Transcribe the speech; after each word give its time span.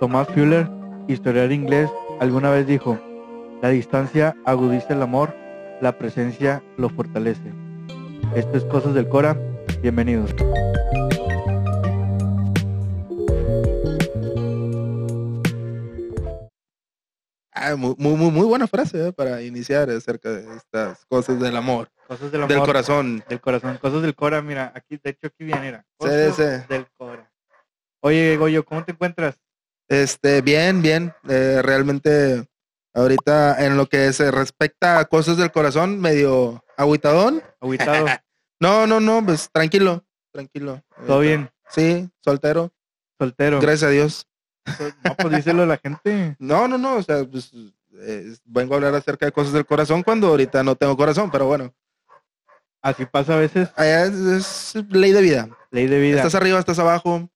Tomás 0.00 0.28
Fuller, 0.28 0.68
historiador 1.08 1.52
inglés, 1.52 1.90
alguna 2.20 2.50
vez 2.50 2.66
dijo, 2.66 2.98
la 3.62 3.70
distancia 3.70 4.36
agudiza 4.44 4.94
el 4.94 5.02
amor, 5.02 5.34
la 5.80 5.98
presencia 5.98 6.62
lo 6.76 6.88
fortalece. 6.88 7.52
Esto 8.34 8.56
es 8.56 8.64
Cosas 8.64 8.94
del 8.94 9.08
Cora, 9.08 9.36
bienvenidos. 9.82 10.30
Ah, 17.52 17.74
muy, 17.76 17.94
muy, 17.98 18.14
muy- 18.30 18.46
buena 18.46 18.66
frase 18.68 19.08
¿eh? 19.08 19.12
para 19.12 19.42
iniciar 19.42 19.90
acerca 19.90 20.30
de 20.30 20.56
estas 20.56 21.04
cosas 21.06 21.40
del 21.40 21.56
amor, 21.56 21.90
Cosas 22.06 22.30
del 22.30 22.42
amor. 22.42 22.54
del 22.54 22.64
corazón. 22.64 23.24
Del 23.28 23.40
corazón, 23.40 23.78
cosas 23.78 24.02
del 24.02 24.14
Cora, 24.14 24.40
mira, 24.42 24.72
aquí, 24.74 24.96
de 25.02 25.10
hecho 25.10 25.26
aquí 25.26 25.44
viene. 25.44 25.78
Sí, 25.78 25.82
Cosas 25.98 26.36
sí. 26.36 26.42
del 26.68 26.86
Cora. 26.96 27.30
Oye, 28.00 28.36
Goyo, 28.36 28.64
¿cómo 28.64 28.84
te 28.84 28.92
encuentras? 28.92 29.40
Este, 29.88 30.42
bien, 30.42 30.82
bien. 30.82 31.14
eh, 31.28 31.60
realmente, 31.62 32.46
ahorita 32.94 33.64
en 33.64 33.76
lo 33.76 33.86
que 33.86 34.12
se 34.12 34.30
respecta 34.30 34.98
a 34.98 35.04
cosas 35.06 35.36
del 35.36 35.50
corazón, 35.52 35.98
medio 36.00 36.64
agüitadón. 36.76 37.42
Aguitado, 37.60 38.06
No, 38.60 38.86
no, 38.86 38.98
no, 39.00 39.24
pues 39.24 39.48
tranquilo, 39.52 40.04
tranquilo. 40.32 40.82
todo 41.06 41.16
Ahorita- 41.16 41.20
bien, 41.36 41.50
Sí, 41.70 42.10
soltero, 42.24 42.72
soltero. 43.18 43.60
gracias 43.60 43.84
a 43.84 43.90
Dios. 43.90 44.26
No, 45.04 45.14
pues 45.16 45.36
díselo 45.36 45.62
a 45.62 45.66
la 45.66 45.76
gente. 45.78 46.36
No, 46.40 46.66
no, 46.68 46.76
no, 46.76 46.96
o 46.96 47.02
sea, 47.02 47.24
pues 47.24 47.50
eh, 48.00 48.34
vengo 48.44 48.74
a 48.74 48.76
hablar 48.78 48.94
acerca 48.94 49.26
de 49.26 49.32
cosas 49.32 49.52
del 49.52 49.64
corazón 49.66 50.02
cuando 50.02 50.26
ahorita 50.28 50.62
no 50.62 50.74
tengo 50.76 50.96
corazón, 50.96 51.30
pero 51.30 51.46
bueno, 51.46 51.72
Así 52.80 53.04
pasa 53.06 53.34
a 53.34 53.38
veces, 53.38 53.68
allá 53.74 54.04
es, 54.04 54.14
es 54.74 54.84
ley 54.90 55.10
de 55.12 55.20
vida. 55.20 55.48
ley 55.72 55.86
de 55.88 55.98
vida. 55.98 56.18
Estás 56.18 56.34
arriba, 56.36 56.58
estás 56.60 56.78
abajo, 56.78 57.28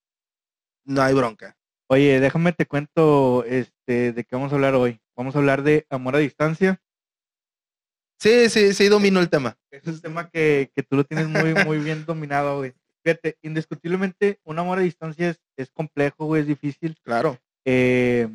no 0.85 1.03
hay 1.03 1.15
bronca. 1.15 1.57
Oye, 1.93 2.21
déjame 2.21 2.55
te 2.55 2.65
cuento 2.65 3.45
este 3.45 4.15
de 4.15 4.25
qué 4.25 4.35
vamos 4.35 4.51
a 4.51 4.55
hablar 4.55 4.75
hoy. 4.75 4.99
Vamos 5.15 5.37
a 5.37 5.41
hablar 5.41 5.63
de 5.63 5.87
amor 5.91 6.17
a 6.17 6.21
distancia. 6.21 6.81
Sí, 8.19 8.49
sí, 8.49 8.73
sí, 8.73 8.89
domino 8.89 9.21
el 9.21 9.29
tema. 9.29 9.59
Es 9.71 9.87
un 9.87 10.01
tema 10.01 10.31
que, 10.31 10.71
que 10.75 10.83
tú 10.83 10.97
lo 10.97 11.05
tienes 11.05 11.29
muy, 11.29 11.53
muy 11.67 11.81
bien 11.81 12.07
dominado, 12.07 12.57
güey. 12.57 12.73
Fíjate, 13.05 13.37
indiscutiblemente, 13.43 14.41
un 14.43 14.59
amor 14.59 14.79
a 14.79 14.81
distancia 14.81 15.29
es, 15.29 15.43
es 15.59 15.71
complejo, 15.71 16.25
güey, 16.25 16.41
es 16.41 16.49
difícil. 16.49 16.97
Claro. 17.03 17.39
Eh, 17.67 18.27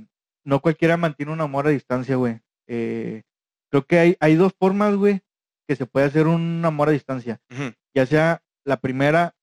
no 0.43 0.61
cualquiera 0.61 0.95
mantiene 0.95 1.31
un 1.31 1.41
amor 1.41 1.65
a 1.65 1.71
distancia, 1.71 2.15
güey. 2.15 2.39
Eh, 2.67 3.23
creo 3.71 3.87
que 3.87 3.97
hay, 3.97 4.17
hay 4.19 4.35
dos 4.35 4.53
formas, 4.53 4.93
güey, 4.93 5.21
que 5.67 5.75
se 5.75 5.87
puede 5.87 6.05
hacer 6.05 6.27
un 6.27 6.63
amor 6.63 6.89
a 6.89 6.91
distancia. 6.91 7.41
Ya 7.95 8.05
sea, 8.05 8.43
la 8.63 8.77
primera 8.77 9.35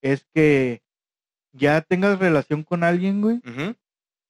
es 0.00 0.24
que 0.32 0.80
ya 1.52 1.80
tengas 1.82 2.18
relación 2.18 2.62
con 2.64 2.82
alguien, 2.84 3.20
güey, 3.20 3.40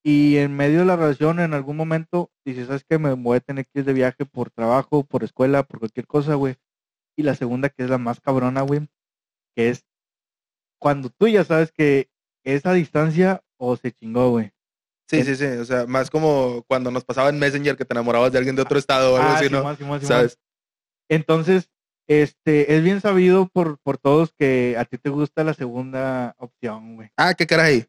y 0.05 0.37
en 0.37 0.55
medio 0.55 0.79
de 0.79 0.85
la 0.85 0.95
relación, 0.97 1.39
en 1.39 1.53
algún 1.53 1.77
momento, 1.77 2.29
dices, 2.45 2.67
¿sabes 2.67 2.83
qué? 2.87 2.99
Me 2.99 3.13
voy 3.13 3.37
a 3.37 3.39
tener 3.39 3.65
que 3.65 3.79
ir 3.79 3.85
de 3.85 3.93
viaje 3.93 4.25
por 4.25 4.51
trabajo, 4.51 5.03
por 5.05 5.23
escuela, 5.23 5.63
por 5.63 5.79
cualquier 5.79 6.07
cosa, 6.07 6.35
güey. 6.35 6.55
Y 7.15 7.23
la 7.23 7.35
segunda, 7.35 7.69
que 7.69 7.83
es 7.83 7.89
la 7.89 7.97
más 7.97 8.19
cabrona, 8.19 8.61
güey, 8.61 8.87
que 9.55 9.69
es 9.69 9.85
cuando 10.81 11.09
tú 11.09 11.27
ya 11.27 11.43
sabes 11.45 11.71
que 11.71 12.09
es 12.43 12.65
a 12.65 12.73
distancia 12.73 13.41
o 13.57 13.77
se 13.77 13.93
chingó, 13.93 14.31
güey. 14.31 14.51
Sí, 15.09 15.23
sí, 15.23 15.35
sí. 15.35 15.45
O 15.45 15.63
sea, 15.65 15.85
más 15.85 16.09
como 16.09 16.63
cuando 16.67 16.91
nos 16.91 17.05
pasaba 17.05 17.29
en 17.29 17.39
Messenger 17.39 17.77
que 17.77 17.85
te 17.85 17.93
enamorabas 17.93 18.31
de 18.31 18.39
alguien 18.39 18.55
de 18.55 18.63
otro 18.63 18.77
estado 18.79 19.13
o 19.13 19.17
algo 19.17 19.29
Ah, 19.29 19.37
así. 19.99 20.05
¿Sabes? 20.05 20.39
Entonces, 21.09 21.69
este, 22.07 22.75
es 22.75 22.83
bien 22.83 23.01
sabido 23.01 23.47
por, 23.47 23.77
por 23.79 23.97
todos 23.97 24.33
que 24.33 24.75
a 24.77 24.85
ti 24.85 24.97
te 24.97 25.09
gusta 25.09 25.43
la 25.43 25.53
segunda 25.53 26.35
opción, 26.37 26.95
güey. 26.95 27.09
Ah, 27.17 27.33
qué 27.33 27.47
caray. 27.47 27.85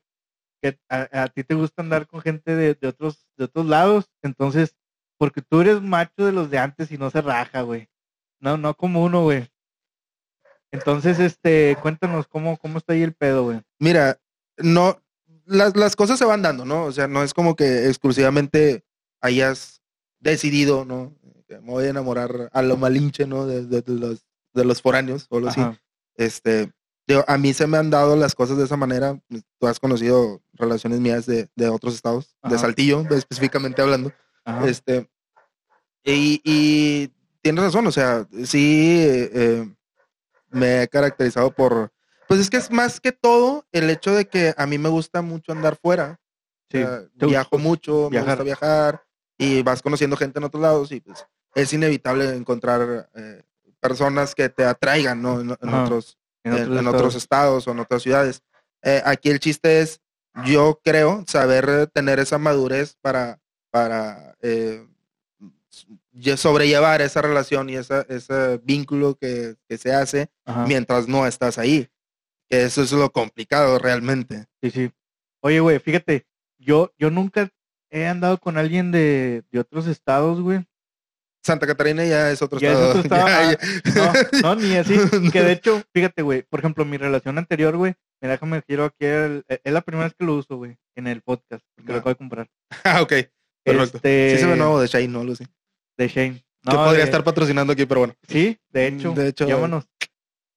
Que 0.62 0.78
a, 0.88 1.22
a 1.24 1.28
ti 1.28 1.44
te 1.44 1.54
gusta 1.54 1.82
andar 1.82 2.06
con 2.06 2.20
gente 2.20 2.54
de, 2.54 2.74
de 2.74 2.88
otros, 2.88 3.26
de 3.36 3.44
otros 3.44 3.66
lados. 3.66 4.10
Entonces, 4.22 4.76
porque 5.18 5.42
tú 5.42 5.60
eres 5.60 5.80
macho 5.82 6.24
de 6.24 6.32
los 6.32 6.50
de 6.50 6.58
antes 6.58 6.90
y 6.90 6.98
no 6.98 7.10
se 7.10 7.20
raja, 7.20 7.62
güey. 7.62 7.88
No, 8.40 8.56
no 8.56 8.74
como 8.74 9.02
uno, 9.02 9.22
güey. 9.22 9.48
Entonces, 10.70 11.20
este, 11.20 11.76
cuéntanos 11.80 12.26
cómo, 12.26 12.56
cómo 12.58 12.78
está 12.78 12.94
ahí 12.94 13.02
el 13.02 13.14
pedo, 13.14 13.44
güey. 13.44 13.62
Mira, 13.78 14.20
no, 14.58 15.00
las, 15.46 15.76
las 15.76 15.96
cosas 15.96 16.18
se 16.18 16.24
van 16.24 16.42
dando, 16.42 16.64
¿no? 16.64 16.84
O 16.84 16.92
sea, 16.92 17.06
no 17.06 17.22
es 17.22 17.32
como 17.32 17.54
que 17.54 17.86
exclusivamente 17.86 18.84
hayas 19.20 19.82
decidido, 20.18 20.84
¿no? 20.84 21.14
Que 21.54 21.60
me 21.60 21.70
voy 21.70 21.84
a 21.84 21.90
enamorar 21.90 22.48
a 22.52 22.62
lo 22.62 22.76
malinche, 22.76 23.26
¿no? 23.26 23.46
De, 23.46 23.64
de- 23.66 23.82
de 23.82 23.92
los, 23.94 24.24
de 24.52 24.64
los 24.64 24.82
foráneos 24.82 25.26
o 25.30 25.36
algo 25.36 25.48
así. 25.48 25.60
Este, 26.16 26.72
digo, 27.06 27.24
a 27.26 27.38
mí 27.38 27.52
se 27.54 27.66
me 27.66 27.76
han 27.78 27.90
dado 27.90 28.16
las 28.16 28.34
cosas 28.34 28.56
de 28.56 28.64
esa 28.64 28.76
manera. 28.76 29.20
Tú 29.58 29.66
has 29.66 29.78
conocido 29.80 30.42
relaciones 30.52 31.00
mías 31.00 31.26
de, 31.26 31.48
de 31.54 31.68
otros 31.68 31.94
estados, 31.94 32.36
de 32.42 32.48
Ajá. 32.54 32.58
Saltillo, 32.58 33.04
específicamente 33.10 33.82
hablando. 33.82 34.12
Ajá. 34.44 34.66
Este, 34.68 35.08
y, 36.04 36.40
y 36.44 37.10
tienes 37.42 37.64
razón, 37.64 37.86
o 37.86 37.92
sea, 37.92 38.26
sí 38.44 39.00
eh, 39.00 39.30
eh, 39.32 39.74
me 40.50 40.82
he 40.82 40.88
caracterizado 40.88 41.50
por, 41.52 41.92
pues 42.28 42.40
es 42.40 42.50
que 42.50 42.56
es 42.58 42.70
más 42.70 43.00
que 43.00 43.12
todo 43.12 43.64
el 43.72 43.88
hecho 43.90 44.14
de 44.14 44.26
que 44.26 44.54
a 44.56 44.66
mí 44.66 44.76
me 44.78 44.88
gusta 44.88 45.22
mucho 45.22 45.52
andar 45.52 45.76
fuera. 45.80 46.20
Sí, 46.70 46.78
O 46.82 46.86
sea, 46.86 47.02
viajo 47.28 47.58
mucho, 47.58 48.04
me 48.04 48.18
viajar. 48.18 48.28
gusta 48.38 48.44
viajar 48.44 49.04
y 49.38 49.62
vas 49.62 49.82
conociendo 49.82 50.16
gente 50.16 50.38
en 50.38 50.44
otros 50.44 50.62
lados 50.62 50.92
y 50.92 51.00
pues 51.00 51.26
es 51.54 51.72
inevitable 51.72 52.34
encontrar 52.34 53.08
eh, 53.14 53.42
personas 53.80 54.34
que 54.34 54.48
te 54.48 54.64
atraigan, 54.64 55.20
¿no? 55.22 55.40
En, 55.40 55.50
otros, 55.50 56.18
en 56.42 56.52
otros 56.54 56.78
en 56.78 56.86
otros 56.86 57.14
estados. 57.14 57.66
o 57.68 57.72
en 57.72 57.80
otras 57.80 58.02
ciudades. 58.02 58.42
Eh, 58.82 59.02
aquí 59.04 59.30
el 59.30 59.40
chiste 59.40 59.80
es, 59.80 60.00
yo 60.44 60.80
creo, 60.82 61.24
saber 61.26 61.86
tener 61.88 62.18
esa 62.18 62.38
madurez 62.38 62.96
para, 63.00 63.40
para 63.70 64.34
eh, 64.42 64.86
lle- 66.12 66.36
sobrellevar 66.36 67.00
esa 67.02 67.22
relación 67.22 67.68
y 67.70 67.76
esa, 67.76 68.02
ese 68.08 68.58
vínculo 68.62 69.14
que, 69.16 69.56
que 69.68 69.78
se 69.78 69.92
hace 69.94 70.28
Ajá. 70.44 70.66
mientras 70.66 71.08
no 71.08 71.26
estás 71.26 71.58
ahí. 71.58 71.88
Que 72.48 72.64
eso 72.64 72.82
es 72.82 72.92
lo 72.92 73.10
complicado 73.10 73.78
realmente. 73.78 74.46
Sí, 74.62 74.70
sí. 74.70 74.92
Oye, 75.40 75.60
güey, 75.60 75.78
fíjate, 75.78 76.26
yo, 76.58 76.92
yo 76.98 77.10
nunca 77.10 77.50
he 77.90 78.06
andado 78.06 78.38
con 78.38 78.58
alguien 78.58 78.90
de, 78.92 79.44
de 79.50 79.58
otros 79.60 79.86
estados, 79.86 80.40
güey. 80.40 80.66
Santa 81.44 81.66
Catarina 81.66 82.04
ya 82.04 82.30
es 82.30 82.40
otro 82.42 82.58
Ya 82.58 82.72
es 82.72 82.78
otro 82.78 83.00
estado, 83.02 83.28
Ya- 83.28 83.50
ah, 83.50 84.14
ya- 84.32 84.40
No, 84.42 84.54
ni 84.56 84.74
así. 84.76 84.94
Que 85.32 85.42
de 85.42 85.52
hecho, 85.52 85.82
fíjate, 85.92 86.22
güey, 86.22 86.42
por 86.42 86.60
ejemplo, 86.60 86.84
mi 86.84 86.96
relación 86.96 87.36
anterior, 87.38 87.76
güey, 87.76 87.94
mira, 88.22 88.32
déjame 88.32 88.62
quiero 88.62 88.84
aquí, 88.86 89.04
el- 89.04 89.44
es 89.48 89.72
la 89.72 89.82
primera 89.82 90.06
vez 90.06 90.14
que 90.18 90.24
lo 90.24 90.34
uso, 90.36 90.56
güey, 90.56 90.76
en 90.96 91.06
el 91.06 91.20
podcast, 91.22 91.64
porque 91.76 91.92
lo 91.92 91.96
Ah. 91.96 92.00
acabo 92.00 92.10
de 92.10 92.16
comprar. 92.16 92.48
Ah, 92.84 93.02
ok. 93.02 93.12
Perfecto. 93.64 93.96
Este, 93.98 94.32
Sí 94.36 94.38
se 94.42 94.46
ve 94.46 94.56
nuevo 94.56 94.80
de 94.80 94.86
Shane, 94.86 95.08
¿no? 95.08 95.24
Lucy? 95.24 95.44
De 95.98 96.08
Shane. 96.08 96.34
que 96.34 96.72
No, 96.72 96.76
podría 96.84 96.98
de- 97.00 97.04
estar 97.04 97.22
patrocinando 97.24 97.72
aquí, 97.72 97.84
pero 97.86 98.00
bueno. 98.00 98.14
Sí, 98.28 98.58
de 98.70 98.86
hecho. 98.88 99.12
De 99.12 99.28
hecho- 99.28 99.46
Llámanos. 99.46 99.84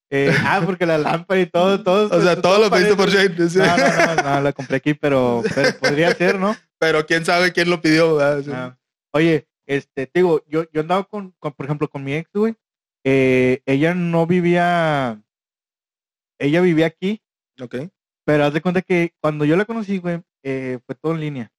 Eh, 0.09 0.33
ah, 0.45 0.61
porque 0.65 0.85
la 0.85 0.97
lámpara 0.97 1.41
y 1.41 1.47
todo, 1.47 1.83
todo. 1.83 2.17
O 2.17 2.21
sea, 2.21 2.41
todo 2.41 2.59
lo 2.63 2.69
pediste 2.71 2.95
por 2.95 3.09
Shane. 3.09 3.49
sí. 3.49 3.57
No, 3.59 3.65
no, 3.77 4.15
no, 4.15 4.23
no, 4.23 4.41
la 4.41 4.53
compré 4.53 4.77
aquí, 4.77 4.93
pero, 4.93 5.43
pero 5.53 5.77
podría 5.79 6.13
ser, 6.15 6.39
¿no? 6.39 6.55
Pero 6.79 7.05
quién 7.05 7.25
sabe 7.25 7.51
quién 7.51 7.69
lo 7.69 7.81
pidió. 7.81 8.17
Ah, 8.21 8.77
Oye, 9.13 9.47
este, 9.67 10.07
te 10.07 10.19
digo, 10.19 10.43
yo, 10.47 10.63
yo 10.71 10.81
andaba 10.81 11.03
con, 11.03 11.35
con, 11.39 11.53
por 11.53 11.65
ejemplo, 11.65 11.87
con 11.89 12.03
mi 12.03 12.13
ex, 12.13 12.29
güey. 12.33 12.55
eh, 13.03 13.61
ella 13.65 13.93
no 13.93 14.25
vivía, 14.25 15.21
ella 16.39 16.61
vivía 16.61 16.87
aquí, 16.87 17.21
Ok. 17.61 17.75
pero 18.25 18.45
haz 18.45 18.53
de 18.53 18.61
cuenta 18.61 18.81
que 18.81 19.13
cuando 19.21 19.45
yo 19.45 19.55
la 19.55 19.65
conocí, 19.65 19.97
güey, 19.99 20.21
eh, 20.43 20.79
fue 20.85 20.95
todo 20.95 21.13
en 21.13 21.19
línea, 21.21 21.51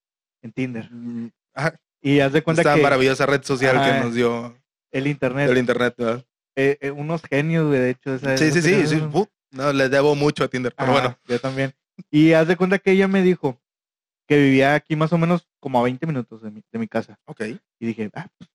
en 0.42 0.52
Tinder. 0.52 0.88
Mm, 0.90 1.28
ajá, 1.54 1.78
Y 2.02 2.20
haz 2.20 2.32
de 2.32 2.42
cuenta 2.42 2.62
Esta 2.62 2.74
que 2.76 2.82
maravillosa 2.82 3.26
red 3.26 3.42
social 3.42 3.76
Ajá. 3.78 3.92
que 3.98 4.04
nos 4.04 4.14
dio 4.14 4.56
el 4.92 5.06
internet, 5.06 5.50
el 5.50 5.58
internet, 5.58 5.94
¿verdad? 5.98 6.24
eh, 6.56 6.78
eh, 6.80 6.90
unos 6.90 7.22
genios, 7.22 7.66
güey, 7.66 7.78
de 7.80 7.90
hecho. 7.90 8.14
esa- 8.14 8.36
Sí, 8.36 8.50
sí, 8.52 8.62
sí, 8.62 8.86
sí. 8.86 9.02
no, 9.52 9.72
le 9.72 9.88
debo 9.88 10.14
mucho 10.14 10.44
a 10.44 10.48
Tinder, 10.48 10.74
pero 10.74 10.90
Ajá, 10.92 11.00
bueno. 11.00 11.18
Yo 11.26 11.40
también. 11.40 11.72
Y 12.10 12.32
haz 12.32 12.46
de 12.48 12.56
cuenta 12.56 12.78
que 12.78 12.92
ella 12.92 13.08
me 13.08 13.22
dijo 13.22 13.60
que 14.28 14.36
vivía 14.36 14.74
aquí 14.74 14.94
más 14.94 15.12
o 15.12 15.18
menos 15.18 15.48
como 15.58 15.80
a 15.80 15.82
20 15.82 16.06
minutos 16.06 16.42
de 16.42 16.50
mi, 16.50 16.62
de 16.70 16.78
mi 16.78 16.86
casa. 16.86 17.18
Ok. 17.24 17.40
Y 17.80 17.86
dije, 17.86 18.10
ah, 18.14 18.28
pues, 18.38 18.50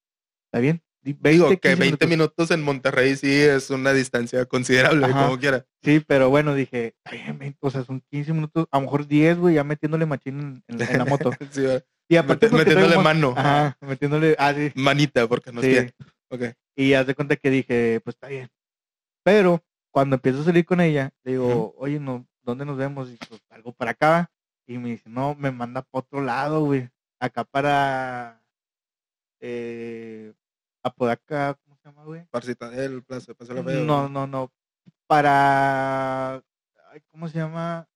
está 0.48 0.60
bien. 0.60 0.82
Di- 1.02 1.18
Digo 1.20 1.48
20, 1.48 1.60
que 1.60 1.70
15 1.70 1.82
20 1.82 2.08
minutos 2.08 2.52
en 2.52 2.62
Monterrey 2.62 3.16
sí 3.18 3.30
es 3.42 3.70
una 3.72 3.92
distancia 3.92 4.46
considerable, 4.46 5.06
Ajá. 5.06 5.26
como 5.26 5.38
quiera. 5.40 5.66
Sí, 5.82 6.00
pero 6.08 6.30
bueno, 6.30 6.54
dije, 6.54 6.96
"Está 7.04 7.12
bien, 7.12 7.38
20, 7.38 7.58
o 7.62 7.70
sea, 7.72 7.84
son 7.84 8.02
15 8.10 8.32
minutos, 8.32 8.68
a 8.72 8.78
lo 8.78 8.84
mejor 8.86 9.06
10, 9.08 9.38
güey, 9.38 9.56
ya 9.56 9.64
metiéndole 9.66 10.06
machín 10.06 10.64
en, 10.68 10.82
en 10.82 10.98
la- 10.98 11.06
moto. 11.06 11.32
Sí. 11.52 11.66
Y 12.10 12.16
aparte 12.18 12.48
porque 12.48 12.64
metiéndole 12.66 12.88
traigo 12.94 13.02
mano. 13.04 13.34
Ajá, 13.36 13.78
metiéndole, 13.82 14.36
ah, 14.38 14.54
sí, 14.54 14.72
Manita, 14.76 15.28
porque 15.28 15.52
no 15.52 15.62
es 15.62 15.66
sí. 15.68 15.72
pie. 15.74 15.94
Ok. 16.30 16.56
Y 16.78 16.94
haz 16.94 17.08
de 17.08 17.16
cuenta 17.16 17.36
que 17.36 17.50
dije, 17.50 18.00
pues 18.04 18.16
está 18.16 18.28
bien. 18.28 18.50
Pero 19.24 19.64
cuando 19.92 20.16
empiezo 20.16 20.42
a 20.42 20.46
salir 20.46 20.66
con 20.66 20.82
ella, 20.82 21.12
le 21.24 21.32
digo, 21.34 21.74
oye, 21.78 22.00
no, 22.00 22.26
¿dónde 22.44 22.66
nos 22.66 22.78
vemos? 22.78 23.10
Y 23.10 23.18
pues 23.28 23.42
algo 23.50 23.74
para 23.74 23.92
acá. 23.92 24.30
Y 24.66 24.78
me 24.78 24.90
dice, 24.90 25.10
no, 25.10 25.36
me 25.36 25.52
manda 25.52 25.82
para 25.82 26.00
otro 26.00 26.22
lado, 26.22 26.66
güey. 26.66 26.90
Acá 27.20 27.44
para 27.44 28.42
eh, 29.40 30.34
Apodaca, 30.84 31.58
¿cómo 31.64 31.76
se 31.78 31.90
llama, 31.90 32.04
güey? 32.06 32.26
Parcita 32.32 32.70
del 32.70 33.04
Plaza, 33.04 33.34
Plaza 33.34 33.54
la. 33.54 33.62
No, 33.62 34.10
no, 34.10 34.28
no. 34.28 34.52
Para, 35.08 36.36
ay, 36.36 37.02
¿cómo 37.12 37.28
se 37.28 37.38
llama? 37.38 37.88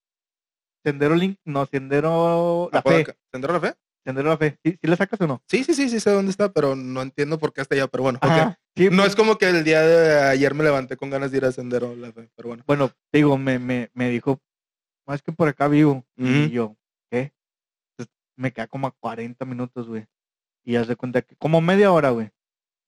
Sendero 0.83 1.15
Link, 1.15 1.39
no, 1.45 1.65
Sendero 1.65 2.69
La 2.71 2.81
Fe. 2.81 3.05
¿Sendero 3.31 3.53
la 3.53 3.59
Fe? 3.59 3.75
Sendero 4.05 4.29
de 4.29 4.35
la 4.35 4.37
Fe. 4.37 4.59
¿Sí, 4.63 4.77
sí 4.81 4.87
la 4.87 4.95
sacas 4.95 5.19
o 5.19 5.27
no? 5.27 5.43
Sí, 5.47 5.65
sí, 5.65 5.73
sí, 5.73 5.89
sí 5.89 5.99
sé 5.99 6.11
dónde 6.11 6.31
está, 6.31 6.53
pero 6.53 6.77
no 6.77 7.01
entiendo 7.01 7.37
por 7.37 7.51
qué 7.51 7.59
hasta 7.59 7.75
allá, 7.75 7.87
pero 7.87 8.03
bueno. 8.03 8.19
Sí, 8.73 8.89
No 8.89 8.97
pues, 8.97 9.09
es 9.09 9.15
como 9.17 9.37
que 9.37 9.49
el 9.49 9.65
día 9.65 9.81
de 9.81 10.21
ayer 10.21 10.53
me 10.53 10.63
levanté 10.63 10.95
con 10.95 11.09
ganas 11.09 11.31
de 11.31 11.37
ir 11.37 11.45
a 11.45 11.51
Sendero 11.51 11.93
la 11.93 12.13
Fe, 12.13 12.29
pero 12.35 12.47
bueno. 12.47 12.63
Bueno, 12.65 12.91
digo, 13.11 13.37
me, 13.37 13.59
me, 13.59 13.89
me 13.93 14.09
dijo, 14.09 14.39
más 15.07 15.21
que 15.21 15.31
por 15.31 15.47
acá 15.47 15.67
vivo. 15.67 16.05
Y 16.17 16.49
yo, 16.49 16.75
¿qué? 17.09 17.33
Entonces, 17.91 18.13
me 18.35 18.51
queda 18.51 18.67
como 18.67 18.87
a 18.87 18.91
40 18.91 19.43
minutos, 19.45 19.87
güey. 19.87 20.05
Y 20.65 20.75
haz 20.75 20.87
de 20.87 20.95
cuenta 20.95 21.21
que, 21.21 21.35
como 21.37 21.61
media 21.61 21.91
hora, 21.91 22.09
güey. 22.09 22.29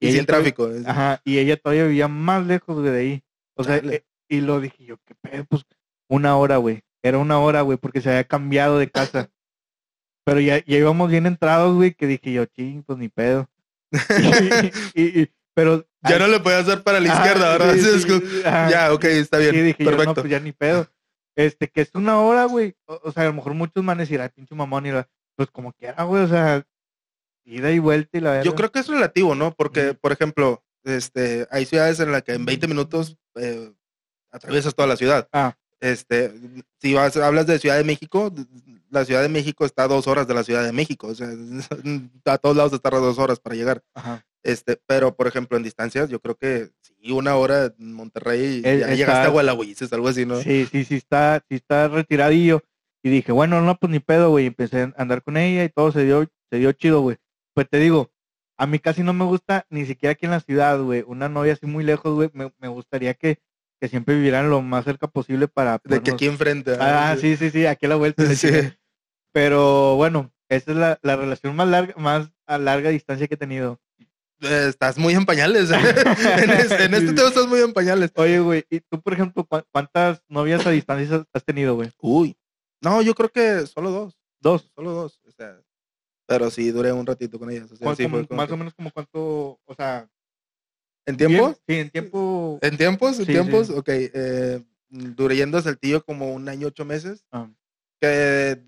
Y, 0.00 0.12
sin 0.12 0.26
todavía- 0.26 0.52
tráfico. 0.54 0.70
Ajá, 0.88 1.20
y 1.24 1.38
ella 1.38 1.56
todavía 1.56 1.84
vivía 1.86 2.08
más 2.08 2.46
lejos, 2.46 2.78
güey, 2.78 2.90
de 2.92 2.98
ahí. 3.00 3.24
O 3.56 3.64
sea, 3.64 3.76
eh, 3.78 4.04
y 4.28 4.40
lo 4.42 4.60
dije 4.60 4.84
yo, 4.84 4.96
qué 5.04 5.14
pedo, 5.14 5.44
pues, 5.46 5.64
una 6.08 6.36
hora, 6.36 6.58
güey. 6.58 6.82
Era 7.02 7.18
una 7.18 7.38
hora, 7.40 7.62
güey, 7.62 7.78
porque 7.78 8.00
se 8.00 8.10
había 8.10 8.24
cambiado 8.24 8.78
de 8.78 8.90
casa. 8.90 9.30
Pero 10.24 10.40
ya, 10.40 10.58
ya 10.64 10.76
íbamos 10.76 11.10
bien 11.10 11.26
entrados, 11.26 11.74
güey, 11.74 11.94
que 11.94 12.06
dije 12.06 12.32
yo, 12.32 12.44
ching, 12.44 12.82
pues 12.82 12.98
ni 12.98 13.08
pedo. 13.08 13.48
y, 14.94 15.00
y- 15.02 15.20
y- 15.22 15.30
pero... 15.52 15.84
Ya 16.08 16.18
no 16.18 16.28
le 16.28 16.40
podía 16.40 16.58
hacer 16.58 16.82
para 16.82 17.00
la 17.00 17.08
izquierda, 17.08 17.56
ajá. 18.46 18.70
Ya, 18.70 18.92
ok, 18.94 19.04
está 19.04 19.38
bien. 19.38 19.52
Dije 19.66 19.84
yo, 19.84 19.90
no, 19.90 19.96
Perfecto. 19.96 20.22
pues 20.22 20.30
ya 20.30 20.40
ni 20.40 20.52
pedo. 20.52 20.86
Este, 21.40 21.68
que 21.68 21.80
es 21.80 21.90
una 21.94 22.20
hora, 22.20 22.44
güey. 22.44 22.74
O, 22.86 23.00
o 23.04 23.12
sea, 23.12 23.22
a 23.22 23.26
lo 23.26 23.32
mejor 23.32 23.54
muchos 23.54 23.84
van 23.84 23.98
a 23.98 24.02
decir, 24.02 24.20
ay, 24.20 24.28
pinche 24.28 24.54
mamón, 24.54 24.86
y 24.86 24.92
la, 24.92 25.08
pues 25.36 25.50
como 25.50 25.72
quiera, 25.72 26.04
güey, 26.04 26.24
o 26.24 26.28
sea, 26.28 26.66
ida 27.44 27.70
y 27.70 27.78
vuelta 27.78 28.18
y 28.18 28.20
la 28.20 28.30
verdad. 28.30 28.44
Yo 28.44 28.54
creo 28.54 28.70
que 28.70 28.80
es 28.80 28.88
relativo, 28.88 29.34
¿no? 29.34 29.54
Porque, 29.54 29.94
por 29.94 30.12
ejemplo, 30.12 30.62
este, 30.84 31.46
hay 31.50 31.64
ciudades 31.64 31.98
en 32.00 32.12
las 32.12 32.22
que 32.22 32.34
en 32.34 32.44
20 32.44 32.68
minutos 32.68 33.16
eh, 33.36 33.72
atraviesas 34.30 34.74
toda 34.74 34.88
la 34.88 34.96
ciudad. 34.96 35.28
Ah. 35.32 35.56
Este, 35.80 36.34
si 36.78 36.92
vas, 36.92 37.16
hablas 37.16 37.46
de 37.46 37.58
Ciudad 37.58 37.78
de 37.78 37.84
México, 37.84 38.30
la 38.90 39.06
Ciudad 39.06 39.22
de 39.22 39.30
México 39.30 39.64
está 39.64 39.84
a 39.84 39.88
dos 39.88 40.06
horas 40.06 40.28
de 40.28 40.34
la 40.34 40.44
Ciudad 40.44 40.62
de 40.62 40.72
México. 40.72 41.06
O 41.06 41.14
sea, 41.14 41.28
a 42.26 42.38
todos 42.38 42.56
lados 42.56 42.72
está 42.74 42.90
a 42.90 43.00
dos 43.00 43.18
horas 43.18 43.40
para 43.40 43.56
llegar. 43.56 43.82
Ajá. 43.94 44.26
Este, 44.42 44.78
pero 44.86 45.14
por 45.14 45.26
ejemplo, 45.26 45.56
en 45.56 45.62
distancias, 45.62 46.08
yo 46.08 46.18
creo 46.20 46.34
que 46.36 46.70
sí, 46.80 47.12
una 47.12 47.36
hora 47.36 47.74
en 47.78 47.92
Monterrey 47.92 48.40
y 48.40 48.56
Es- 48.58 48.62
ya 48.62 48.70
está- 48.86 48.94
llegaste 48.94 49.26
a 49.26 49.30
Gualahuises, 49.30 49.92
algo 49.92 50.08
así, 50.08 50.24
¿no? 50.24 50.36
Sí, 50.40 50.66
sí, 50.70 50.84
sí 50.84 50.94
está, 50.96 51.44
sí 51.48 51.56
está 51.56 51.88
retiradillo. 51.88 52.62
Y 53.02 53.10
dije, 53.10 53.32
bueno, 53.32 53.60
no, 53.62 53.76
pues 53.78 53.90
ni 53.90 53.98
pedo, 54.00 54.30
güey. 54.30 54.46
Empecé 54.46 54.82
a 54.82 54.94
andar 54.96 55.22
con 55.22 55.36
ella 55.36 55.64
y 55.64 55.68
todo 55.70 55.90
se 55.92 56.04
dio, 56.04 56.26
se 56.50 56.58
dio 56.58 56.72
chido, 56.72 57.00
güey. 57.00 57.16
Pues 57.54 57.68
te 57.68 57.78
digo, 57.78 58.10
a 58.58 58.66
mí 58.66 58.78
casi 58.78 59.02
no 59.02 59.12
me 59.14 59.24
gusta, 59.24 59.66
ni 59.70 59.86
siquiera 59.86 60.12
aquí 60.12 60.26
en 60.26 60.32
la 60.32 60.40
ciudad, 60.40 60.78
güey. 60.80 61.02
Una 61.06 61.28
novia 61.28 61.54
así 61.54 61.66
muy 61.66 61.82
lejos, 61.84 62.14
güey. 62.14 62.30
Me, 62.34 62.52
me 62.58 62.68
gustaría 62.68 63.14
que, 63.14 63.38
que 63.80 63.88
siempre 63.88 64.14
vivieran 64.14 64.50
lo 64.50 64.60
más 64.60 64.84
cerca 64.84 65.06
posible 65.06 65.48
para... 65.48 65.80
De 65.84 66.02
que 66.02 66.10
aquí 66.10 66.26
enfrente. 66.26 66.76
Ah, 66.78 67.16
sí, 67.18 67.36
sí, 67.38 67.50
sí, 67.50 67.64
aquí 67.66 67.86
a 67.86 67.90
la 67.90 67.96
vuelta. 67.96 68.22
Sí. 68.36 68.48
Pero 69.32 69.96
bueno, 69.96 70.32
esa 70.48 70.70
es 70.72 70.76
la, 70.76 70.98
la 71.02 71.16
relación 71.16 71.54
más 71.56 71.68
larga, 71.68 71.94
más 71.96 72.30
a 72.46 72.58
larga 72.58 72.90
distancia 72.90 73.28
que 73.28 73.34
he 73.34 73.38
tenido. 73.38 73.80
Eh, 74.42 74.66
Estás 74.68 74.96
muy 74.98 75.14
en 75.14 75.24
pañales. 75.26 75.70
en, 75.70 76.50
este, 76.50 76.84
en 76.84 76.94
este 76.94 77.12
tema 77.12 77.28
estás 77.28 77.46
muy 77.46 77.60
en 77.60 77.72
pañales. 77.72 78.10
Oye, 78.16 78.40
güey, 78.40 78.64
¿y 78.70 78.80
tú, 78.80 79.00
por 79.00 79.12
ejemplo, 79.12 79.44
cuán- 79.44 79.64
cuántas 79.70 80.22
novias 80.28 80.66
a 80.66 80.70
distancia 80.70 81.24
has- 81.32 81.44
tenido, 81.44 81.74
güey? 81.74 81.90
Uy. 82.00 82.36
No, 82.82 83.02
yo 83.02 83.14
creo 83.14 83.28
que 83.28 83.66
solo 83.66 83.90
dos. 83.90 84.18
Dos. 84.40 84.70
Solo 84.74 84.92
dos. 84.92 85.20
O 85.26 85.30
sea, 85.32 85.60
pero 86.26 86.50
sí 86.50 86.70
duré 86.70 86.92
un 86.92 87.04
ratito 87.06 87.38
con 87.38 87.50
ellas. 87.50 87.70
O 87.70 87.76
sea, 87.76 87.84
¿Cuán- 87.84 87.96
sí 87.96 88.04
como- 88.04 88.16
fue 88.18 88.26
como 88.28 88.36
más 88.38 88.46
que- 88.48 88.54
o 88.54 88.56
menos 88.56 88.74
como 88.74 88.90
cuánto, 88.90 89.60
o 89.64 89.74
sea... 89.76 90.08
¿En 91.06 91.16
tiempo? 91.16 91.44
bien- 91.46 91.56
Sí, 91.66 91.74
en 91.80 91.90
tiempo... 91.90 92.58
¿En 92.62 92.76
tiempos? 92.76 93.18
¿En 93.18 93.26
Sí, 93.26 93.32
tiempos? 93.32 93.66
sí. 93.66 93.72
Ok. 93.76 93.88
Eh, 93.88 94.62
duré 94.88 95.36
yendo 95.36 95.58
a 95.58 95.62
Saltillo 95.62 96.04
como 96.04 96.32
un 96.32 96.48
año, 96.48 96.68
ocho 96.68 96.84
meses. 96.84 97.24
Ah, 97.32 97.48
Que 98.00 98.62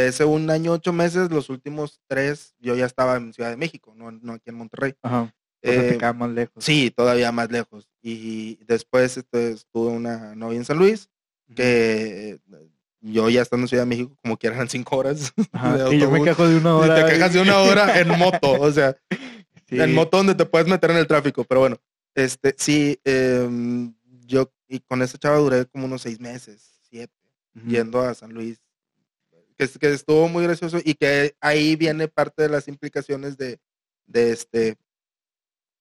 de 0.00 0.08
ese 0.08 0.24
un 0.24 0.48
año, 0.50 0.72
ocho 0.72 0.92
meses, 0.92 1.30
los 1.30 1.48
últimos 1.50 2.00
tres, 2.06 2.54
yo 2.58 2.74
ya 2.76 2.86
estaba 2.86 3.16
en 3.16 3.32
Ciudad 3.32 3.50
de 3.50 3.56
México, 3.56 3.92
no, 3.96 4.10
no 4.10 4.34
aquí 4.34 4.50
en 4.50 4.56
Monterrey. 4.56 4.94
ajá. 5.02 5.22
O 5.62 5.68
sea, 5.68 5.82
te 5.98 6.06
Eh, 6.06 6.12
más 6.12 6.30
lejos. 6.30 6.64
sí, 6.64 6.92
todavía 6.94 7.32
más 7.32 7.50
lejos. 7.50 7.88
Y 8.02 8.56
después 8.66 9.16
este, 9.16 9.56
tuve 9.72 9.90
una 9.90 10.34
novia 10.36 10.58
en 10.58 10.64
San 10.64 10.78
Luis, 10.78 11.08
que 11.54 12.30
eh, 12.30 12.38
yo 13.00 13.28
ya 13.30 13.42
estando 13.42 13.64
en 13.64 13.68
Ciudad 13.68 13.82
de 13.82 13.88
México, 13.88 14.16
como 14.22 14.36
que 14.36 14.46
eran 14.46 14.68
cinco 14.68 14.96
horas. 14.96 15.32
Ajá, 15.52 15.92
Y 15.92 15.98
yo 15.98 16.10
me 16.10 16.22
quejo 16.22 16.46
de 16.46 16.56
una 16.56 16.70
Y 16.70 16.72
hora. 16.72 16.94
te 17.06 17.12
quejas 17.12 17.32
de 17.32 17.40
una 17.40 17.58
hora 17.58 17.98
en 18.00 18.08
moto, 18.18 18.52
o 18.60 18.70
sea, 18.72 18.96
Sí. 19.68 19.80
en 19.80 19.94
moto 19.94 20.18
donde 20.18 20.36
te 20.36 20.46
puedes 20.46 20.68
meter 20.68 20.92
en 20.92 20.98
el 20.98 21.08
tráfico, 21.08 21.42
pero 21.42 21.60
bueno, 21.60 21.76
este, 22.14 22.54
sí, 22.56 23.00
em, 23.02 23.92
yo 24.24 24.52
y 24.68 24.78
con 24.78 25.02
esa 25.02 25.18
chava 25.18 25.38
duré 25.38 25.66
como 25.66 25.86
unos 25.86 26.02
seis 26.02 26.20
meses, 26.20 26.78
siete, 26.88 27.12
yendo 27.66 28.00
a 28.00 28.14
San 28.14 28.32
Luis, 28.32 28.60
que, 29.56 29.64
es- 29.64 29.78
que 29.78 29.92
estuvo 29.92 30.28
muy 30.28 30.42
gracioso 30.44 30.78
y 30.84 30.94
que 30.94 31.34
ahí 31.40 31.76
viene 31.76 32.08
parte 32.08 32.42
de 32.42 32.48
las 32.48 32.68
implicaciones 32.68 33.36
de, 33.36 33.58
de 34.06 34.30
este, 34.30 34.76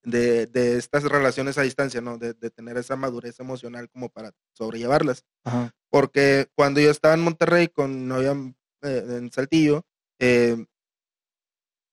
de, 0.04 0.46
de 0.48 0.78
estas 0.78 1.04
relaciones 1.04 1.58
a 1.58 1.64
distancia, 1.64 2.00
¿no? 2.02 2.18
De, 2.18 2.34
de 2.34 2.50
tener 2.52 2.78
esa 2.78 2.96
madurez 2.96 3.40
emocional 3.40 3.90
como 3.90 4.10
para 4.10 4.32
sobrellevarlas 4.54 5.24
Ajá. 5.44 5.74
porque 5.90 6.48
cuando 6.56 6.80
yo 6.80 6.92
estaba 6.92 7.14
en 7.16 7.22
Monterrey 7.22 7.68
con 7.70 8.08
novia 8.08 8.36
eh, 8.84 9.04
en 9.18 9.32
Saltillo, 9.32 9.84
eh, 10.20 10.64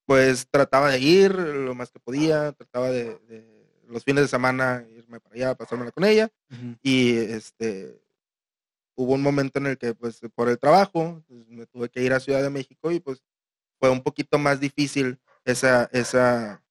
pues 0.06 0.46
trataba 0.50 0.90
de 0.90 0.99
ir 0.99 1.32
lo 1.34 1.75
más 1.75 1.90
que 1.90 2.00
podía, 2.00 2.52
trataba 2.52 2.90
de, 2.90 3.19
de 3.29 3.67
los 3.88 4.05
fines 4.05 4.25
de 4.25 4.29
semana 4.29 4.84
irme 4.96 5.20
para 5.20 5.34
allá, 5.37 5.55
pasármela 5.55 5.93
con 5.93 6.05
ella, 6.05 6.31
y 6.82 7.17
este 7.17 8.00
hubo 8.94 9.15
un 9.15 9.23
momento 9.23 9.59
en 9.59 9.67
el 9.67 9.79
que 9.79 9.94
pues 9.94 10.21
por 10.35 10.49
el 10.49 10.59
trabajo 10.59 11.23
pues, 11.27 11.47
me 11.49 11.67
tuve 11.67 11.89
que 11.89 12.03
ir 12.03 12.12
a 12.12 12.21
Ciudad 12.21 12.43
de 12.43 12.50
México 12.50 12.91
y 12.91 13.00
pues 13.00 13.23
fue 13.79 13.91
un 13.91 14.03
poquito 14.03 14.39
más 14.39 14.61
difícil 14.61 15.19
esa 15.44 15.89
esa 15.93 16.62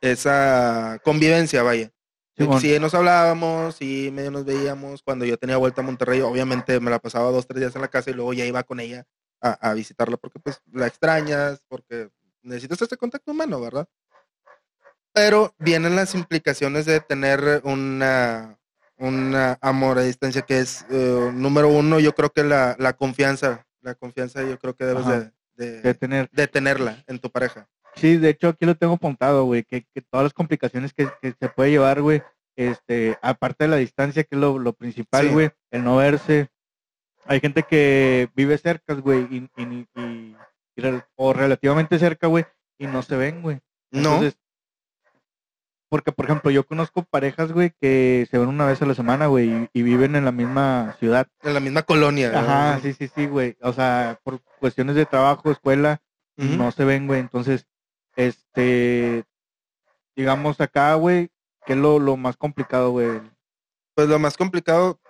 esa 0.00 1.00
convivencia, 1.04 1.62
vaya. 1.62 1.92
Simón. 2.36 2.60
Sí, 2.60 2.78
nos 2.78 2.94
hablábamos, 2.94 3.76
sí, 3.76 4.10
medio 4.12 4.30
nos 4.30 4.44
veíamos. 4.44 5.02
Cuando 5.02 5.24
yo 5.24 5.36
tenía 5.38 5.56
vuelta 5.56 5.80
a 5.80 5.84
Monterrey, 5.84 6.20
obviamente 6.20 6.78
me 6.78 6.90
la 6.90 7.00
pasaba 7.00 7.30
dos, 7.32 7.48
tres 7.48 7.60
días 7.60 7.74
en 7.74 7.82
la 7.82 7.88
casa 7.88 8.10
y 8.10 8.14
luego 8.14 8.32
ya 8.32 8.44
iba 8.44 8.62
con 8.62 8.78
ella 8.78 9.06
a, 9.40 9.70
a 9.70 9.74
visitarla 9.74 10.16
porque 10.16 10.38
pues 10.38 10.60
la 10.72 10.86
extrañas, 10.86 11.64
porque 11.68 12.10
necesitas 12.42 12.82
este 12.82 12.96
contacto 12.96 13.32
humano, 13.32 13.60
¿verdad? 13.60 13.88
Pero 15.12 15.54
vienen 15.58 15.96
las 15.96 16.14
implicaciones 16.14 16.86
de 16.86 17.00
tener 17.00 17.60
una, 17.64 18.57
una 18.98 19.58
amor 19.60 19.98
a 19.98 20.02
distancia 20.02 20.42
que 20.42 20.58
es, 20.60 20.84
eh, 20.90 21.30
número 21.32 21.68
uno, 21.68 22.00
yo 22.00 22.14
creo 22.14 22.30
que 22.30 22.42
la, 22.44 22.76
la 22.78 22.92
confianza, 22.94 23.66
la 23.80 23.94
confianza 23.94 24.42
yo 24.42 24.58
creo 24.58 24.74
que 24.74 24.84
debes 24.84 25.06
de, 25.06 25.30
de, 25.56 25.80
De 25.82 25.94
tener. 25.94 26.28
de 26.30 26.46
tenerla 26.48 27.04
en 27.06 27.18
tu 27.18 27.30
pareja. 27.30 27.68
Sí, 27.94 28.16
de 28.16 28.30
hecho 28.30 28.48
aquí 28.48 28.64
lo 28.66 28.76
tengo 28.76 28.94
apuntado, 28.94 29.44
güey, 29.44 29.64
que, 29.64 29.84
que 29.94 30.02
todas 30.02 30.24
las 30.24 30.32
complicaciones 30.32 30.92
que, 30.92 31.08
que 31.22 31.34
se 31.38 31.48
puede 31.48 31.70
llevar, 31.70 32.00
güey, 32.02 32.22
este, 32.56 33.16
aparte 33.22 33.64
de 33.64 33.68
la 33.68 33.76
distancia, 33.76 34.24
que 34.24 34.34
es 34.34 34.40
lo, 34.40 34.58
lo 34.58 34.72
principal, 34.72 35.26
Sí. 35.28 35.32
güey, 35.32 35.50
el 35.70 35.84
no 35.84 35.96
verse. 35.96 36.48
Hay 37.24 37.40
gente 37.40 37.62
que 37.62 38.28
vive 38.34 38.56
cerca, 38.58 38.94
güey, 38.94 39.26
y, 39.30 39.48
y, 39.62 39.86
y- 39.96 40.36
o 41.16 41.32
relativamente 41.32 41.98
cerca, 41.98 42.26
güey, 42.28 42.44
y 42.78 42.86
no 42.86 43.02
se 43.02 43.16
ven, 43.16 43.42
güey. 43.42 43.58
No, 43.90 43.98
Entonces, 44.16 44.38
porque, 45.88 46.12
por 46.12 46.26
ejemplo, 46.26 46.50
yo 46.50 46.66
conozco 46.66 47.02
parejas, 47.02 47.52
güey, 47.52 47.72
que 47.80 48.26
se 48.30 48.38
ven 48.38 48.48
una 48.48 48.66
vez 48.66 48.82
a 48.82 48.86
la 48.86 48.94
semana, 48.94 49.26
güey, 49.26 49.48
y, 49.48 49.80
y 49.80 49.82
viven 49.82 50.16
en 50.16 50.24
la 50.24 50.32
misma 50.32 50.94
ciudad. 50.98 51.28
en 51.42 51.54
la 51.54 51.60
misma 51.60 51.82
colonia. 51.82 52.30
¿no? 52.30 52.38
Ajá, 52.38 52.80
sí, 52.80 52.92
sí, 52.92 53.08
sí, 53.14 53.26
güey. 53.26 53.56
O 53.62 53.72
sea, 53.72 54.20
por 54.22 54.40
cuestiones 54.60 54.96
de 54.96 55.06
trabajo, 55.06 55.50
escuela, 55.50 56.00
no 56.36 56.70
se 56.70 56.84
ven, 56.84 57.06
güey. 57.06 57.20
Entonces, 57.20 57.66
este, 58.16 59.24
digamos 60.14 60.60
acá, 60.60 60.94
güey, 60.94 61.30
¿qué 61.64 61.72
es 61.72 61.78
lo, 61.78 61.98
lo 61.98 62.16
más 62.16 62.36
complicado, 62.36 62.90
güey? 62.90 63.20
Pues 63.94 64.08
lo 64.08 64.18
más 64.18 64.36
complicado, 64.36 65.00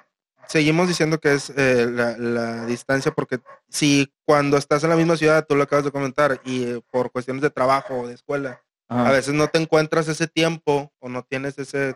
seguimos 0.47 0.89
diciendo 0.89 1.19
que 1.19 1.35
es 1.35 1.51
eh, 1.57 1.87
la, 1.91 2.17
la 2.17 2.67
distancia, 2.67 3.13
porque 3.13 3.41
si 3.69 4.13
cuando 4.25 4.57
estás 4.57 4.85
en 4.85 4.91
la 4.91 4.97
misma 4.97 5.17
ciudad, 5.17 5.45
tú 5.47 5.57
lo 5.57 5.65
acabas 5.65 5.85
de 5.85 5.93
comentar, 5.93 6.41
y 6.45 6.65
eh, 6.65 6.81
por 6.91 7.11
cuestiones 7.11 7.43
de 7.43 7.51
trabajo 7.51 7.99
o 7.99 8.09
de 8.09 8.15
escuela, 8.15 8.63
Ajá, 8.89 9.09
a 9.09 9.13
veces 9.13 9.35
no 9.35 9.49
te 9.49 9.59
encuentras 9.59 10.09
ese 10.09 10.27
tiempo 10.27 10.93
o 10.99 11.09
no 11.09 11.23
tienes 11.23 11.59
ese, 11.59 11.95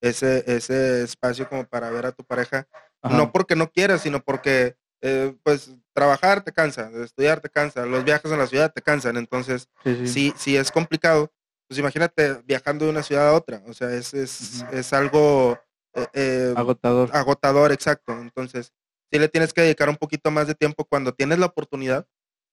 ese, 0.00 0.44
ese 0.46 1.02
espacio 1.02 1.48
como 1.48 1.64
para 1.64 1.90
ver 1.90 2.06
a 2.06 2.12
tu 2.12 2.24
pareja, 2.24 2.68
ajá, 3.02 3.16
no 3.16 3.32
porque 3.32 3.56
no 3.56 3.70
quieras, 3.70 4.02
sino 4.02 4.20
porque 4.20 4.76
eh, 5.02 5.34
pues 5.42 5.70
trabajar 5.94 6.42
te 6.44 6.52
cansa, 6.52 6.90
estudiar 7.02 7.40
te 7.40 7.48
cansa, 7.48 7.86
los 7.86 8.04
viajes 8.04 8.30
en 8.30 8.38
la 8.38 8.46
ciudad 8.46 8.72
te 8.72 8.82
cansan, 8.82 9.16
entonces 9.16 9.68
sí, 9.82 9.96
sí. 9.96 10.06
sí, 10.06 10.34
sí 10.36 10.56
es 10.56 10.70
complicado. 10.70 11.32
Pues 11.68 11.78
imagínate 11.78 12.42
viajando 12.44 12.84
de 12.84 12.90
una 12.90 13.02
ciudad 13.02 13.28
a 13.28 13.32
otra, 13.32 13.62
o 13.66 13.72
sea, 13.72 13.92
es, 13.94 14.12
es, 14.12 14.64
es 14.72 14.92
algo 14.92 15.56
eh, 15.94 16.06
eh, 16.14 16.54
Agotador. 16.56 17.10
agotador, 17.12 17.72
exacto. 17.72 18.12
Entonces, 18.12 18.72
sí 19.10 19.18
le 19.18 19.28
tienes 19.28 19.52
que 19.52 19.62
dedicar 19.62 19.88
un 19.88 19.96
poquito 19.96 20.30
más 20.30 20.46
de 20.46 20.54
tiempo 20.54 20.84
cuando 20.84 21.12
tienes 21.12 21.38
la 21.38 21.46
oportunidad, 21.46 22.06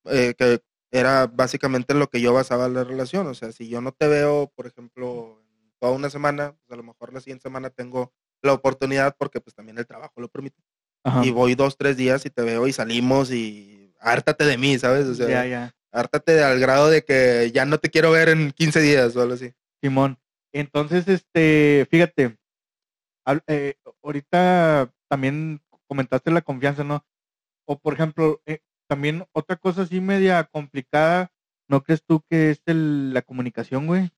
eh, 0.06 0.34
que 0.38 0.60
era 0.92 1.28
básicamente 1.28 1.94
lo 1.94 2.08
que 2.08 2.22
yo 2.22 2.34
basaba 2.34 2.70
la 2.70 2.84
relación. 2.84 3.28
O 3.28 3.34
sea, 3.34 3.52
si 3.52 3.68
yo 3.68 3.82
no 3.82 3.92
te 3.92 4.08
veo, 4.08 4.52
por 4.56 4.68
ejemplo, 4.68 5.42
toda 5.80 5.94
una 5.94 6.10
semana, 6.10 6.56
pues 6.60 6.72
a 6.72 6.76
lo 6.76 6.84
mejor 6.84 7.14
la 7.14 7.20
siguiente 7.20 7.44
semana 7.44 7.70
tengo 7.70 8.14
la 8.42 8.54
oportunidad 8.54 9.16
porque 9.18 9.42
pues 9.42 9.56
también 9.56 9.78
el 9.78 9.88
trabajo 9.88 10.20
lo 10.22 10.30
permite. 10.30 10.62
Ajá. 11.04 11.26
Y 11.26 11.32
voy 11.32 11.56
dos, 11.56 11.78
tres 11.78 11.98
días 11.98 12.26
y 12.26 12.30
te 12.30 12.42
veo 12.42 12.68
y 12.68 12.74
salimos 12.74 13.32
y 13.32 13.94
hártate 14.00 14.46
de 14.46 14.58
mí, 14.58 14.78
¿sabes? 14.78 15.08
O 15.08 15.16
sea, 15.16 15.28
ya, 15.28 15.46
ya. 15.46 15.76
hártate 15.92 16.44
al 16.44 16.60
grado 16.60 16.90
de 16.90 17.04
que 17.04 17.52
ya 17.54 17.66
no 17.66 17.80
te 17.80 17.90
quiero 17.90 18.12
ver 18.12 18.30
en 18.30 18.52
15 18.52 18.82
días 18.82 19.16
o 19.16 19.22
algo 19.22 19.34
así. 19.34 19.54
Simón. 19.82 20.18
Entonces, 20.54 21.08
este, 21.08 21.88
fíjate, 21.90 22.38
eh, 23.48 23.76
ahorita 24.02 24.92
también 25.08 25.62
comentaste 25.88 26.32
la 26.32 26.42
confianza, 26.42 26.84
¿no? 26.84 27.06
O 27.66 27.78
por 27.78 27.94
ejemplo, 27.94 28.42
eh, 28.46 28.60
también 28.88 29.26
otra 29.34 29.56
cosa 29.58 29.84
así 29.84 30.00
media 30.02 30.44
complicada, 30.46 31.32
¿no 31.70 31.84
crees 31.84 32.04
tú 32.04 32.24
que 32.30 32.52
es 32.52 32.62
el- 32.66 33.14
la 33.14 33.22
comunicación, 33.22 33.86
güey? 33.88 34.12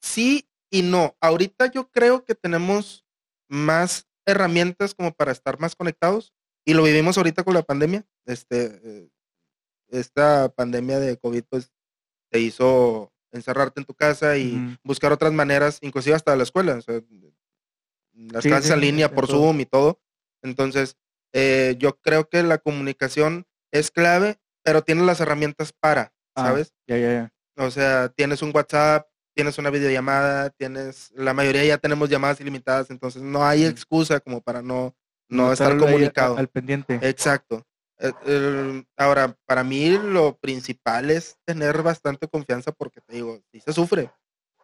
Sí 0.00 0.48
y 0.70 0.82
no. 0.82 1.16
Ahorita 1.20 1.70
yo 1.70 1.90
creo 1.90 2.24
que 2.24 2.34
tenemos 2.34 3.04
más 3.48 4.06
herramientas 4.26 4.94
como 4.94 5.12
para 5.12 5.32
estar 5.32 5.58
más 5.60 5.76
conectados 5.76 6.32
y 6.64 6.74
lo 6.74 6.82
vivimos 6.82 7.16
ahorita 7.16 7.44
con 7.44 7.54
la 7.54 7.62
pandemia. 7.62 8.04
Este, 8.24 8.80
eh, 8.82 9.08
esta 9.88 10.48
pandemia 10.48 10.98
de 10.98 11.16
COVID 11.16 11.44
pues 11.48 11.72
te 12.30 12.40
hizo 12.40 13.12
encerrarte 13.32 13.80
en 13.80 13.86
tu 13.86 13.94
casa 13.94 14.36
y 14.36 14.78
buscar 14.82 15.12
otras 15.12 15.32
maneras, 15.32 15.78
inclusive 15.82 16.16
hasta 16.16 16.34
la 16.34 16.42
escuela, 16.42 16.74
o 16.76 16.82
sea, 16.82 17.00
las 18.14 18.42
Sí, 18.42 18.48
clases 18.48 18.68
sí, 18.68 18.72
en 18.72 18.80
línea 18.80 19.10
por. 19.14 19.26
Zoom 19.26 19.60
y 19.60 19.66
todo. 19.66 20.00
Entonces, 20.42 20.96
eh, 21.32 21.76
yo 21.78 21.98
creo 22.00 22.28
que 22.28 22.42
la 22.42 22.58
comunicación 22.58 23.46
es 23.78 23.90
clave, 23.90 24.38
pero 24.62 24.82
tienes 24.82 25.04
las 25.04 25.20
herramientas 25.20 25.72
para, 25.72 26.12
Ah, 26.34 26.46
¿sabes? 26.48 26.72
Ya, 26.86 26.98
ya, 26.98 27.12
ya. 27.12 27.32
O 27.64 27.70
sea, 27.70 28.08
tienes 28.10 28.42
un 28.42 28.52
WhatsApp, 28.54 29.06
tienes 29.34 29.56
una 29.58 29.70
videollamada, 29.70 30.50
tienes, 30.50 31.10
la 31.14 31.32
mayoría 31.34 31.64
ya 31.64 31.78
tenemos 31.78 32.08
llamadas 32.10 32.40
ilimitadas, 32.40 32.90
entonces 32.90 33.22
no 33.22 33.44
hay 33.46 33.64
Mm. 33.64 33.68
excusa 33.68 34.20
como 34.20 34.40
para 34.42 34.60
no, 34.62 34.94
no 35.28 35.52
Estar 35.52 35.76
comunicado. 35.78 36.36
Al, 36.36 36.48
pendiente. 36.48 36.98
Exacto. 37.02 37.66
Eh, 37.98 38.12
el- 38.26 38.86
ahora, 38.96 39.34
para 39.46 39.64
mí 39.64 39.90
lo 39.90 40.36
principal 40.36 41.10
es 41.10 41.36
tener 41.46 41.82
bastante 41.82 42.28
confianza 42.28 42.70
porque 42.72 43.00
te 43.00 43.14
digo, 43.14 43.40
sí 43.50 43.60
se 43.60 43.72
sufre. 43.72 44.10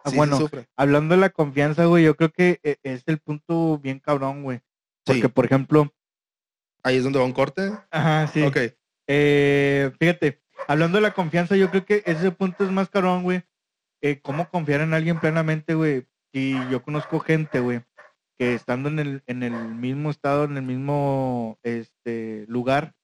Ah, 0.05 0.11
sí 0.11 0.17
bueno, 0.17 0.37
se 0.37 0.43
sufre. 0.43 0.67
Hablando 0.77 1.15
de 1.15 1.21
la 1.23 1.31
confianza, 1.31 1.87
güey, 1.87 2.05
yo 2.05 2.15
creo 2.17 2.31
que 2.31 2.61
eh, 2.63 2.77
es 2.83 3.03
el 3.07 3.19
punto 3.19 3.79
bien 3.79 4.01
cabrón, 4.01 4.43
güey. 4.43 4.61
Porque, 5.05 5.23
Sí. 5.23 5.29
por 5.29 5.47
ejemplo, 5.47 5.91
Ahí 6.85 6.97
es 6.97 7.05
donde 7.05 7.19
va 7.21 7.25
un 7.25 7.33
corte. 7.33 7.73
ajá, 7.91 8.27
sí. 8.27 8.43
Ok. 8.43 8.57
Eh, 9.07 9.91
fíjate, 9.99 10.43
hablando 10.69 10.99
de 10.99 11.03
la 11.03 11.15
confianza, 11.15 11.57
yo 11.57 11.71
creo 11.71 11.85
que 11.85 12.03
ese 12.07 12.31
punto 12.31 12.65
es 12.65 12.71
más 12.71 12.89
cabrón, 12.89 13.23
güey. 13.23 13.43
Eh, 14.01 14.21
¿Cómo 14.21 14.49
confiar 14.49 14.81
en 14.81 14.95
alguien 14.95 15.21
plenamente, 15.21 15.75
güey? 15.75 16.07
Y 16.33 16.53
yo 16.71 16.83
conozco 16.83 17.21
gente, 17.21 17.61
güey, 17.61 17.83
que 18.39 18.55
estando 18.55 18.89
en 18.89 18.99
el, 18.99 19.23
en 19.27 19.43
el 19.43 19.53
mismo 19.53 20.11
estado, 20.11 20.45
en 20.45 20.57
el 20.57 20.63
mismo 20.63 21.59
este 21.63 22.47
lugar, 22.49 22.95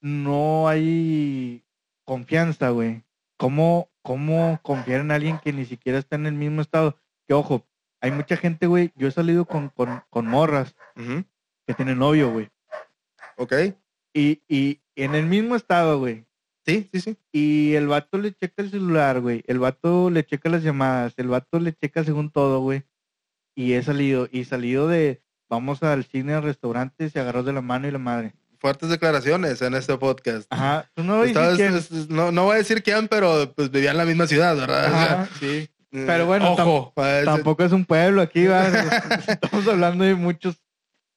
no 0.00 0.68
hay 0.68 1.64
confianza, 2.04 2.70
güey. 2.70 3.04
¿Cómo, 3.36 3.90
¿Cómo 4.02 4.60
confiar 4.62 5.00
en 5.00 5.10
alguien 5.10 5.38
que 5.38 5.52
ni 5.52 5.64
siquiera 5.64 5.98
está 5.98 6.16
en 6.16 6.26
el 6.26 6.34
mismo 6.34 6.62
estado? 6.62 6.98
Que 7.26 7.34
ojo, 7.34 7.66
hay 8.00 8.10
mucha 8.10 8.36
gente, 8.36 8.66
güey. 8.66 8.92
Yo 8.96 9.08
he 9.08 9.10
salido 9.10 9.44
con, 9.44 9.70
con, 9.70 10.02
con 10.10 10.26
morras 10.26 10.74
que 10.94 11.74
tienen 11.74 11.98
novio, 11.98 12.30
güey. 12.30 12.50
Ok. 13.36 13.52
Y, 14.12 14.42
y 14.48 14.80
en 14.96 15.14
el 15.14 15.26
mismo 15.26 15.56
estado, 15.56 15.98
güey. 15.98 16.24
Sí, 16.66 16.88
sí, 16.92 17.00
sí. 17.00 17.16
Y 17.32 17.74
el 17.74 17.88
vato 17.88 18.16
le 18.18 18.32
checa 18.32 18.62
el 18.62 18.70
celular, 18.70 19.20
güey. 19.20 19.42
El 19.46 19.58
vato 19.58 20.08
le 20.10 20.24
checa 20.24 20.48
las 20.48 20.62
llamadas. 20.62 21.12
El 21.18 21.28
vato 21.28 21.58
le 21.60 21.74
checa 21.74 22.04
según 22.04 22.30
todo, 22.30 22.60
güey. 22.60 22.84
Y 23.54 23.74
he 23.74 23.82
salido. 23.82 24.28
Y 24.32 24.44
salido 24.44 24.88
de, 24.88 25.22
vamos 25.50 25.82
al 25.82 26.04
cine, 26.04 26.32
al 26.34 26.42
restaurante, 26.42 27.10
se 27.10 27.20
agarró 27.20 27.42
de 27.42 27.52
la 27.52 27.60
mano 27.60 27.86
y 27.86 27.90
la 27.90 27.98
madre. 27.98 28.32
Fuertes 28.58 28.88
declaraciones 28.88 29.60
en 29.60 29.74
este 29.74 29.96
podcast. 29.98 30.46
Ajá. 30.50 30.90
No 30.96 31.22
quién. 31.56 31.78
no, 32.08 32.32
no 32.32 32.44
voy 32.44 32.54
a 32.54 32.58
decir 32.58 32.82
quién, 32.82 33.08
pero 33.08 33.52
pues 33.54 33.70
vivía 33.70 33.90
en 33.90 33.98
la 33.98 34.06
misma 34.06 34.26
ciudad, 34.26 34.56
¿verdad? 34.56 34.86
O 34.86 34.90
sea, 34.90 35.04
Ajá, 35.22 35.28
sí. 35.38 35.68
eh, 35.92 36.04
Pero 36.06 36.24
bueno, 36.24 36.52
ojo, 36.54 36.94
ese- 36.96 37.26
Tampoco 37.26 37.62
es 37.62 37.72
un 37.72 37.84
pueblo 37.84 38.22
aquí, 38.22 38.46
va. 38.46 38.66
Estamos 39.28 39.68
hablando 39.68 40.04
de 40.04 40.14
muchos, 40.14 40.56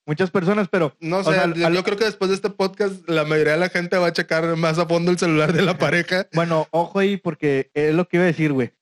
muchas 0.08 0.30
personas, 0.32 0.66
pero 0.68 0.96
No 0.98 1.18
o 1.18 1.24
sé, 1.24 1.32
sea, 1.34 1.52
yo, 1.54 1.66
al- 1.68 1.74
yo 1.74 1.84
creo 1.84 1.96
que 1.96 2.04
después 2.06 2.30
de 2.30 2.34
este 2.34 2.50
podcast 2.50 3.08
la 3.08 3.24
mayoría 3.24 3.52
de 3.52 3.58
la 3.60 3.68
gente 3.68 3.96
va 3.98 4.08
a 4.08 4.12
checar 4.12 4.56
más 4.56 4.78
a 4.80 4.86
fondo 4.86 5.12
el 5.12 5.18
celular 5.18 5.52
de 5.52 5.62
la 5.62 5.78
pareja. 5.78 6.26
Bueno, 6.34 6.66
ojo 6.72 6.98
ahí, 6.98 7.16
porque 7.16 7.70
es 7.74 7.94
lo 7.94 8.08
que 8.08 8.16
iba 8.16 8.24
a 8.24 8.28
decir, 8.28 8.52
güey. 8.52 8.72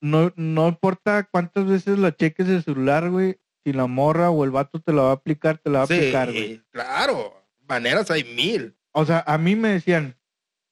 No, 0.00 0.32
no 0.34 0.66
importa 0.68 1.28
cuántas 1.30 1.66
veces 1.66 1.98
la 1.98 2.10
cheques 2.16 2.48
el 2.48 2.64
celular, 2.64 3.08
güey. 3.10 3.38
Si 3.64 3.72
la 3.72 3.86
morra 3.86 4.30
o 4.30 4.42
el 4.42 4.50
vato 4.50 4.80
te 4.80 4.92
la 4.92 5.02
va 5.02 5.10
a 5.10 5.14
aplicar, 5.14 5.58
te 5.58 5.70
la 5.70 5.78
va 5.78 5.84
a 5.84 5.86
Sí, 5.86 5.94
aplicar, 5.94 6.32
güey. 6.32 6.60
claro. 6.72 7.34
Maneras 7.68 8.10
hay 8.10 8.24
mil. 8.24 8.74
O 8.90 9.06
sea, 9.06 9.22
a 9.26 9.38
mí 9.38 9.54
me 9.54 9.68
decían, 9.68 10.16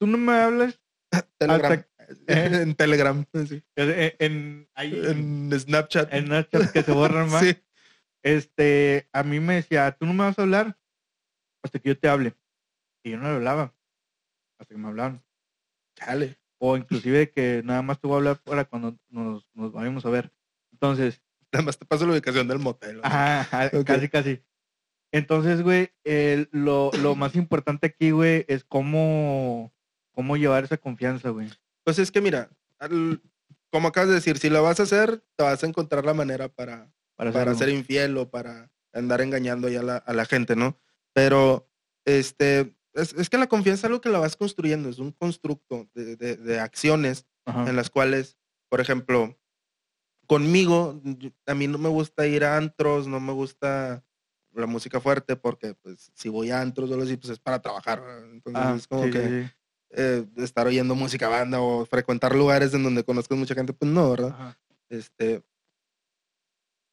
tú 0.00 0.08
no 0.08 0.18
me 0.18 0.32
hablas 0.32 0.80
Telegram. 1.38 1.72
Hasta- 1.72 1.86
en 2.26 2.74
Telegram. 2.74 3.24
sí. 3.48 3.62
en, 3.76 4.14
en, 4.18 4.68
ahí, 4.74 4.92
en, 4.92 5.52
En 5.52 5.60
Snapchat. 5.60 6.12
Snapchat 6.12 6.72
que 6.72 6.82
se 6.82 6.90
borran 6.90 7.30
más. 7.30 7.44
Sí. 7.44 7.56
Este, 8.22 9.08
a 9.12 9.22
mí 9.22 9.40
me 9.40 9.54
decía, 9.54 9.92
tú 9.92 10.06
no 10.06 10.12
me 10.12 10.24
vas 10.24 10.38
a 10.38 10.42
hablar 10.42 10.78
hasta 11.62 11.78
que 11.78 11.90
yo 11.90 11.98
te 11.98 12.08
hable. 12.08 12.34
Y 13.02 13.10
yo 13.10 13.16
no 13.18 13.28
le 13.28 13.36
hablaba 13.36 13.74
hasta 14.58 14.74
que 14.74 14.78
me 14.78 14.88
hablaban. 14.88 15.22
Chale. 15.96 16.38
O 16.58 16.76
inclusive 16.76 17.30
que 17.30 17.62
nada 17.64 17.80
más 17.82 17.98
te 18.00 18.06
voy 18.06 18.14
a 18.14 18.18
hablar 18.18 18.42
para 18.42 18.64
cuando 18.66 18.98
nos, 19.08 19.48
nos 19.54 19.72
vayamos 19.72 20.04
a 20.04 20.10
ver. 20.10 20.32
Entonces, 20.72 21.22
Nada 21.52 21.64
más 21.64 21.76
te 21.78 21.84
paso 21.84 22.06
la 22.06 22.12
ubicación 22.12 22.46
del 22.46 22.60
motel. 22.60 23.00
Ajá, 23.02 23.70
casi, 23.84 24.08
casi. 24.08 24.40
Entonces, 25.10 25.62
güey, 25.62 25.90
el- 26.04 26.48
lo, 26.52 26.92
lo 27.02 27.16
más 27.16 27.34
importante 27.34 27.88
aquí, 27.88 28.12
güey, 28.12 28.44
es 28.46 28.62
cómo, 28.62 29.72
cómo 30.12 30.36
llevar 30.36 30.62
esa 30.62 30.76
confianza, 30.76 31.30
güey. 31.30 31.50
Pues 31.82 31.98
es 31.98 32.12
que 32.12 32.20
mira, 32.20 32.50
al- 32.78 33.20
como 33.72 33.88
acabas 33.88 34.10
de 34.10 34.14
decir, 34.14 34.38
si 34.38 34.48
lo 34.48 34.62
vas 34.62 34.78
a 34.78 34.84
hacer, 34.84 35.24
te 35.34 35.42
vas 35.42 35.64
a 35.64 35.66
encontrar 35.66 36.04
la 36.04 36.14
manera 36.14 36.48
para, 36.48 36.88
Para, 37.20 37.32
para 37.32 37.54
ser 37.54 37.68
infiel 37.68 38.16
o 38.16 38.30
para 38.30 38.70
andar 38.92 39.20
engañando 39.20 39.68
ya 39.68 39.80
a 39.80 39.82
la, 39.82 39.96
a 39.98 40.12
la 40.14 40.24
gente, 40.24 40.56
¿no? 40.56 40.78
Pero, 41.12 41.68
este, 42.06 42.74
es, 42.94 43.12
es 43.12 43.28
que 43.28 43.36
la 43.38 43.46
confianza 43.46 43.80
es 43.80 43.84
algo 43.84 44.00
que 44.00 44.08
la 44.08 44.18
vas 44.18 44.36
construyendo, 44.36 44.88
es 44.88 44.98
un 44.98 45.12
constructo 45.12 45.88
de, 45.94 46.16
de- 46.16 46.36
de 46.36 46.58
acciones 46.60 47.26
Ajá. 47.44 47.68
en 47.68 47.76
las 47.76 47.90
cuales, 47.90 48.36
por 48.68 48.80
ejemplo, 48.80 49.38
conmigo, 50.26 51.00
a 51.46 51.54
mí 51.54 51.66
no 51.66 51.78
me 51.78 51.88
gusta 51.88 52.26
ir 52.26 52.44
a 52.44 52.56
antros, 52.56 53.06
no 53.06 53.20
me 53.20 53.32
gusta 53.32 54.04
la 54.52 54.66
música 54.66 55.00
fuerte 55.00 55.36
porque, 55.36 55.74
pues, 55.74 56.10
si 56.14 56.28
voy 56.28 56.50
a 56.50 56.60
antros 56.60 56.90
o 56.90 56.94
algo 56.94 57.04
así, 57.04 57.16
pues 57.16 57.30
es 57.30 57.38
para 57.38 57.60
trabajar, 57.60 58.02
entonces 58.32 58.62
Ah, 58.64 58.74
es 58.76 58.86
como 58.86 59.04
sí, 59.04 59.10
que 59.10 59.28
sí. 59.28 59.50
eh, 59.90 60.26
estar 60.36 60.66
oyendo 60.66 60.94
música 60.94 61.28
banda 61.28 61.60
o 61.60 61.84
frecuentar 61.84 62.34
lugares 62.34 62.72
en 62.74 62.82
donde 62.82 63.04
conozcas 63.04 63.36
mucha 63.38 63.54
gente, 63.54 63.72
pues 63.72 63.90
no, 63.90 64.10
¿verdad? 64.10 64.30
Ajá. 64.30 64.58
Este, 64.88 65.42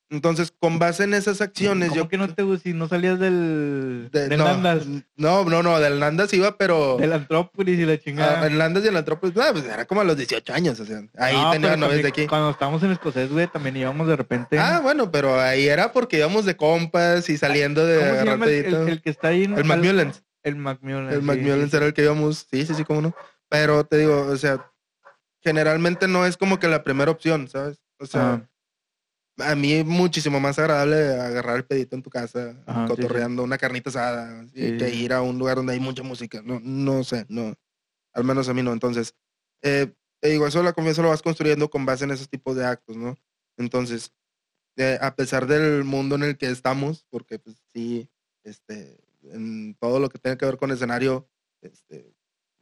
entonces, 0.09 0.53
con 0.57 0.79
base 0.79 1.03
en 1.03 1.13
esas 1.13 1.41
acciones, 1.41 1.89
¿Cómo 1.89 2.01
yo 2.03 2.07
que 2.07 2.17
no 2.17 2.33
te 2.33 2.41
gustó? 2.43 2.63
Si 2.63 2.73
no 2.73 2.87
salías 2.87 3.19
del, 3.19 4.09
de- 4.11 4.29
del 4.29 4.39
no, 4.39 4.45
Nandas, 4.45 4.85
no, 5.17 5.43
no, 5.45 5.61
no, 5.63 5.79
del 5.79 5.99
Nandas 5.99 6.33
iba, 6.33 6.57
pero 6.57 6.97
del 6.97 7.11
Antrópolis 7.13 7.77
y 7.77 7.85
la 7.85 7.99
chingada. 7.99 8.41
ah, 8.41 8.47
el 8.47 8.57
Nandas 8.57 8.85
y 8.85 8.87
el 8.87 8.95
Antrópolis, 8.95 9.35
ah, 9.37 9.49
pues 9.51 9.65
era 9.65 9.85
como 9.85 10.01
a 10.01 10.03
los 10.05 10.15
18 10.15 10.53
años, 10.53 10.79
o 10.79 10.85
sea, 10.85 11.01
ahí 11.17 11.35
No, 11.35 11.51
tenía 11.51 11.75
novias 11.75 12.01
de 12.03 12.07
aquí. 12.07 12.27
Cuando 12.27 12.51
estábamos 12.51 12.81
en 12.83 12.91
escocés, 12.91 13.29
güey, 13.31 13.47
también 13.47 13.75
íbamos 13.77 14.07
de 14.07 14.15
repente. 14.15 14.57
Ah, 14.57 14.79
bueno, 14.81 15.11
pero 15.11 15.39
ahí 15.39 15.67
era 15.67 15.91
porque 15.91 16.17
íbamos 16.17 16.45
de 16.45 16.55
compas 16.55 17.29
y 17.29 17.37
saliendo 17.37 17.85
de 17.85 17.99
¿Cómo 17.99 18.15
se 18.19 18.25
llama 18.25 18.45
el, 18.45 19.01
que 19.01 19.09
está 19.09 19.27
ahí? 19.29 19.43
en- 19.43 19.57
El 19.57 19.65
Macmillans. 19.65 20.23
El 20.43 20.55
Macmillan. 20.55 21.09
El 21.09 21.21
Macmillan 21.21 21.69
sí, 21.69 21.75
era 21.75 21.85
el 21.85 21.93
que 21.93 22.03
íbamos, 22.03 22.47
sí, 22.49 22.65
sí, 22.65 22.73
sí, 22.73 22.85
cómo 22.85 23.01
no. 23.01 23.13
Pero 23.49 23.83
te 23.85 23.97
digo, 23.97 24.21
o 24.29 24.37
sea, 24.37 24.65
generalmente 25.43 26.07
no 26.07 26.25
es 26.25 26.37
como 26.37 26.59
que 26.59 26.67
la 26.67 26.83
primera 26.83 27.11
opción, 27.11 27.47
¿sabes? 27.49 27.81
O 27.99 28.05
sea. 28.05 28.47
A 29.37 29.55
mí 29.55 29.73
es 29.73 29.85
muchísimo 29.85 30.39
más 30.39 30.57
agradable 30.59 31.19
agarrar 31.19 31.57
el 31.57 31.65
pedito 31.65 31.95
en 31.95 32.03
tu 32.03 32.09
casa, 32.09 32.55
Ajá, 32.65 32.87
sí, 32.87 32.95
sí. 32.95 33.01
cotorreando 33.01 33.43
una 33.43 33.57
carnita 33.57 33.89
asada, 33.89 34.45
Sí, 34.47 34.77
que 34.77 34.89
ir 34.93 35.13
a 35.13 35.21
un 35.21 35.37
lugar 35.37 35.57
donde 35.57 35.73
hay 35.73 35.79
mucha 35.79 36.03
música. 36.03 36.41
No, 36.43 36.59
no 36.61 37.03
sé, 37.03 37.25
no. 37.29 37.55
Al 38.13 38.23
menos 38.23 38.49
a 38.49 38.53
mí 38.53 38.63
no. 38.63 38.73
Entonces, 38.73 39.15
eh, 39.61 39.93
te 40.19 40.29
digo, 40.29 40.47
eso 40.47 40.63
la 40.63 40.73
confianza 40.73 41.01
lo 41.01 41.09
vas 41.09 41.21
construyendo 41.21 41.69
con 41.69 41.85
base 41.85 42.03
en 42.05 42.11
esos 42.11 42.29
tipos 42.29 42.55
de 42.55 42.65
actos, 42.65 42.97
¿no? 42.97 43.15
Entonces, 43.57 44.11
eh, 44.77 44.97
a 45.01 45.15
pesar 45.15 45.47
del 45.47 45.83
mundo 45.83 46.15
en 46.15 46.23
el 46.23 46.37
que 46.37 46.49
estamos, 46.49 47.05
porque 47.09 47.39
pues 47.39 47.57
sí, 47.73 48.09
este, 48.43 48.99
en 49.23 49.75
todo 49.79 49.99
lo 49.99 50.09
que 50.09 50.19
tiene 50.19 50.37
que 50.37 50.45
ver 50.45 50.57
con 50.57 50.71
escenario, 50.71 51.29
este, 51.61 52.13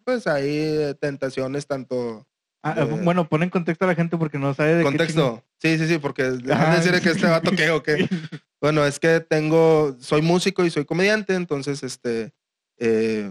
pues 0.03 0.27
hay 0.27 0.93
tentaciones 0.99 1.67
tanto 1.67 2.27
Ah, 2.65 2.73
de- 2.73 2.83
bueno, 3.03 3.29
pon 3.29 3.43
en 3.43 3.51
contexto 3.51 3.85
a 3.85 3.87
la 3.89 3.95
gente 3.95 4.17
porque 4.17 4.39
no 4.39 4.53
sabe 4.55 4.73
de 4.73 4.77
qué 4.79 4.83
contexto. 4.85 5.43
Sí, 5.59 5.77
sí, 5.77 5.87
sí, 5.87 5.97
porque 5.99 6.23
le 6.23 6.49
van 6.49 6.61
Ajá. 6.61 6.71
a 6.71 6.75
decir 6.77 6.99
que 6.99 7.09
este 7.11 7.27
vato 7.27 7.51
qué 7.51 7.69
o 7.69 7.83
qué. 7.83 8.07
Bueno, 8.61 8.83
es 8.83 8.99
que 8.99 9.19
tengo, 9.19 9.95
soy 9.99 10.23
músico 10.23 10.65
y 10.65 10.71
soy 10.71 10.85
comediante, 10.85 11.35
entonces, 11.35 11.83
este, 11.83 12.33
eh, 12.79 13.29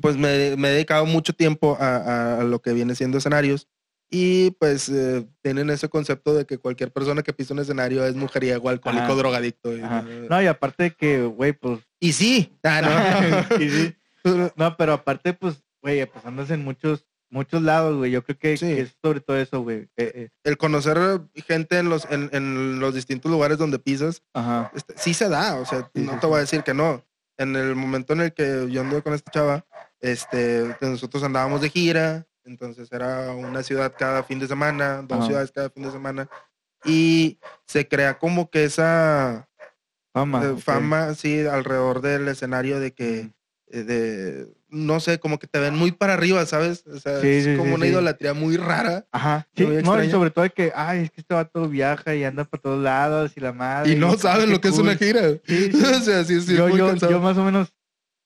pues 0.00 0.16
me, 0.16 0.56
me 0.56 0.68
he 0.68 0.72
dedicado 0.72 1.04
mucho 1.04 1.34
tiempo 1.34 1.76
a, 1.78 2.42
lo 2.42 2.62
que 2.62 2.72
viene 2.72 2.94
siendo 2.94 3.18
escenarios 3.18 3.68
y 4.08 4.52
pues 4.52 4.88
eh, 4.88 5.26
tienen 5.42 5.68
ese 5.68 5.90
concepto 5.90 6.32
de 6.32 6.46
que 6.46 6.56
cualquier 6.56 6.90
persona 6.92 7.22
que 7.22 7.34
pisa 7.34 7.52
un 7.52 7.60
escenario 7.60 8.06
es 8.06 8.14
mujeriego, 8.14 8.70
alcohólico, 8.70 9.04
Ajá. 9.04 9.14
drogadicto. 9.14 9.76
Y, 9.76 9.82
Ajá. 9.82 10.02
No, 10.30 10.42
y 10.42 10.46
aparte 10.46 10.84
de 10.84 10.90
que, 10.92 11.24
güey, 11.24 11.52
pues... 11.52 11.80
y 12.00 12.12
sí, 12.14 12.58
ah, 12.62 12.80
no, 13.50 13.56
y 13.62 13.68
sí, 13.68 13.94
No, 14.56 14.76
pero 14.76 14.94
aparte, 14.94 15.34
pues, 15.34 15.62
güey, 15.82 16.06
pues 16.06 16.24
andas 16.24 16.50
en 16.50 16.64
muchos, 16.64 17.06
muchos 17.32 17.62
lados, 17.62 17.96
güey. 17.96 18.10
Yo 18.12 18.22
creo 18.22 18.38
que, 18.38 18.56
Sí. 18.56 18.66
que 18.66 18.80
es 18.82 18.96
sobre 19.02 19.20
todo 19.20 19.36
eso, 19.38 19.60
güey. 19.62 19.88
Eh, 19.96 20.12
eh, 20.14 20.28
El 20.44 20.56
conocer 20.56 20.98
gente 21.46 21.78
en 21.78 21.88
los, 21.88 22.06
en, 22.10 22.28
en 22.32 22.78
los 22.78 22.94
distintos 22.94 23.30
lugares 23.30 23.58
donde 23.58 23.78
pisas, 23.78 24.22
ajá. 24.34 24.70
este, 24.74 24.94
sí 24.96 25.14
se 25.14 25.28
da, 25.28 25.56
o 25.56 25.66
sea, 25.66 25.90
Sí, 25.94 26.02
no 26.02 26.12
sí, 26.12 26.18
te 26.20 26.26
voy 26.26 26.36
a 26.36 26.40
decir 26.40 26.62
que 26.62 26.74
no. 26.74 27.04
En 27.38 27.56
el 27.56 27.74
momento 27.74 28.12
en 28.12 28.20
el 28.20 28.32
que 28.34 28.68
yo 28.70 28.82
anduve 28.82 29.02
con 29.02 29.14
esta 29.14 29.30
chava, 29.32 29.64
este, 30.00 30.76
nosotros 30.82 31.22
andábamos 31.24 31.60
de 31.62 31.70
gira, 31.70 32.26
entonces 32.44 32.92
era 32.92 33.32
una 33.32 33.62
ciudad 33.62 33.94
cada 33.98 34.22
fin 34.22 34.38
de 34.38 34.46
semana, 34.46 35.02
dos 35.02 35.18
Ajá. 35.18 35.26
ciudades 35.26 35.50
cada 35.52 35.70
fin 35.70 35.84
de 35.84 35.90
semana, 35.90 36.28
y 36.84 37.38
se 37.66 37.88
crea 37.88 38.18
como 38.18 38.50
que 38.50 38.64
esa 38.64 39.48
Fama. 40.12 40.44
eh, 40.44 40.56
fama, 40.58 41.14
sí, 41.14 41.46
alrededor 41.46 42.02
del 42.02 42.28
escenario 42.28 42.78
de 42.80 42.92
que, 42.92 43.30
de, 43.68 44.46
no 44.74 45.00
sé, 45.00 45.18
como 45.20 45.38
que 45.38 45.46
te 45.46 45.58
ven 45.58 45.74
muy 45.76 45.92
para 45.92 46.14
arriba, 46.14 46.44
¿sabes? 46.46 46.84
O 46.86 46.98
sea, 46.98 47.20
Sí, 47.20 47.28
es 47.28 47.44
sí, 47.44 47.56
como 47.56 47.68
sí, 47.68 47.74
una 47.74 47.86
idolatría 47.86 48.32
muy 48.32 48.56
rara. 48.56 49.06
Ajá. 49.12 49.46
Sí, 49.54 49.66
muy 49.66 49.82
no, 49.82 50.02
y 50.02 50.10
sobre 50.10 50.30
todo 50.30 50.44
de 50.44 50.50
que, 50.50 50.72
ay, 50.74 51.00
es 51.04 51.10
que 51.10 51.20
este 51.20 51.34
vato 51.34 51.68
viaja 51.68 52.14
y 52.14 52.24
anda 52.24 52.44
por 52.44 52.58
todos 52.58 52.82
lados 52.82 53.32
y 53.36 53.40
la 53.40 53.52
madre. 53.52 53.92
Y 53.92 53.96
no 53.96 54.16
saben 54.16 54.50
lo 54.50 54.60
que 54.62 54.68
es 54.68 54.78
una 54.78 54.96
gira. 54.96 55.20
O 56.00 56.00
sea, 56.00 56.24
sí, 56.24 56.40
sí, 56.40 56.52
es 56.52 56.58
yo, 56.58 56.68
muy 56.68 56.78
yo, 56.78 56.94
yo 56.96 57.20
más 57.20 57.36
o 57.36 57.44
menos, 57.44 57.72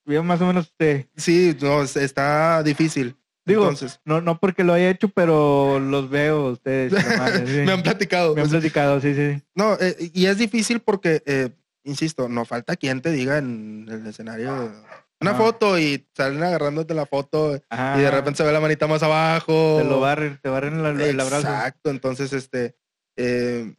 yo 0.07 0.23
más 0.23 0.41
o 0.41 0.47
menos 0.47 0.73
te 0.76 1.09
Sí, 1.17 1.57
no, 1.61 1.83
es- 1.83 1.97
está 1.97 2.62
difícil. 2.62 3.17
digo, 3.45 3.62
Entonces, 3.65 4.00
no, 4.05 4.21
no 4.21 4.38
porque 4.38 4.62
lo 4.62 4.73
haya 4.73 4.88
hecho, 4.88 5.09
pero 5.09 5.81
los 5.81 6.09
veo 6.09 6.53
ustedes. 6.53 6.93
madre, 7.19 7.65
me 7.67 7.73
han 7.73 7.83
platicado. 7.83 8.35
Me 8.37 8.43
han 8.43 8.49
platicado, 8.50 9.00
sí, 9.00 9.15
sí. 9.15 9.43
no, 9.57 9.75
eh, 9.81 10.11
y 10.15 10.26
es 10.26 10.38
difícil 10.38 10.79
porque, 10.81 11.23
eh, 11.26 11.50
insisto, 11.83 12.29
no 12.29 12.45
falta 12.45 12.76
quien 12.76 13.00
te 13.03 13.11
diga 13.11 13.38
en 13.38 13.87
el 13.91 14.07
escenario 14.07 14.73
una 15.20 15.30
Ajá. 15.32 15.42
foto 15.42 15.78
y 15.78 16.06
salen 16.14 16.42
agarrándote 16.42 16.92
la 16.94 17.06
foto 17.06 17.54
y 17.56 17.99
de 18.00 18.11
repente 18.11 18.37
se 18.38 18.44
ve 18.44 18.52
la 18.52 18.61
manita 18.61 18.87
más 18.87 19.02
abajo. 19.02 19.76
te 19.78 19.85
lo 19.85 20.00
barren, 20.00 20.38
te 20.42 20.49
barren 20.49 20.85
el, 20.85 21.00
el 21.00 21.20
abrazo. 21.20 21.49
Exacto, 21.49 21.90
entonces, 21.90 22.32
este, 22.32 22.76
eh, 23.16 23.75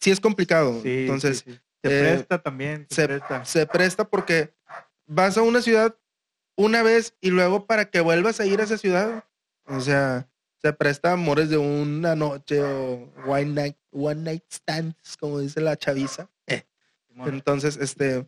sí 0.00 0.10
es 0.10 0.20
complicado. 0.20 0.80
Sí, 0.82 1.00
entonces, 1.00 1.42
sí, 1.44 1.52
sí. 1.52 1.60
se 1.82 1.88
eh, 1.98 2.00
presta 2.02 2.42
también, 2.42 2.86
se, 2.88 3.02
se- 3.02 3.08
presta. 3.08 3.44
se 3.44 3.66
presta 3.66 4.04
porque 4.08 4.54
vas 5.06 5.36
a 5.36 5.42
una 5.42 5.60
ciudad 5.60 5.96
una 6.56 6.82
vez 6.82 7.14
y 7.20 7.30
luego 7.30 7.66
para 7.66 7.90
que 7.90 8.00
vuelvas 8.00 8.40
a 8.40 8.46
ir 8.46 8.60
a 8.60 8.64
esa 8.64 8.78
ciudad, 8.78 9.24
o 9.66 9.80
sea, 9.80 10.28
se 10.62 10.72
presta 10.72 11.12
amores 11.12 11.50
de 11.50 11.58
una 11.58 12.14
noche 12.16 12.62
o 12.62 13.12
one 13.26 13.46
night, 13.46 13.76
one 13.90 14.22
night 14.22 14.44
stands, 14.50 15.16
como 15.18 15.40
dice 15.40 15.60
la 15.60 15.76
chaviza. 15.76 16.30
Entonces, 17.26 17.76
este, 17.76 18.26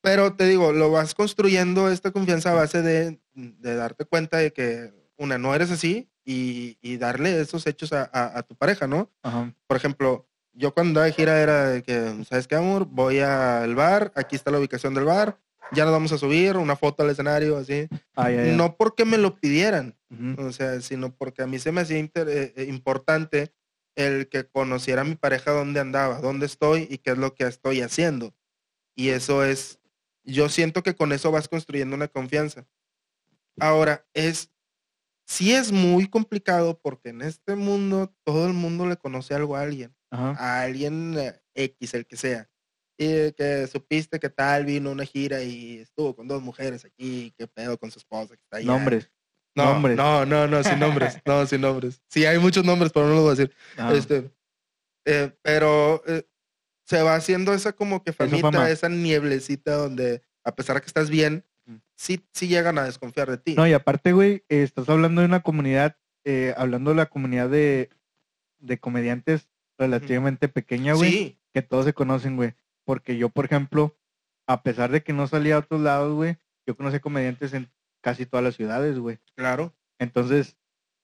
pero 0.00 0.34
te 0.34 0.46
digo, 0.46 0.72
lo 0.72 0.90
vas 0.90 1.14
construyendo 1.14 1.90
esta 1.90 2.10
confianza 2.12 2.50
a 2.52 2.54
base 2.54 2.82
de, 2.82 3.20
de 3.34 3.74
darte 3.74 4.04
cuenta 4.04 4.38
de 4.38 4.52
que 4.52 4.92
una, 5.16 5.38
no 5.38 5.54
eres 5.54 5.70
así 5.70 6.08
y, 6.24 6.78
y 6.80 6.96
darle 6.98 7.40
esos 7.40 7.66
hechos 7.66 7.92
a, 7.92 8.08
a- 8.12 8.38
a 8.38 8.42
tu 8.42 8.54
pareja, 8.54 8.86
¿no? 8.86 9.10
Ajá. 9.22 9.52
Por 9.66 9.76
ejemplo, 9.76 10.28
yo 10.52 10.72
cuando 10.74 10.90
andaba 10.90 11.06
de 11.06 11.12
gira 11.12 11.40
era 11.40 11.68
de 11.70 11.82
que, 11.82 12.24
¿sabes 12.28 12.46
qué, 12.48 12.54
amor? 12.56 12.86
Voy 12.86 13.18
al 13.20 13.74
bar, 13.74 14.12
aquí 14.14 14.36
está 14.36 14.50
la 14.50 14.58
ubicación 14.58 14.94
del 14.94 15.04
bar, 15.04 15.38
ya 15.72 15.84
nos 15.84 15.92
vamos 15.92 16.12
a 16.12 16.18
subir, 16.18 16.56
una 16.56 16.76
foto 16.76 17.02
al 17.02 17.10
escenario, 17.10 17.56
así. 17.58 17.88
Ah, 18.14 18.30
ya, 18.30 18.44
ya. 18.44 18.56
No 18.56 18.76
porque 18.76 19.04
me 19.04 19.18
lo 19.18 19.38
pidieran, 19.38 19.96
o 20.38 20.50
sea, 20.52 20.80
sino 20.80 21.14
porque 21.14 21.42
a 21.42 21.46
mí 21.46 21.58
se 21.58 21.72
me 21.72 21.80
hacía 21.82 21.98
inter- 21.98 22.28
eh, 22.28 22.54
eh, 22.56 22.64
importante 22.64 23.52
el 23.96 24.28
que 24.28 24.46
conociera 24.46 25.02
a 25.02 25.04
mi 25.04 25.16
pareja 25.16 25.50
dónde 25.50 25.80
andaba, 25.80 26.20
dónde 26.20 26.46
estoy 26.46 26.86
y 26.88 26.98
qué 26.98 27.10
es 27.10 27.18
lo 27.18 27.34
que 27.34 27.44
estoy 27.44 27.80
haciendo. 27.82 28.32
Y 28.94 29.10
eso 29.10 29.44
es, 29.44 29.77
yo 30.32 30.48
siento 30.48 30.82
que 30.82 30.94
con 30.94 31.12
eso 31.12 31.30
vas 31.30 31.48
construyendo 31.48 31.96
una 31.96 32.08
confianza. 32.08 32.66
Ahora, 33.58 34.06
es, 34.14 34.50
sí 35.26 35.52
es 35.52 35.72
muy 35.72 36.08
complicado 36.08 36.78
porque 36.80 37.10
en 37.10 37.22
este 37.22 37.56
mundo 37.56 38.14
todo 38.24 38.46
el 38.46 38.52
mundo 38.52 38.86
le 38.86 38.96
conoce 38.96 39.34
algo 39.34 39.56
a 39.56 39.62
alguien, 39.62 39.94
Ajá. 40.10 40.30
a 40.38 40.62
alguien 40.62 41.16
eh, 41.18 41.40
X, 41.54 41.94
el 41.94 42.06
que 42.06 42.16
sea. 42.16 42.48
Y 43.00 43.32
que 43.32 43.66
supiste 43.68 44.18
que 44.18 44.28
tal 44.28 44.64
vino 44.64 44.90
una 44.90 45.04
gira 45.04 45.42
y 45.42 45.78
estuvo 45.78 46.16
con 46.16 46.26
dos 46.26 46.42
mujeres 46.42 46.84
aquí, 46.84 47.32
qué 47.38 47.46
pedo 47.46 47.78
con 47.78 47.90
su 47.90 47.98
esposa 47.98 48.36
que 48.36 48.42
está 48.42 48.56
allá. 48.58 48.66
Nombres. 48.66 49.10
No, 49.54 49.72
Nombres. 49.72 49.96
no, 49.96 50.26
no, 50.26 50.46
no, 50.46 50.62
sin 50.62 50.78
nombres. 50.78 51.18
No, 51.24 51.46
sin 51.46 51.60
nombres. 51.60 52.00
Sí, 52.08 52.24
hay 52.26 52.38
muchos 52.38 52.64
nombres, 52.64 52.92
pero 52.92 53.06
no 53.06 53.14
los 53.14 53.22
voy 53.22 53.28
a 53.28 53.34
decir. 53.34 53.54
Ajá. 53.76 53.94
Este, 53.94 54.30
eh, 55.04 55.36
pero 55.42 56.02
eh, 56.06 56.28
se 56.88 57.02
va 57.02 57.14
haciendo 57.14 57.52
esa 57.52 57.74
como 57.74 58.02
que 58.02 58.14
famita, 58.14 58.70
esa 58.70 58.88
nieblecita 58.88 59.74
donde, 59.74 60.22
a 60.42 60.54
pesar 60.54 60.76
de 60.76 60.80
que 60.80 60.86
estás 60.86 61.10
bien, 61.10 61.44
sí, 61.96 62.24
sí 62.32 62.48
llegan 62.48 62.78
a 62.78 62.84
desconfiar 62.84 63.28
de 63.28 63.36
ti. 63.36 63.54
No, 63.56 63.66
y 63.66 63.74
aparte, 63.74 64.12
güey, 64.12 64.42
eh, 64.48 64.62
estás 64.62 64.88
hablando 64.88 65.20
de 65.20 65.26
una 65.26 65.40
comunidad, 65.40 65.98
eh, 66.24 66.54
hablando 66.56 66.90
de 66.90 66.96
la 66.96 67.10
comunidad 67.10 67.50
de, 67.50 67.90
de 68.58 68.78
comediantes 68.78 69.50
relativamente 69.76 70.48
pequeña, 70.48 70.94
güey, 70.94 71.10
sí, 71.10 71.38
que 71.52 71.60
todos 71.60 71.84
se 71.84 71.92
conocen, 71.92 72.36
güey. 72.36 72.54
Porque 72.84 73.18
yo, 73.18 73.28
por 73.28 73.44
ejemplo, 73.44 73.94
a 74.46 74.62
pesar 74.62 74.90
de 74.90 75.02
que 75.02 75.12
no 75.12 75.26
salía 75.26 75.56
a 75.56 75.58
otros 75.58 75.82
lados, 75.82 76.14
güey, 76.14 76.38
yo 76.66 76.74
conocí 76.74 77.00
comediantes 77.00 77.52
en 77.52 77.70
casi 78.00 78.24
todas 78.24 78.44
las 78.44 78.56
ciudades, 78.56 78.98
güey. 78.98 79.18
claro. 79.34 79.74
Entonces, 79.98 80.56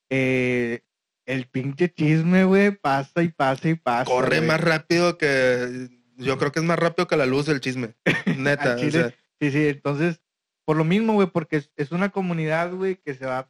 eh, 0.08 0.82
el 1.26 1.46
pinche 1.46 1.92
chisme, 1.92 2.44
güey, 2.44 2.72
pasa 2.72 3.22
y 3.22 3.28
pasa 3.28 3.68
y 3.68 3.74
pasa. 3.74 4.10
Corre 4.10 4.38
güey. 4.38 4.48
más 4.48 4.60
rápido 4.60 5.18
que. 5.18 5.88
Yo 6.16 6.38
creo 6.38 6.52
que 6.52 6.60
es 6.60 6.64
más 6.64 6.78
rápido 6.78 7.08
que 7.08 7.16
la 7.16 7.26
luz 7.26 7.48
el 7.48 7.60
chisme. 7.60 7.94
Neta. 8.38 8.74
O 8.74 8.78
chile, 8.78 8.90
sea, 8.90 9.14
Sí, 9.40 9.50
sí, 9.50 9.66
entonces, 9.66 10.20
por 10.64 10.76
lo 10.76 10.84
mismo, 10.84 11.14
güey, 11.14 11.28
porque 11.28 11.56
es, 11.56 11.70
es 11.76 11.92
una 11.92 12.10
comunidad, 12.10 12.72
güey, 12.72 12.96
que 12.96 13.14
se 13.14 13.26
va, 13.26 13.48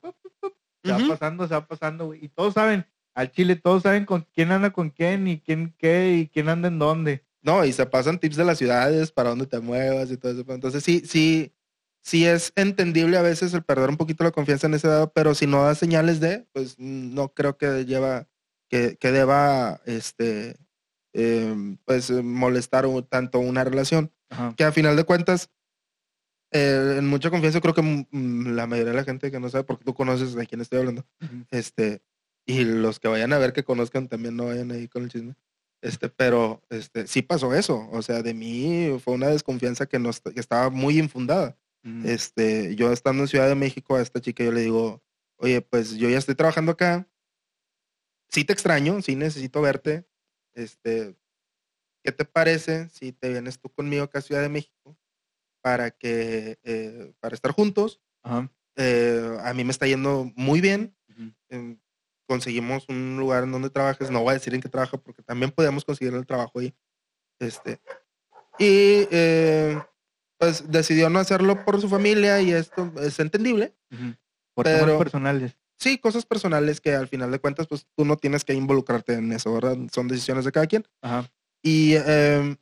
se 0.82 0.92
va 0.92 0.98
pasando, 1.08 1.46
se 1.46 1.54
va 1.54 1.66
pasando, 1.66 2.06
güey. 2.06 2.24
Y 2.24 2.28
todos 2.28 2.54
saben, 2.54 2.86
al 3.14 3.30
Chile, 3.30 3.56
todos 3.56 3.82
saben 3.82 4.06
con 4.06 4.26
quién 4.34 4.50
anda 4.50 4.70
con 4.70 4.90
quién 4.90 5.28
y 5.28 5.40
quién 5.40 5.74
qué 5.78 6.16
y 6.16 6.28
quién 6.28 6.48
anda 6.48 6.68
en 6.68 6.78
dónde. 6.78 7.24
No, 7.42 7.64
y 7.64 7.72
se 7.72 7.86
pasan 7.86 8.18
tips 8.18 8.36
de 8.36 8.44
las 8.44 8.58
ciudades, 8.58 9.12
para 9.12 9.30
dónde 9.30 9.46
te 9.46 9.60
muevas 9.60 10.10
y 10.10 10.16
todo 10.16 10.32
eso. 10.32 10.44
Entonces 10.48 10.82
sí, 10.82 11.02
sí, 11.04 11.52
sí 12.04 12.26
es 12.26 12.52
entendible 12.54 13.16
a 13.16 13.22
veces 13.22 13.54
el 13.54 13.62
perder 13.64 13.88
un 13.88 13.96
poquito 13.96 14.22
la 14.24 14.30
confianza 14.30 14.66
en 14.66 14.74
esa 14.74 14.88
edad, 14.88 15.12
pero 15.14 15.34
si 15.34 15.46
no 15.46 15.64
da 15.64 15.74
señales 15.74 16.20
de, 16.20 16.46
pues 16.52 16.76
no 16.78 17.32
creo 17.32 17.56
que 17.56 17.86
lleva, 17.86 18.28
que, 18.68 18.96
que 18.98 19.10
deba, 19.10 19.80
este, 19.86 20.56
eh, 21.14 21.76
pues 21.86 22.10
molestar 22.10 22.86
un- 22.86 23.06
tanto 23.08 23.38
una 23.38 23.64
relación. 23.64 24.12
Ajá. 24.28 24.54
Que 24.56 24.64
a 24.64 24.72
final 24.72 24.96
de 24.96 25.04
cuentas, 25.04 25.48
eh, 26.52 26.96
en 26.98 27.06
mucha 27.08 27.30
confianza 27.30 27.60
creo 27.60 27.74
que 27.74 27.82
mm, 27.82 28.54
la 28.54 28.66
mayoría 28.66 28.92
de 28.92 28.96
la 28.98 29.04
gente 29.04 29.30
que 29.30 29.40
no 29.40 29.48
sabe, 29.48 29.64
porque 29.64 29.84
tú 29.84 29.94
conoces 29.94 30.34
de 30.34 30.46
quién 30.46 30.60
estoy 30.60 30.80
hablando, 30.80 31.06
este, 31.50 32.02
y 32.46 32.64
los 32.64 33.00
que 33.00 33.08
vayan 33.08 33.32
a 33.32 33.38
ver 33.38 33.52
que 33.52 33.64
conozcan 33.64 34.08
también 34.08 34.36
no 34.36 34.46
vayan 34.46 34.70
ahí 34.70 34.88
con 34.88 35.02
el 35.04 35.08
chisme. 35.10 35.34
Este, 35.82 36.08
pero 36.08 36.62
este, 36.70 37.06
sí 37.06 37.22
pasó 37.22 37.54
eso. 37.54 37.88
O 37.92 38.00
sea, 38.02 38.22
de 38.22 38.32
mí 38.34 38.98
fue 39.04 39.14
una 39.14 39.28
desconfianza 39.28 39.86
que, 39.86 39.98
no, 39.98 40.10
que 40.12 40.40
estaba 40.40 40.70
muy 40.70 40.98
infundada. 40.98 41.58
Este, 42.04 42.74
yo 42.76 42.92
estando 42.92 43.22
en 43.22 43.28
Ciudad 43.28 43.46
de 43.46 43.54
México, 43.54 43.96
a 43.96 44.00
esta 44.00 44.18
chica 44.18 44.42
yo 44.42 44.52
le 44.52 44.62
digo, 44.62 45.02
oye, 45.36 45.60
pues 45.60 45.96
yo 45.96 46.08
ya 46.08 46.16
estoy 46.16 46.34
trabajando 46.34 46.72
acá. 46.72 47.06
Sí 48.30 48.44
te 48.44 48.54
extraño, 48.54 49.02
sí 49.02 49.16
necesito 49.16 49.60
verte. 49.60 50.08
Este, 50.54 51.14
¿qué 52.02 52.12
te 52.12 52.24
parece 52.24 52.88
si 52.88 53.12
te 53.12 53.28
vienes 53.28 53.58
tú 53.58 53.68
conmigo 53.70 54.04
acá 54.04 54.20
a 54.20 54.22
Ciudad 54.22 54.40
de 54.40 54.48
México 54.48 54.96
para 55.60 55.90
que, 55.90 56.58
eh, 56.62 57.12
para 57.20 57.34
estar 57.34 57.52
juntos? 57.52 58.00
Ajá. 58.22 58.50
Eh, 58.76 59.38
a 59.42 59.52
mí 59.52 59.62
me 59.62 59.70
está 59.70 59.86
yendo 59.86 60.32
muy 60.34 60.60
bien 60.60 60.96
em, 61.48 61.78
conseguimos 62.26 62.88
un 62.88 63.16
lugar 63.18 63.44
en 63.44 63.52
donde 63.52 63.70
trabajes, 63.70 64.10
no 64.10 64.22
voy 64.22 64.30
a 64.30 64.34
decir 64.34 64.54
en 64.54 64.60
qué 64.60 64.68
trabaja 64.68 64.96
porque 64.96 65.22
también 65.22 65.50
podíamos 65.50 65.84
conseguir 65.84 66.14
el 66.14 66.26
trabajo 66.26 66.58
ahí. 66.58 66.74
Este, 67.38 67.80
y 68.58 69.06
eh, 69.10 69.80
pues 70.38 70.70
decidió 70.70 71.08
no 71.10 71.18
hacerlo 71.18 71.64
por 71.64 71.80
su 71.80 71.88
familia 71.88 72.40
y 72.42 72.52
esto 72.52 72.92
es 73.00 73.18
entendible. 73.20 73.74
Por 74.54 74.64
temas 74.64 74.80
Pero- 74.82 74.98
personales. 74.98 75.56
Sí, 75.76 75.98
cosas 75.98 76.24
personales 76.24 76.80
que 76.80 76.94
al 76.94 77.08
final 77.08 77.30
de 77.32 77.40
cuentas 77.40 77.66
pues 77.66 77.84
tú 77.96 78.04
no 78.04 78.16
tienes 78.16 78.44
que 78.44 78.54
involucrarte 78.54 79.14
en 79.14 79.32
eso, 79.32 79.52
¿verdad? 79.52 79.76
Son 79.92 80.06
decisiones 80.08 80.44
de 80.44 80.52
cada 80.52 80.66
quien. 80.66 80.84
Ajá. 81.02 81.28
Y 81.62 81.94
em, 81.96 82.56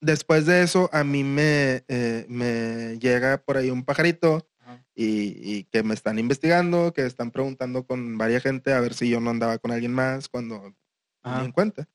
después 0.00 0.46
de 0.46 0.62
eso 0.62 0.88
a 0.92 1.04
mí 1.04 1.22
me, 1.22 1.84
eh, 1.88 2.24
me 2.28 2.98
llega 2.98 3.38
por 3.38 3.56
ahí 3.58 3.70
un 3.70 3.84
pajarito 3.84 4.48
y, 4.94 5.36
y 5.58 5.64
que 5.64 5.82
me 5.82 5.92
están 5.94 6.18
investigando, 6.18 6.92
que 6.94 7.04
están 7.04 7.30
preguntando 7.30 7.86
con 7.86 8.16
varias 8.16 8.42
gente 8.42 8.72
a 8.72 8.80
ver 8.80 8.94
si 8.94 9.10
yo 9.10 9.20
no 9.20 9.30
andaba 9.30 9.58
con 9.58 9.70
alguien 9.70 9.92
más 9.92 10.28
cuando 10.28 10.62
me 10.62 10.74
Ajá. 11.22 11.44
en 11.44 11.52
cuenta. 11.52 11.86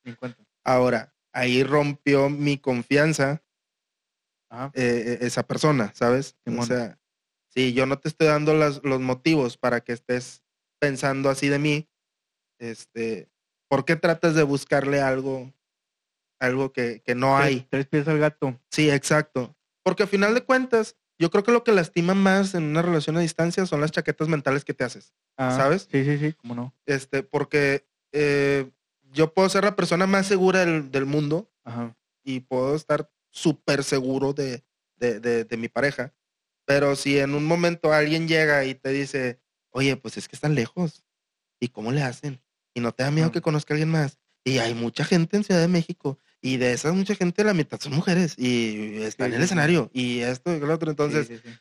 Ahora, 0.64 1.14
ahí 1.34 1.64
rompió 1.64 2.30
mi 2.30 2.58
confianza. 2.60 3.42
Eh, 4.52 4.70
eh, 4.74 5.18
esa 5.22 5.44
persona, 5.44 5.92
¿sabes? 5.96 6.36
O 6.58 6.66
sea, 6.66 7.00
si 7.48 7.74
yo 7.74 7.86
no 7.86 8.00
te 8.00 8.10
estoy 8.10 8.28
dando 8.28 8.54
las- 8.54 8.82
los 8.84 9.00
motivos 9.02 9.58
para 9.58 9.82
que 9.82 9.94
estés 9.94 10.44
pensando 10.80 11.30
así 11.30 11.48
de 11.50 11.60
mí, 11.60 11.90
este, 12.60 13.30
¿por 13.70 13.86
qué 13.86 13.96
tratas 13.96 14.36
de 14.36 14.44
buscarle 14.44 15.02
algo, 15.02 15.52
algo 16.40 16.72
que, 16.72 17.02
que 17.06 17.16
no 17.16 17.38
hay? 17.38 17.58
Tres, 17.62 17.70
tres 17.70 17.88
pies 17.88 18.08
al 18.08 18.20
gato. 18.20 18.60
Sí, 18.70 18.90
exacto. 18.90 19.56
Porque 19.84 20.04
al 20.04 20.10
final 20.10 20.34
de 20.34 20.44
cuentas, 20.44 20.96
yo 21.20 21.30
creo 21.30 21.44
que 21.44 21.52
lo 21.52 21.64
que 21.64 21.72
lastima 21.72 22.14
más 22.14 22.54
en 22.56 22.64
una 22.64 22.82
relación 22.82 23.18
a 23.18 23.22
distancia 23.22 23.66
son 23.66 23.82
las 23.82 23.92
chaquetas 23.92 24.28
mentales 24.28 24.66
que 24.66 24.74
te 24.74 24.84
haces, 24.84 25.14
Ah, 25.38 25.56
¿sabes? 25.56 25.88
Sí, 25.92 26.04
sí, 26.04 26.18
sí, 26.18 26.34
cómo 26.34 26.56
no. 26.56 26.76
Este, 26.86 27.24
porque 27.24 27.86
eh, 28.12 28.70
yo 29.12 29.34
puedo 29.34 29.50
ser 29.50 29.64
la 29.64 29.76
persona 29.76 30.08
más 30.08 30.26
segura 30.28 30.60
del, 30.66 30.92
del 30.92 31.06
mundo 31.06 31.52
Ajá. 31.64 31.96
y 32.24 32.42
puedo 32.42 32.76
estar 32.76 33.10
súper 33.32 33.84
seguro 33.84 34.34
de, 34.34 34.64
de, 34.98 35.20
de- 35.20 35.44
de 35.46 35.58
mi 35.58 35.68
pareja. 35.70 36.14
Pero 36.66 36.96
si 36.96 37.18
en 37.18 37.34
un 37.34 37.46
momento 37.46 37.92
alguien 37.92 38.28
llega 38.28 38.64
y 38.66 38.76
te 38.76 38.90
dice, 38.90 39.42
oye, 39.72 39.98
pues 39.98 40.18
es 40.18 40.28
que 40.28 40.36
están 40.36 40.54
lejos, 40.54 41.04
¿y 41.60 41.70
cómo 41.70 41.92
le 41.92 42.04
hacen? 42.04 42.42
Y 42.74 42.80
no 42.82 42.92
te 42.94 43.04
da 43.04 43.12
miedo 43.12 43.32
que 43.32 43.42
conozca 43.42 43.74
a 43.74 43.76
alguien 43.76 43.90
más. 43.90 44.20
Y 44.44 44.60
hay 44.60 44.74
mucha 44.74 45.04
gente 45.04 45.38
en 45.38 45.44
Ciudad 45.44 45.60
de 45.62 45.68
México, 45.68 46.18
y 46.42 46.58
de 46.58 46.74
esa 46.74 46.92
mucha 46.94 47.16
gente 47.16 47.44
la 47.44 47.54
mitad 47.54 47.80
son 47.80 47.94
mujeres, 47.94 48.36
y 48.38 49.02
están 49.04 49.28
Sí, 49.30 49.34
en 49.34 49.38
el 49.40 49.44
escenario, 49.46 49.90
y 49.94 50.20
esto 50.20 50.56
y 50.56 50.60
lo 50.60 50.74
otro. 50.74 50.90
Entonces, 50.92 51.28
Sí, 51.28 51.38
sí, 51.38 51.42
sí. 51.46 51.56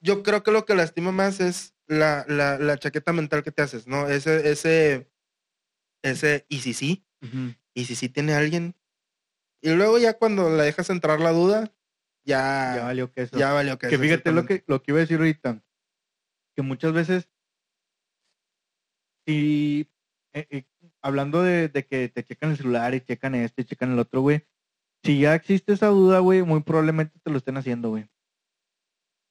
yo 0.00 0.22
creo 0.22 0.42
que 0.42 0.50
lo 0.50 0.64
que 0.66 0.74
lastima 0.74 1.12
más 1.12 1.40
es 1.40 1.74
la, 1.86 2.24
la, 2.28 2.58
la 2.58 2.76
chaqueta 2.78 3.12
mental 3.12 3.42
que 3.42 3.50
te 3.52 3.62
haces, 3.62 3.86
¿no? 3.86 4.08
Ese, 4.08 4.50
ese, 4.50 5.10
ese, 6.02 6.44
y 6.48 6.60
si 6.60 6.74
sí, 6.74 7.06
y 7.74 7.84
si 7.86 7.94
sí 7.94 8.08
tiene 8.08 8.34
alguien. 8.34 8.74
Y 9.66 9.74
luego 9.74 9.98
ya 9.98 10.14
cuando 10.14 10.48
la 10.48 10.62
dejas 10.62 10.90
entrar 10.90 11.18
la 11.18 11.32
duda, 11.32 11.72
ya, 12.24 12.76
Ya 12.76 12.84
valió 12.84 13.10
que 13.10 13.22
eso. 13.22 13.36
ya 13.36 13.52
valió 13.52 13.76
que 13.78 13.88
que 13.88 13.94
eso, 13.96 14.02
fíjate 14.02 14.30
lo 14.30 14.46
que, 14.46 14.62
lo 14.68 14.80
que 14.80 14.92
iba 14.92 14.98
a 14.98 15.00
decir 15.00 15.18
ahorita. 15.18 15.60
Que 16.54 16.62
muchas 16.62 16.92
veces, 16.92 17.28
si 19.26 19.90
eh, 20.32 20.46
eh, 20.50 20.64
hablando 21.02 21.42
de, 21.42 21.68
de 21.68 21.84
que 21.84 22.08
te 22.08 22.22
checan 22.22 22.50
el 22.50 22.56
celular 22.58 22.94
y 22.94 23.00
checan 23.00 23.34
este 23.34 23.62
y 23.62 23.64
checan 23.64 23.90
el 23.92 23.98
otro, 23.98 24.20
güey. 24.20 24.46
Si 25.02 25.18
ya 25.20 25.34
existe 25.34 25.72
esa 25.72 25.88
duda, 25.88 26.20
güey, 26.20 26.42
muy 26.42 26.62
probablemente 26.62 27.18
te 27.20 27.30
lo 27.32 27.38
estén 27.38 27.56
haciendo, 27.56 27.90
güey. 27.90 28.08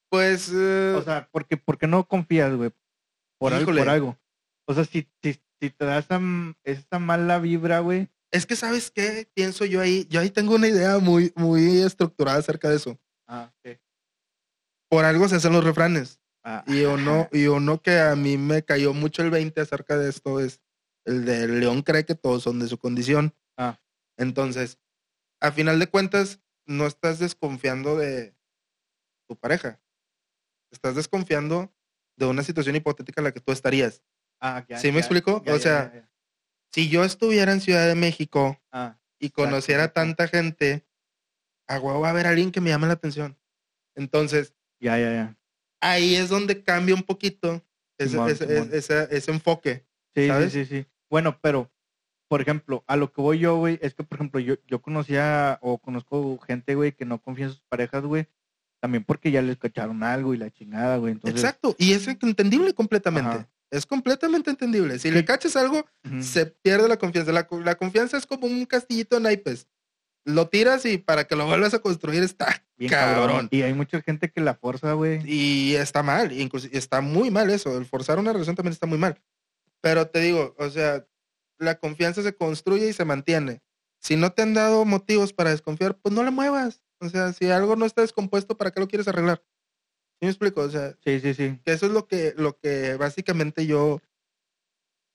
Pues, 0.09 0.51
eh, 0.53 0.95
O 0.97 1.01
sea, 1.01 1.29
porque, 1.31 1.55
porque 1.55 1.87
no 1.87 2.05
confías, 2.09 2.53
güey. 2.53 2.71
Por 3.39 3.53
algo, 3.53 3.73
por 3.73 3.87
algo. 3.87 4.17
O 4.67 4.73
sea, 4.73 4.83
si, 4.83 5.07
si, 5.23 5.39
si 5.61 5.69
te 5.69 5.85
da 5.85 5.97
esa, 5.99 6.19
esa 6.65 6.99
mala 6.99 7.39
vibra, 7.39 7.79
güey. 7.79 8.09
Es 8.35 8.45
que 8.45 8.55
sabes 8.55 8.91
qué, 8.91 9.29
pienso 9.33 9.65
yo 9.65 9.81
ahí, 9.81 10.05
yo 10.09 10.19
ahí 10.19 10.29
tengo 10.29 10.55
una 10.55 10.67
idea 10.67 10.99
muy, 10.99 11.31
muy 11.35 11.81
estructurada 11.81 12.39
acerca 12.39 12.69
de 12.69 12.75
eso. 12.75 12.99
Ah, 13.27 13.51
ok. 13.63 13.79
Por 14.89 15.05
algo 15.05 15.27
se 15.27 15.35
hacen 15.35 15.53
los 15.53 15.63
refranes. 15.63 16.19
Ah, 16.43 16.63
Y 16.67 16.83
uno, 16.83 17.27
y 17.31 17.47
uno 17.47 17.81
que 17.81 17.99
a 17.99 18.15
mí 18.15 18.37
me 18.37 18.63
cayó 18.63 18.93
mucho 18.93 19.23
el 19.23 19.31
20 19.31 19.59
acerca 19.61 19.97
de 19.97 20.09
esto 20.09 20.39
es 20.39 20.61
el 21.05 21.25
de 21.25 21.47
León 21.47 21.81
cree 21.81 22.05
que 22.05 22.15
todos 22.15 22.43
son 22.43 22.59
de 22.59 22.67
su 22.67 22.77
condición. 22.77 23.33
Ah. 23.57 23.79
Entonces, 24.17 24.79
a 25.41 25.51
final 25.51 25.79
de 25.79 25.87
cuentas, 25.87 26.39
no 26.67 26.85
estás 26.85 27.19
desconfiando 27.19 27.97
de 27.97 28.35
tu 29.27 29.35
pareja. 29.35 29.81
Estás 30.71 30.95
desconfiando 30.95 31.73
de 32.17 32.25
una 32.25 32.43
situación 32.43 32.75
hipotética 32.75 33.21
en 33.21 33.25
la 33.25 33.31
que 33.31 33.39
tú 33.39 33.51
estarías. 33.51 34.03
ah, 34.41 34.65
ya, 34.67 34.77
¿Sí 34.77 34.91
me 34.91 34.99
explico? 34.99 35.43
ya, 35.45 35.53
O 35.53 35.59
sea. 35.59 36.09
Si 36.71 36.89
yo 36.89 37.03
estuviera 37.03 37.51
en 37.53 37.61
Ciudad 37.61 37.87
de 37.87 37.95
México 37.95 38.59
Ah, 38.71 38.97
y 39.19 39.29
conociera 39.29 39.93
tanta 39.93 40.27
gente, 40.27 40.85
a 41.67 41.79
huevo 41.79 42.01
va 42.01 42.07
a 42.07 42.11
haber 42.11 42.27
alguien 42.27 42.51
que 42.51 42.61
me 42.61 42.69
llame 42.69 42.87
la 42.87 42.93
atención. 42.93 43.37
Entonces, 43.95 44.53
ya, 44.79 44.97
ya, 44.99 45.11
ya. 45.13 45.37
ahí 45.81 46.15
es 46.15 46.29
donde 46.29 46.63
cambia 46.63 46.95
un 46.95 47.03
poquito 47.03 47.63
ese, 47.97 48.09
Simón, 48.11 48.29
ese- 48.31 48.47
Simón. 48.47 48.69
ese- 48.73 49.07
ese 49.11 49.31
enfoque. 49.31 49.85
Sí, 50.15 50.27
¿sabes? 50.27 50.51
sí, 50.51 50.65
sí, 50.65 50.81
sí. 50.81 50.87
Bueno, 51.09 51.37
pero, 51.41 51.71
por 52.27 52.41
ejemplo, 52.41 52.83
a 52.87 52.95
lo 52.97 53.11
que 53.13 53.21
voy 53.21 53.39
yo, 53.39 53.57
güey, 53.57 53.79
es 53.81 53.93
que, 53.93 54.03
por 54.03 54.17
ejemplo, 54.17 54.39
yo, 54.39 54.55
yo 54.67 54.81
conocía 54.81 55.59
o 55.61 55.77
conozco 55.77 56.37
gente, 56.39 56.75
güey, 56.75 56.91
que 56.93 57.05
no 57.05 57.21
confía 57.21 57.45
en 57.45 57.51
sus 57.51 57.61
parejas, 57.61 58.03
güey, 58.03 58.27
también 58.81 59.03
porque 59.03 59.31
ya 59.31 59.41
les 59.41 59.57
cacharon 59.57 60.03
algo 60.03 60.33
y 60.33 60.37
la 60.37 60.49
chingada, 60.51 60.97
güey. 60.97 61.13
Entonces, 61.13 61.39
Exacto, 61.39 61.75
y 61.77 61.93
es 61.93 62.07
entendible 62.07 62.73
completamente. 62.73 63.29
Ajá. 63.29 63.49
Es 63.75 63.85
completamente 63.85 64.49
entendible. 64.49 64.97
Si 64.99 65.11
le 65.11 65.25
cachas 65.25 65.55
algo, 65.55 65.85
se 66.21 66.45
pierde 66.45 66.87
la 66.87 66.97
confianza. 66.97 67.31
La, 67.31 67.47
co- 67.47 67.59
la 67.61 67.75
confianza 67.75 68.17
es 68.17 68.25
como 68.25 68.47
un 68.47 68.65
castillito 68.65 69.15
de 69.17 69.21
naipes. 69.23 69.67
Lo 70.23 70.47
tiras 70.47 70.85
y 70.85 70.97
para 70.97 71.25
que 71.25 71.35
lo 71.35 71.45
vuelvas 71.45 71.73
a 71.75 71.79
construir 71.79 72.23
está 72.23 72.63
bien 72.77 72.89
cabrón. 72.89 73.47
Y 73.51 73.61
hay 73.61 73.73
mucha 73.73 74.01
gente 74.01 74.31
que 74.31 74.41
la 74.41 74.55
forza, 74.55 74.93
güey. 74.93 75.21
Y 75.31 75.75
está 75.75 76.01
mal, 76.03 76.31
incluso 76.31 76.67
está 76.71 77.01
muy 77.01 77.29
mal 77.31 77.49
eso. 77.51 77.77
El 77.77 77.85
forzar 77.85 78.17
una 78.17 78.33
relación 78.33 78.55
también 78.55 78.73
está 78.73 78.87
muy 78.87 78.97
mal. 78.97 79.21
Pero 79.81 80.07
te 80.07 80.19
digo, 80.21 80.55
o 80.57 80.69
sea, 80.69 81.05
la 81.59 81.75
confianza 81.79 82.23
se 82.23 82.33
construye 82.35 82.89
y 82.89 82.93
se 82.93 83.05
mantiene. 83.05 83.61
Si 83.99 84.15
no 84.15 84.31
te 84.31 84.41
han 84.41 84.53
dado 84.55 84.83
motivos 84.85 85.31
para 85.33 85.51
desconfiar, 85.51 85.97
pues 85.97 86.13
no 86.13 86.23
la 86.23 86.31
muevas. 86.31 86.81
O 86.99 87.09
sea, 87.09 87.31
si 87.33 87.49
algo 87.51 87.75
no 87.75 87.85
está 87.85 88.01
descompuesto, 88.01 88.57
¿para 88.57 88.71
qué 88.71 88.79
lo 88.79 88.87
quieres 88.87 89.07
arreglar? 89.07 89.43
¿Sí 90.19 90.25
me 90.25 90.29
explico? 90.29 90.61
O 90.61 90.69
sea, 90.69 90.95
Sí, 91.03 91.19
sí, 91.19 91.33
sí. 91.33 91.59
que 91.63 91.73
eso 91.73 91.85
es 91.87 91.91
lo 91.91 92.07
que, 92.07 92.33
lo 92.37 92.57
que 92.57 92.95
básicamente 92.95 93.65
yo 93.65 94.01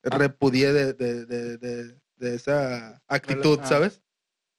Ah. 0.03 0.17
repudié 0.17 0.73
de, 0.73 0.95
de, 0.95 1.27
de, 1.27 1.59
de, 1.59 1.95
de 2.17 2.35
esa 2.35 3.03
actitud, 3.07 3.59
ah. 3.63 3.67
¿sabes? 3.67 4.03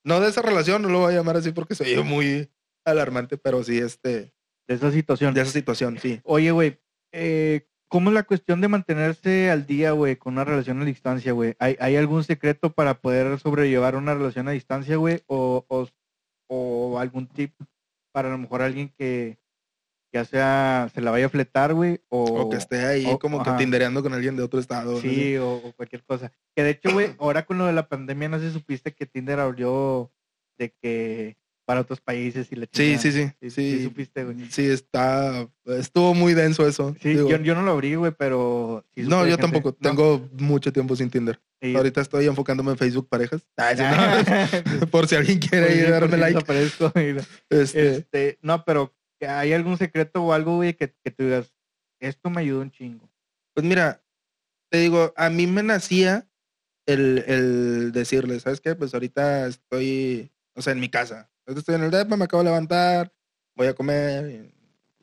No 0.04 0.20
de 0.20 0.30
esa 0.30 0.42
relación, 0.44 0.84
no 0.84 0.90
lo 0.90 1.00
voy 1.00 1.14
a 1.14 1.18
llamar 1.18 1.38
así 1.38 1.52
porque 1.52 1.74
soy 1.76 1.96
muy 2.04 2.52
alarmante, 2.86 3.38
pero 3.38 3.64
sí 3.64 3.80
este, 3.80 4.34
De 4.68 4.76
esa 4.76 4.92
situación. 4.92 5.34
de 5.34 5.42
esa 5.42 5.52
situación, 5.52 5.98
sí. 6.00 6.22
Oye, 6.26 6.52
güey, 6.52 6.80
eh, 7.12 7.68
¿cómo 7.88 8.10
es 8.12 8.14
la 8.14 8.22
cuestión 8.24 8.62
de 8.62 8.68
mantenerse 8.68 9.50
al 9.50 9.66
día, 9.66 9.92
güey, 9.94 10.16
con 10.16 10.34
una 10.34 10.44
relación 10.44 10.80
a 10.82 10.86
distancia, 10.86 11.32
güey? 11.34 11.56
¿Hay, 11.58 11.76
¿Hay 11.80 11.96
algún 11.96 12.24
secreto 12.24 12.72
para 12.72 13.00
poder 13.02 13.40
sobrellevar 13.40 13.96
una 13.96 14.14
relación 14.14 14.48
a 14.48 14.52
distancia, 14.52 14.96
güey? 14.98 15.24
O, 15.26 15.66
o, 15.70 15.88
o 16.50 17.00
algún 17.00 17.28
tip 17.28 17.56
para 18.14 18.28
a 18.28 18.32
lo 18.32 18.38
mejor 18.38 18.62
alguien 18.62 18.90
que 18.90 19.40
ya 20.14 20.26
sea 20.26 20.90
se 20.94 21.02
la 21.02 21.12
vaya 21.12 21.28
a 21.28 21.30
fletar, 21.30 21.74
güey? 21.74 22.02
O, 22.10 22.24
O 22.24 22.50
que 22.50 22.58
esté 22.58 22.86
ahí 22.86 23.06
o- 23.08 23.20
como 23.20 23.42
ajá. 23.42 23.56
que 23.58 23.64
tindereando 23.64 24.02
con 24.04 24.14
alguien 24.14 24.36
de 24.36 24.44
otro 24.44 24.60
estado. 24.60 24.94
¿no? 24.94 25.00
Sí, 25.00 25.38
o, 25.38 25.54
o 25.56 25.74
cualquier 25.74 26.04
cosa. 26.04 26.32
Que 26.56 26.64
de 26.64 26.72
hecho, 26.72 26.92
güey, 26.92 27.16
ahora 27.20 27.46
con 27.46 27.58
lo 27.58 27.66
de 27.66 27.74
la 27.74 27.88
pandemia, 27.88 28.30
no 28.30 28.40
sé 28.40 28.48
si 28.48 28.54
supiste 28.54 28.94
que 28.94 29.06
Tinder 29.06 29.40
abrió 29.40 30.12
de 30.58 30.74
que 30.82 31.38
para 31.66 31.82
otros 31.82 32.02
países 32.02 32.52
y 32.52 32.56
la 32.56 32.68
Sí, 32.72 32.98
sí, 32.98 33.12
sí. 33.14 33.30
Sí, 33.40 33.50
Sí, 33.50 33.78
sí 33.78 33.84
supiste, 33.84 34.26
güey. 34.26 34.50
Sí, 34.50 34.66
está, 34.68 35.48
estuvo 35.66 36.14
muy 36.14 36.34
denso 36.34 36.68
eso. 36.68 36.94
Sí, 37.02 37.14
yo, 37.16 37.30
yo 37.38 37.56
no 37.56 37.62
lo 37.62 37.72
abrí, 37.72 37.96
güey, 37.96 38.12
pero... 38.12 38.84
sí 38.94 39.04
no, 39.04 39.20
yo 39.26 39.38
gente- 39.38 39.42
tampoco. 39.44 39.70
no. 39.80 39.90
Tengo 39.90 40.30
mucho 40.38 40.74
tiempo 40.74 40.96
sin 40.98 41.10
Tinder. 41.10 41.40
Sí. 41.62 41.74
Ahorita 41.76 42.02
estoy 42.02 42.26
enfocándome 42.26 42.72
en 42.72 42.78
Facebook 42.78 43.08
parejas. 43.08 43.48
Ah, 43.58 43.74
sí, 43.76 43.84
no. 44.82 44.88
Por 44.92 45.08
si 45.08 45.16
alguien 45.16 45.40
quiere 45.40 45.76
ir 45.78 45.86
a 45.86 45.92
darme 45.92 46.18
like. 46.18 46.34
desaparezco, 46.34 46.92
mira. 46.96 47.24
Este, 47.50 47.96
Este, 47.98 48.40
no, 48.42 48.66
pero 48.66 48.94
¿hay 49.28 49.54
algún 49.54 49.78
secreto 49.78 50.24
o 50.24 50.34
algo, 50.34 50.58
güey, 50.58 50.74
que, 50.74 50.94
que 51.04 51.12
tú 51.12 51.24
digas, 51.24 51.54
esto 52.00 52.30
me 52.30 52.42
ayudó 52.42 52.62
un 52.62 52.72
chingo? 52.72 53.10
Pues 53.54 53.66
mira, 53.66 54.04
te 54.70 54.80
digo, 54.80 55.14
a 55.16 55.30
mí 55.30 55.48
me 55.48 55.64
nacía 55.64 56.28
el, 56.86 57.24
el 57.28 57.92
decirle, 57.92 58.40
¿sabes 58.40 58.62
qué? 58.62 58.76
Pues 58.76 58.94
ahorita 58.94 59.48
estoy, 59.48 60.32
o 60.56 60.62
sea, 60.62 60.74
en 60.74 60.80
mi 60.80 60.90
casa. 60.90 61.30
Estoy 61.46 61.76
en 61.76 61.84
el 61.84 61.92
DEPA, 61.92 62.16
me 62.16 62.26
acabo 62.26 62.44
de 62.44 62.50
levantar, 62.50 63.14
voy 63.56 63.68
a 63.68 63.74
comer, 63.74 64.54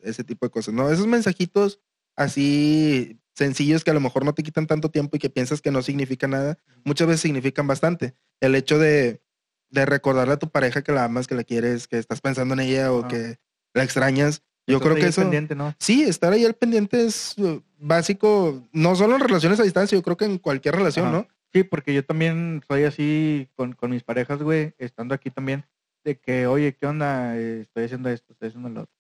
ese 0.03 0.25
tipo 0.25 0.47
de 0.47 0.51
cosas, 0.51 0.75
¿no? 0.75 0.91
Esos 0.91 1.07
mensajitos 1.07 1.81
así 2.17 3.21
sencillos 3.35 3.85
que 3.85 3.91
a 3.93 3.95
lo 3.95 4.01
mejor 4.01 4.25
no 4.25 4.35
te 4.35 4.43
quitan 4.43 4.67
tanto 4.67 4.91
tiempo 4.91 5.17
y 5.17 5.21
que 5.21 5.31
piensas 5.31 5.61
que 5.61 5.71
no 5.71 5.83
significan 5.83 6.31
nada, 6.31 6.59
muchas 6.85 7.07
veces 7.07 7.21
significan 7.21 7.67
bastante. 7.67 8.17
El 8.41 8.55
hecho 8.57 8.79
de, 8.79 9.23
de 9.71 9.87
recordarle 9.87 10.35
a 10.35 10.39
tu 10.39 10.51
pareja 10.51 10.83
que 10.83 10.93
la 10.93 11.05
amas, 11.05 11.29
que 11.29 11.37
la 11.37 11.45
quieres, 11.45 11.87
que 11.87 11.99
estás 11.99 12.21
pensando 12.21 12.55
en 12.55 12.61
ella 12.61 12.93
o 12.93 13.07
que 13.07 13.39
la 13.75 13.85
extrañas. 13.85 14.43
Yo 14.67 14.81
creo 14.81 14.97
que 14.97 15.07
eso... 15.07 15.23
pendiente, 15.23 15.55
¿no? 15.55 15.75
Sí, 15.79 16.03
estar 16.03 16.33
ahí 16.33 16.45
al 16.45 16.55
pendiente 16.55 17.07
es 17.07 17.35
eh, 17.39 17.61
básico, 17.79 18.69
no 18.73 18.95
solo 18.97 19.15
en 19.15 19.23
relaciones 19.23 19.59
a 19.61 19.63
distancia, 19.63 19.97
yo 19.97 20.03
creo 20.03 20.17
que 20.17 20.27
en 20.27 20.39
cualquier 20.39 20.77
relación, 20.77 21.07
Ajá. 21.07 21.17
¿no? 21.17 21.29
Sí, 21.53 21.63
porque 21.65 21.95
yo 21.95 22.05
también 22.05 22.63
soy 22.69 22.85
así 22.85 23.49
con, 23.55 23.73
con 23.73 23.91
mis 23.91 24.05
parejas, 24.05 24.43
güey, 24.43 24.75
estando 24.77 25.15
aquí 25.15 25.31
también, 25.31 25.65
de 26.05 26.19
que, 26.19 26.47
oye, 26.47 26.75
¿qué 26.75 26.87
onda? 26.87 27.39
Estoy 27.39 27.85
haciendo 27.85 28.11
esto, 28.11 28.33
estoy 28.35 28.49
haciendo 28.49 28.69
lo 28.69 28.83
otro. 28.83 28.95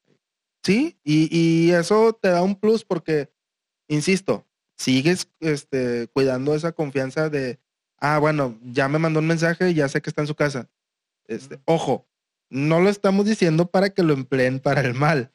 Sí, 0.62 0.98
y, 1.04 1.28
y 1.30 1.72
eso 1.72 2.12
te 2.14 2.28
da 2.28 2.42
un 2.42 2.56
plus 2.56 2.84
porque, 2.84 3.30
insisto, 3.88 4.46
sigues 4.76 5.30
este, 5.40 6.08
cuidando 6.08 6.54
esa 6.54 6.72
confianza 6.72 7.28
de, 7.28 7.58
ah, 7.98 8.18
bueno, 8.18 8.58
ya 8.62 8.88
me 8.88 8.98
mandó 8.98 9.20
un 9.20 9.26
mensaje, 9.26 9.74
ya 9.74 9.88
sé 9.88 10.00
que 10.00 10.10
está 10.10 10.22
en 10.22 10.28
su 10.28 10.34
casa. 10.34 10.68
Este. 11.26 11.60
Ojo, 11.64 12.06
no 12.50 12.80
lo 12.80 12.88
estamos 12.88 13.26
diciendo 13.26 13.70
para 13.70 13.90
que 13.90 14.02
lo 14.02 14.12
empleen 14.14 14.60
para 14.60 14.80
el 14.82 14.94
mal, 14.94 15.32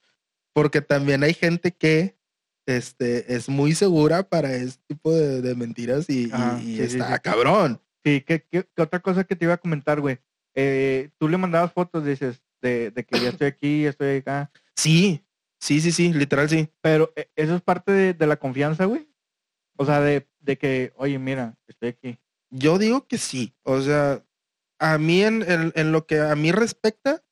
porque 0.53 0.81
también 0.81 1.23
hay 1.23 1.33
gente 1.33 1.71
que 1.71 2.17
este, 2.65 3.35
es 3.35 3.49
muy 3.49 3.75
segura 3.75 4.23
para 4.29 4.53
este 4.55 4.81
tipo 4.87 5.11
de, 5.11 5.41
de 5.41 5.55
mentiras 5.55 6.09
y, 6.09 6.27
y- 6.27 6.31
Ajá, 6.31 6.59
y 6.61 6.65
sí, 6.77 6.77
sí, 6.77 6.83
está 6.99 7.15
sí. 7.15 7.21
cabrón. 7.21 7.81
Sí, 8.05 8.21
¿qué, 8.21 8.45
qué, 8.49 8.67
qué 8.75 8.81
otra 8.81 8.99
cosa 8.99 9.23
que 9.23 9.35
te 9.35 9.45
iba 9.45 9.53
a 9.53 9.57
comentar, 9.57 9.99
güey? 10.01 10.19
Eh, 10.55 11.09
tú 11.17 11.27
le 11.29 11.37
mandabas 11.37 11.73
fotos, 11.73 12.05
dices, 12.05 12.41
de, 12.61 12.91
de 12.91 13.03
que 13.05 13.19
ya 13.19 13.29
estoy 13.29 13.47
aquí, 13.47 13.83
ya 13.83 13.89
estoy 13.89 14.17
acá, 14.17 14.51
Sí, 14.75 15.23
sí, 15.59 15.79
sí, 15.81 15.91
sí, 15.91 16.13
literal 16.13 16.49
sí. 16.49 16.69
pero 16.81 17.11
eh, 17.15 17.29
eso 17.35 17.55
es 17.55 17.61
parte 17.61 17.91
de, 17.91 18.13
de 18.13 18.27
la 18.27 18.37
confianza, 18.37 18.85
güey. 18.85 19.07
O 19.77 19.85
sea, 19.85 20.01
de, 20.01 20.27
de 20.39 20.57
que, 20.57 20.93
oye, 20.95 21.17
mira, 21.19 21.57
estoy 21.67 21.89
aquí. 21.89 22.19
Yo 22.51 22.77
digo 22.77 23.07
que 23.07 23.17
sí. 23.17 23.55
O 23.63 23.81
sea, 23.81 24.23
a 24.83 24.97
mí 24.97 25.21
en, 25.23 25.41
en- 25.49 25.71
en 25.75 25.91
lo 25.91 26.05
que 26.05 26.19
a 26.19 26.35
mí 26.35 26.51
respecta, 26.51 27.23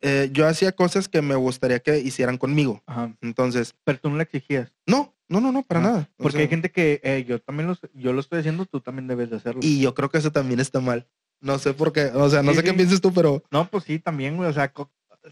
eh, 0.00 0.30
yo 0.32 0.46
hacía 0.46 0.72
cosas 0.72 1.08
que 1.08 1.20
me 1.20 1.34
gustaría 1.34 1.80
que 1.80 1.98
hicieran 1.98 2.38
conmigo. 2.38 2.82
Ajá. 2.86 3.14
Entonces, 3.20 3.74
Pero 3.84 3.98
tú 4.00 4.08
no 4.10 4.16
la 4.16 4.22
exigías. 4.22 4.72
no, 4.86 5.14
no, 5.28 5.40
no, 5.40 5.52
no, 5.52 5.62
para 5.62 5.80
Ah, 5.80 5.82
nada. 5.82 6.10
O 6.18 6.22
Porque 6.22 6.32
sea, 6.38 6.40
hay 6.42 6.48
gente 6.48 6.70
que 6.70 7.00
eh, 7.02 7.24
yo 7.28 7.40
también 7.40 7.68
lo, 7.68 7.76
yo 7.92 8.12
lo 8.12 8.20
estoy 8.20 8.40
haciendo, 8.40 8.66
tú 8.66 8.80
también 8.80 9.06
debes 9.08 9.30
de 9.30 9.36
hacerlo. 9.36 9.60
Y 9.62 9.80
yo 9.80 9.94
creo 9.94 10.08
que 10.10 10.18
eso 10.18 10.30
también 10.32 10.60
está 10.60 10.80
mal. 10.80 11.06
No 11.40 11.58
sé 11.58 11.74
por 11.74 11.92
qué, 11.92 12.06
o 12.14 12.30
sea, 12.30 12.42
no 12.42 12.52
Sí, 12.52 12.58
sé 12.58 12.64
qué 12.64 12.72
piensas 12.74 13.00
tú, 13.00 13.12
pero 13.12 13.42
No, 13.50 13.68
pues 13.68 13.84
sí, 13.84 13.98
también, 13.98 14.36
güey. 14.36 14.48
O 14.48 14.52
sea, 14.52 14.72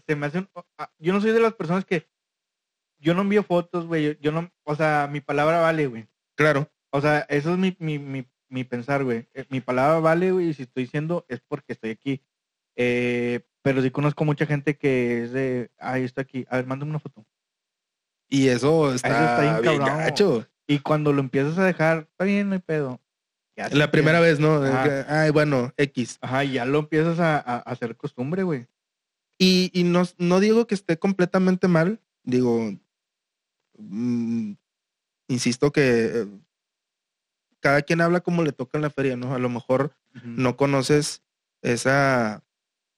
se 0.05 0.15
me 0.15 0.27
hacen. 0.27 0.47
ah, 0.77 0.91
Yo 0.99 1.13
no 1.13 1.21
soy 1.21 1.31
de 1.31 1.39
las 1.39 1.53
personas 1.53 1.85
que. 1.85 2.07
Yo 2.99 3.13
no 3.15 3.21
envío 3.21 3.43
fotos, 3.43 3.85
güey. 3.87 4.03
Yo, 4.05 4.11
yo 4.19 4.31
no. 4.31 4.51
O 4.63 4.75
sea, 4.75 5.09
mi 5.11 5.21
palabra 5.21 5.59
vale, 5.61 5.87
güey. 5.87 6.07
claro, 6.35 6.69
O 6.91 7.01
sea, 7.01 7.19
eso 7.29 7.53
es 7.53 7.57
mi, 7.57 7.75
mi, 7.79 7.97
mi, 7.99 8.25
mi 8.53 8.63
pensar, 8.63 9.03
güey. 9.03 9.27
Eh, 9.33 9.45
Mi 9.49 9.59
palabra 9.61 9.99
vale, 9.99 10.31
güey. 10.31 10.49
Y 10.49 10.53
si 10.53 10.63
estoy 10.63 10.83
diciendo 10.83 11.25
es 11.27 11.41
porque 11.41 11.73
estoy 11.73 11.89
aquí. 11.89 12.21
Eh, 12.75 13.41
pero 13.61 13.81
sí 13.81 13.91
conozco 13.91 14.25
mucha 14.25 14.45
gente 14.45 14.77
que 14.77 15.23
es 15.23 15.31
de. 15.31 15.71
Ay, 15.77 16.03
estoy 16.03 16.21
aquí. 16.21 16.45
A 16.49 16.57
ver, 16.57 16.65
mándame 16.67 16.91
una 16.91 16.99
foto. 16.99 17.25
y 18.29 18.47
eso 18.47 18.93
está, 18.93 19.09
está 19.41 19.59
bien 19.61 19.77
bien 19.79 19.85
gacho. 19.85 20.47
Y 20.67 20.79
cuando 20.79 21.11
lo 21.13 21.19
empiezas 21.21 21.57
a 21.57 21.65
dejar, 21.65 22.07
está 22.11 22.23
bien, 22.25 22.47
no 22.49 22.55
hay 22.55 22.61
pedo. 22.61 22.99
Ya 23.55 23.69
La 23.69 23.91
primera 23.91 24.19
vez, 24.19 24.39
¿no? 24.39 24.63
Ajá. 24.63 25.23
Ay, 25.23 25.29
bueno, 25.31 25.71
X. 25.77 26.17
Ajá, 26.21 26.43
ya 26.43 26.65
lo 26.65 26.79
empiezas 26.79 27.19
a, 27.19 27.35
a, 27.37 27.55
a 27.57 27.59
hacer 27.59 27.95
costumbre, 27.97 28.43
güey. 28.43 28.67
Y, 29.37 29.69
y 29.73 29.83
no, 29.83 30.03
no 30.17 30.39
digo 30.39 30.65
que 30.67 30.75
esté 30.75 30.97
completamente 30.97 31.67
mal, 31.67 31.99
digo, 32.23 32.71
mm, 33.77 34.53
insisto 35.27 35.71
que 35.71 36.05
eh, 36.21 36.27
cada 37.63 37.81
quien 37.81 38.01
habla 38.01 38.19
como 38.19 38.43
le 38.43 38.51
toca 38.51 38.77
en 38.77 38.81
la 38.81 38.89
feria, 38.89 39.15
¿no? 39.15 39.33
A 39.33 39.39
lo 39.39 39.47
mejor 39.47 39.95
no 40.25 40.57
conoces 40.57 41.23
esa 41.61 42.43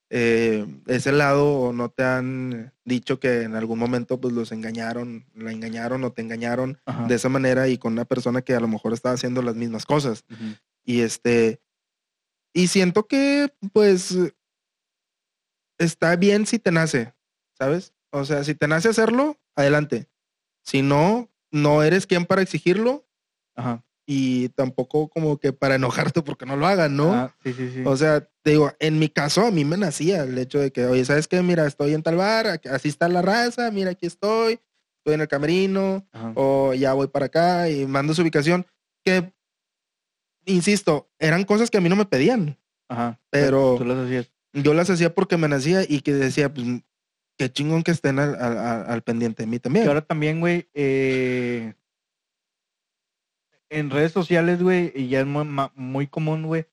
eh, 0.10 0.65
ese 0.88 1.12
lado 1.12 1.54
o 1.54 1.73
no 1.73 1.89
te 1.89 2.04
han 2.04 2.73
dicho 2.84 3.19
que 3.19 3.43
en 3.43 3.56
algún 3.56 3.78
momento 3.78 4.19
pues 4.19 4.34
los 4.34 4.51
engañaron, 4.51 5.28
la 5.36 5.51
engañaron 5.51 6.04
o 6.04 6.12
te 6.12 6.23
engañaron 6.23 6.80
Ajá. 6.86 7.06
de 7.06 7.13
esa 7.13 7.30
manera 7.30 7.67
y 7.67 7.78
con 7.78 7.93
una 7.93 8.06
persona 8.06 8.41
que 8.41 8.56
a 8.56 8.60
lo 8.60 8.67
mejor 8.67 8.93
estaba 8.93 9.13
haciendo 9.13 9.43
las 9.43 9.56
mismas 9.56 9.86
cosas. 9.86 10.25
Y 10.84 11.01
este, 11.01 11.62
y 12.54 12.67
siento 12.67 13.08
que, 13.08 13.54
pues, 13.71 14.17
está 15.78 16.15
bien 16.15 16.47
si 16.47 16.58
te 16.58 16.71
nace, 16.71 17.13
¿sabes? 17.54 17.93
O 18.10 18.25
sea, 18.25 18.43
si 18.43 18.56
te 18.56 18.67
nace 18.67 18.89
hacerlo, 18.89 19.39
adelante. 19.56 20.10
Si 20.63 20.82
no, 20.82 21.30
no 21.51 21.84
eres 21.84 22.08
quien 22.08 22.25
para 22.25 22.41
exigirlo 22.41 23.06
Ajá. 23.56 23.84
Y 24.08 24.50
tampoco 24.50 25.08
como 25.10 25.38
que 25.39 25.52
para 25.54 25.76
enojarte 25.76 26.22
porque 26.22 26.46
no 26.46 26.56
lo 26.56 26.68
hagan, 26.68 26.96
¿no? 26.96 27.13
Ah, 27.13 27.36
sí, 27.44 27.54
sí, 27.54 27.72
sí. 27.74 27.82
O 27.86 27.98
sea, 27.98 28.22
te 28.44 28.52
digo, 28.52 28.72
en 28.80 29.00
mi 29.00 29.10
caso 29.10 29.46
a 29.46 29.52
mí 29.52 29.65
me 29.65 29.78
nacía 29.78 30.24
el 30.24 30.38
hecho 30.38 30.60
de 30.60 30.72
que, 30.72 30.86
oye, 30.86 31.04
¿sabes 31.06 31.28
qué? 31.28 31.41
Mira, 31.41 31.65
estoy 31.65 31.94
en 31.94 32.04
tal 32.04 32.15
bar, 32.18 32.62
así 32.72 32.89
está 32.89 33.08
la 33.10 33.22
raza, 33.24 33.72
mira, 33.72 33.91
aquí 33.91 34.06
estoy, 34.06 34.60
estoy 35.00 35.15
en 35.15 35.22
el 35.22 35.28
camerino, 35.28 36.08
Ajá. 36.12 36.34
o 36.36 36.74
ya 36.76 36.94
voy 36.94 37.08
para 37.08 37.26
acá 37.28 37.70
y 37.70 37.86
mando 37.88 38.13
su 38.13 38.22
ubicación, 38.22 38.65
que, 39.04 39.34
insisto, 40.46 41.10
eran 41.20 41.44
cosas 41.44 41.70
que 41.72 41.78
a 41.78 41.82
mí 41.82 41.89
no 41.89 41.96
me 41.96 42.06
pedían. 42.06 42.58
Ajá. 42.88 43.20
pero- 43.32 43.76
Tú 43.78 43.86
las 43.86 43.98
hacías. 44.06 44.32
Yo 44.54 44.74
las 44.74 44.89
hacía 44.89 45.13
porque 45.13 45.36
me 45.38 45.48
nacía 45.48 45.82
y 45.88 46.02
que 46.02 46.13
decía, 46.13 46.54
pues, 46.54 46.65
qué 47.38 47.52
chingón 47.52 47.84
que 47.84 47.91
estén 47.91 48.20
al, 48.20 48.36
al- 48.36 48.58
al- 48.58 48.86
al 48.89 49.02
pendiente 49.02 49.44
de 49.44 49.48
mí 49.48 49.60
también. 49.60 49.84
Que 49.84 49.89
ahora 49.89 50.02
también, 50.06 50.39
güey, 50.39 50.70
eh, 50.74 51.74
en 53.69 53.89
redes 53.89 54.12
sociales, 54.12 54.62
güey, 54.62 54.91
y 54.95 55.08
ya 55.10 55.21
es 55.21 55.25
muy, 55.25 55.45
muy 55.75 56.08
común, 56.08 56.43
güey. 56.45 56.65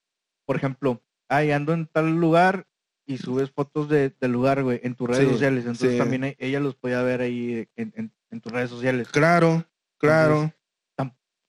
Por 0.46 0.57
ejemplo, 0.57 1.02
ay, 1.28 1.50
ando 1.52 1.72
en 1.72 1.87
tal 1.87 2.16
lugar 2.16 2.66
y 3.07 3.18
subes 3.18 3.50
fotos 3.50 3.88
de, 3.88 4.14
del 4.20 4.33
lugar, 4.33 4.62
güey, 4.62 4.81
en 4.83 4.94
tus 4.94 5.09
redes 5.09 5.24
Sí, 5.26 5.33
sociales. 5.33 5.61
Entonces 5.64 5.92
sí. 5.92 5.98
también 5.98 6.24
e- 6.24 6.37
ella 6.38 6.61
los 6.61 6.74
podía 6.74 7.02
ver 7.02 7.20
ahí 7.20 7.68
en, 7.76 7.92
en- 7.96 8.12
en 8.31 8.40
tus 8.40 8.52
redes 8.52 8.70
sociales. 8.70 9.09
Claro, 9.09 9.64
claro. 9.98 10.52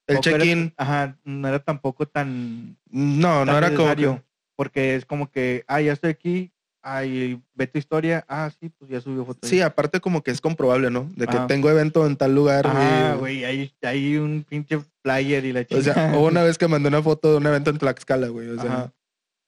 el 0.07 0.19
check-in, 0.19 0.73
Ajá, 0.77 1.17
no 1.23 1.47
era 1.47 1.59
tampoco 1.59 2.05
tan, 2.07 2.77
no, 2.89 3.45
no 3.45 3.57
era 3.57 3.73
como 3.75 3.95
que- 3.95 4.21
porque 4.55 4.95
es 4.95 5.05
como 5.05 5.31
que, 5.31 5.63
ah, 5.67 5.81
ya 5.81 5.93
estoy 5.93 6.09
aquí, 6.11 6.51
ay, 6.83 7.41
ve 7.55 7.65
tu 7.67 7.79
historia, 7.79 8.23
ah, 8.27 8.51
sí, 8.59 8.69
pues 8.69 8.91
ya 8.91 9.01
subió 9.01 9.25
fotos. 9.25 9.49
Sí, 9.49 9.61
aparte 9.61 9.99
como 9.99 10.21
que 10.21 10.31
es 10.31 10.41
comprobable, 10.41 10.91
¿no? 10.91 11.09
De 11.15 11.25
que 11.25 11.37
Ajá. 11.37 11.47
tengo 11.47 11.69
evento 11.69 12.05
en 12.05 12.15
tal 12.17 12.35
lugar. 12.35 12.65
Ah, 12.67 13.13
y- 13.15 13.19
güey, 13.19 13.45
hay, 13.45 13.73
hay 13.81 14.17
un 14.17 14.45
pinche 14.47 14.79
flyer 15.01 15.45
y 15.45 15.53
la 15.53 15.61
O 15.61 15.63
chica. 15.63 15.81
sea, 15.81 16.11
hubo 16.15 16.27
una 16.27 16.43
vez 16.43 16.57
que 16.57 16.67
mandé 16.67 16.89
una 16.89 17.01
foto 17.01 17.31
de 17.31 17.37
un 17.37 17.47
evento 17.47 17.69
en 17.71 17.77
Tlaxcala, 17.77 18.27
güey. 18.27 18.49
O 18.49 18.61
sea, 18.61 18.93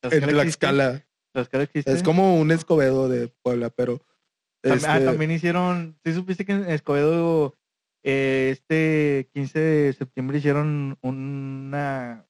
en 0.04 0.22
Tlaxcala. 0.28 1.06
Tlaxcala 1.34 1.64
existe. 1.66 1.92
Es 1.92 2.02
como 2.02 2.40
un 2.40 2.52
Escobedo 2.52 3.10
de 3.10 3.28
Puebla, 3.44 3.70
pero. 3.70 4.02
Ah, 4.64 4.74
este, 4.74 5.06
también 5.06 5.30
hicieron, 5.30 5.96
¿sí 6.04 6.14
supiste 6.14 6.44
que 6.46 6.54
en 6.54 6.70
Escobedo 6.70 7.54
eh, 8.04 8.50
este 8.52 9.30
15 9.34 9.60
de 9.60 9.94
septiembre 9.94 10.38
hicieron 10.40 10.98
una... 11.02 12.26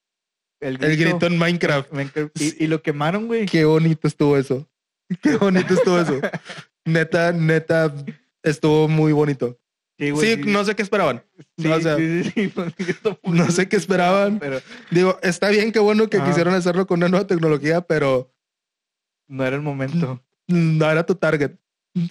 el 0.59 0.77
grito 0.77 1.27
en 1.27 1.37
Minecraft. 1.37 1.91
Minecraft, 1.93 2.41
Y, 2.41 2.63
y 2.63 2.67
lo 2.67 2.81
quemaron, 2.81 3.27
güey. 3.27 3.45
Qué 3.45 3.63
bonito 3.65 4.07
estuvo 4.07 4.35
eso. 4.37 4.67
Qué 5.21 5.37
bonito 5.37 5.73
estuvo 5.73 5.99
eso. 5.99 6.19
Neta, 6.85 7.31
neta, 7.31 7.93
estuvo 8.43 8.87
muy 8.87 9.11
bonito. 9.13 9.57
Sí, 9.97 10.09
güey, 10.09 10.35
Sí, 10.35 10.41
no 10.45 10.65
sé 10.65 10.75
qué 10.75 10.81
esperaban. 10.81 11.23
sí, 11.57 11.67
o 11.67 11.79
sea, 11.79 11.97
no 13.23 13.51
sé 13.51 13.69
qué 13.69 13.77
esperaban. 13.77 14.39
Pero 14.39 14.59
Digo, 14.91 15.17
está 15.21 15.49
bien, 15.49 15.71
qué 15.71 15.79
bueno 15.79 16.09
que 16.09 16.21
quisieron 16.21 16.53
hacerlo 16.53 16.85
con 16.85 16.97
una 16.99 17.07
nueva 17.09 17.27
tecnología, 17.27 17.81
pero 17.81 18.29
no 19.27 19.45
era 19.45 19.55
el 19.55 19.61
momento. 19.61 20.21
no 20.47 20.91
era 20.91 21.05
tu 21.05 21.15
target. 21.15 21.51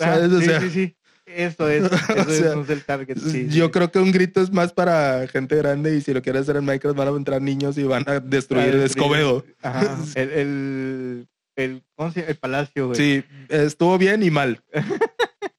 Ah, 0.01 0.15
¿Sabes? 0.15 0.33
O 0.33 0.41
sí, 0.41 0.47
sea, 0.47 0.61
sí, 0.63 0.71
sí. 0.71 0.97
Eso 1.27 1.69
es, 1.69 1.85
eso 1.93 1.93
O 2.17 2.31
es, 2.33 2.55
no 2.57 2.63
es 2.63 2.71
el 2.71 2.85
target. 2.85 3.17
yo 3.49 3.71
creo 3.71 3.91
que 3.91 3.99
un 3.99 4.13
grito 4.13 4.41
es 4.41 4.51
más 4.53 4.73
para 4.73 5.27
gente 5.29 5.57
grande 5.57 5.97
y 5.97 6.01
si 6.01 6.13
lo 6.15 6.23
quieres 6.23 6.43
hacer 6.43 6.57
en 6.57 6.65
Minecraft 6.65 6.97
van 6.97 7.09
a 7.09 7.11
entrar 7.17 7.41
niños 7.43 7.77
y 7.79 7.83
van 7.85 8.05
a 8.07 8.21
destruir 8.21 8.75
Ah, 8.77 8.85
Escobedo. 8.85 9.45
Ajá. 9.63 9.99
El, 10.15 10.31
el, 10.31 11.29
el. 11.57 11.83
El 12.15 12.37
palacio, 12.37 12.89
güey. 12.89 12.97
Sí, 12.97 13.25
estuvo 13.49 13.97
bien 13.99 14.23
y 14.23 14.31
mal. 14.31 14.63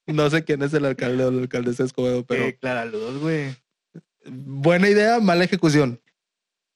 No 0.08 0.30
sé 0.30 0.44
quién 0.44 0.62
es 0.62 0.74
el 0.74 0.86
alcalde 0.86 1.24
o 1.24 1.32
la 1.32 1.42
alcaldesa 1.42 1.84
de 1.84 1.88
Escobedo, 1.88 2.26
pero 2.26 2.44
Eh, 2.44 2.58
Clara 2.60 2.86
Luz, 2.86 3.20
güey. 3.20 3.56
buena 4.26 4.88
idea, 4.90 5.20
mala 5.20 5.44
ejecución. 5.46 6.00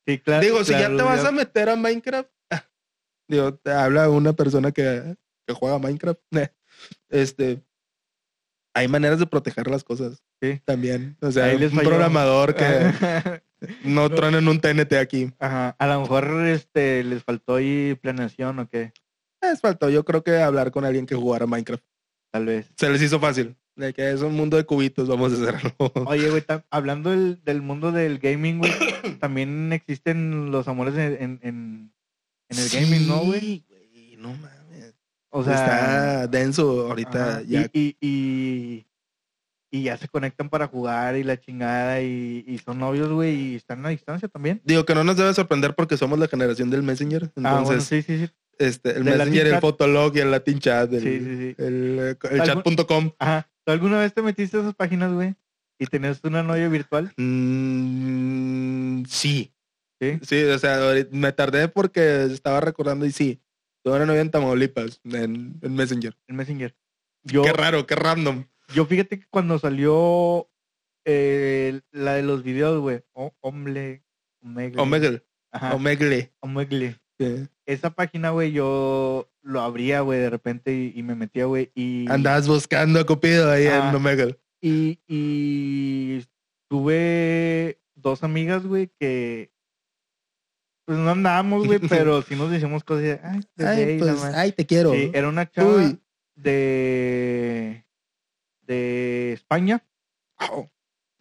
Sí, 0.08 0.18
claro. 0.20 0.44
Digo, 0.44 0.64
si 0.64 0.72
ya 0.72 0.88
te 0.88 1.04
vas 1.04 1.24
a 1.26 1.32
meter 1.32 1.70
a 1.70 1.76
Minecraft, 1.76 2.30
digo, 3.28 3.54
te 3.56 3.72
habla 3.72 4.10
una 4.10 4.34
persona 4.34 4.72
que, 4.72 5.16
que 5.48 5.54
juega 5.54 5.78
Minecraft. 5.80 6.20
Este, 7.10 7.62
hay 8.74 8.88
maneras 8.88 9.20
de 9.20 9.28
proteger 9.28 9.68
las 9.68 9.84
cosas. 9.84 10.24
Sí. 10.42 10.62
También. 10.64 11.18
O 11.22 11.30
sea, 11.32 11.54
un 11.54 11.70
falló. 11.72 11.90
programador 11.90 12.56
que 12.56 12.64
no 13.84 14.10
truenen 14.10 14.48
un 14.48 14.62
TNT 14.62 14.94
aquí. 14.94 15.34
Ajá. 15.40 15.76
A 15.78 15.88
lo 15.88 16.02
mejor 16.02 16.46
este, 16.48 17.04
les 17.04 17.24
faltó 17.24 17.56
ahí 17.56 17.96
planeación 18.02 18.60
o 18.60 18.70
qué. 18.70 18.94
Les 19.42 19.62
faltó, 19.62 19.90
yo 19.90 20.04
creo 20.04 20.24
que 20.24 20.38
hablar 20.42 20.72
con 20.72 20.86
alguien 20.86 21.06
que 21.06 21.16
jugara 21.16 21.46
Minecraft. 21.46 21.84
Tal 22.32 22.46
vez. 22.46 22.72
Se 22.78 22.90
les 22.90 23.02
hizo 23.02 23.20
fácil. 23.20 23.56
De 23.76 23.94
que 23.94 24.12
es 24.12 24.22
un 24.22 24.36
mundo 24.36 24.58
de 24.58 24.66
cubitos, 24.66 25.08
vamos 25.08 25.32
a 25.32 25.36
hacerlo. 25.36 25.74
Oye, 26.06 26.30
güey, 26.30 26.44
hablando 26.70 27.12
del, 27.12 27.42
del 27.46 27.62
mundo 27.62 27.94
del 27.94 28.20
gaming, 28.20 28.58
güey, 28.60 28.72
también 29.20 29.72
existen 29.72 30.52
los 30.52 30.68
amores 30.68 30.96
en, 30.96 31.14
en, 31.14 31.40
en, 31.44 31.94
en 32.50 32.60
el 32.60 32.70
gaming, 32.70 33.08
¿no, 33.08 33.20
güey? 33.20 33.40
Sí, 33.40 33.66
güey, 33.70 34.16
no 34.18 34.34
mames. 34.34 34.96
O 35.30 35.44
sea, 35.44 35.54
está 35.54 36.28
denso 36.28 36.90
ahorita 36.90 37.38
ajá, 37.38 37.42
ya. 37.44 37.70
Y, 37.72 37.80
y, 37.80 37.98
y, 38.02 38.86
y 39.72 39.84
ya 39.84 39.96
se 39.96 40.10
conectan 40.10 40.50
para 40.50 40.68
jugar 40.68 41.16
y 41.16 41.24
la 41.24 41.40
chingada 41.40 42.02
y, 42.02 42.44
y 42.46 42.58
son 42.58 42.80
novios, 42.80 43.10
güey, 43.10 43.54
y 43.54 43.56
están 43.56 43.86
a 43.86 43.90
distancia 43.90 44.28
también. 44.28 44.60
Digo 44.66 44.84
que 44.86 44.96
no 44.96 45.06
nos 45.06 45.16
debe 45.16 45.34
sorprender 45.34 45.74
porque 45.76 45.96
somos 45.96 46.20
la 46.20 46.28
generación 46.28 46.70
del 46.70 46.84
Messenger. 46.84 47.32
Entonces, 47.36 47.52
ah, 47.54 47.62
bueno, 47.62 47.82
sí, 47.82 48.02
sí, 48.02 48.26
sí. 48.26 48.30
Este, 48.60 48.92
el 48.98 49.04
Messenger, 49.04 49.48
el. 49.48 49.60
Fotolog 49.60 50.16
y 50.16 50.20
el 50.20 50.30
Latin 50.32 50.60
Chat, 50.60 50.94
el, 50.94 51.02
Sí, 51.02 51.20
sí, 51.20 51.38
sí. 51.38 51.56
el, 51.58 51.98
eh, 52.00 52.18
el 52.32 52.42
¿Algún- 52.42 52.64
chat.com. 52.76 53.12
Ajá. 53.18 53.50
¿Tú 53.66 53.72
alguna 53.72 54.00
vez 54.00 54.14
te 54.14 54.22
metiste 54.22 54.58
a 54.58 54.62
esas 54.62 54.76
páginas, 54.76 55.12
güey? 55.14 55.34
Y 55.80 55.86
tenías 55.88 56.20
una 56.24 56.44
novia 56.44 56.68
virtual, 56.68 57.14
Mm, 58.10 59.04
sí. 59.06 59.54
¿sí? 60.02 60.20
Sí, 60.24 60.44
o 60.44 60.60
sea, 60.60 60.78
me 61.12 61.32
tardé 61.32 61.68
porque 61.68 62.26
estaba 62.26 62.60
recordando 62.62 63.06
y 63.06 63.12
sí. 63.12 63.42
Tuve 63.84 63.96
una 63.96 64.06
novia 64.06 64.22
en 64.22 64.32
Tamaulipas, 64.32 65.00
en, 65.06 65.58
en 65.62 65.76
Messenger. 65.76 66.16
El 66.28 66.36
Messenger. 66.36 66.76
Yo, 67.24 67.44
Qué 67.44 67.54
raro, 67.54 67.86
qué 67.88 67.96
random. 67.96 68.46
yo 68.74 68.86
fíjate 68.86 69.20
que 69.20 69.26
cuando 69.30 69.58
salió 69.60 70.50
eh, 71.06 71.80
la 71.92 72.14
de 72.16 72.24
los 72.24 72.44
videos, 72.44 72.80
güey, 72.82 73.02
Omble, 73.42 74.04
Omegle. 74.44 74.82
Omegle. 74.82 75.24
Ajá, 75.52 75.76
Omegle. 75.76 76.32
Omegle. 76.42 77.00
Sí. 77.20 77.48
Esa 77.66 77.90
página, 77.90 78.30
güey, 78.32 78.52
yo 78.54 79.30
lo 79.42 79.62
abría, 79.62 80.02
güey, 80.02 80.20
de 80.20 80.30
repente 80.30 80.74
y, 80.74 80.94
y 80.96 81.04
me 81.04 81.16
metía, 81.16 81.46
güey, 81.46 81.72
y... 81.76 82.10
Andabas 82.10 82.48
buscando 82.48 83.00
a 83.00 83.06
Cupido 83.06 83.52
ahí 83.52 83.68
Ah. 83.68 83.90
en 83.90 83.96
Omegle. 83.96 84.40
Y, 84.62 85.00
y 85.08 86.26
tuve 86.70 87.80
dos 87.96 88.24
amigas, 88.24 88.66
güey, 88.66 88.90
que 89.00 89.52
pues 90.86 90.98
no 90.98 91.10
andábamos, 91.12 91.68
güey, 91.68 91.80
pero 91.90 92.22
sí 92.24 92.36
nos 92.36 92.50
decíamos 92.52 92.84
cosas 92.84 93.04
de, 93.04 93.20
ay, 93.24 93.42
bebé", 93.56 93.70
Ay, 93.70 93.82
y 93.92 94.00
la 94.00 94.14
pues, 94.14 94.24
ay, 94.24 94.52
te 94.54 94.66
quiero. 94.66 94.92
Sí, 94.94 95.12
era 95.14 95.28
una 95.30 95.50
chava, 95.50 95.76
Uy, 95.76 96.00
de, 96.36 97.86
de 98.62 99.34
España. 99.34 99.84
Oh, 100.52 100.70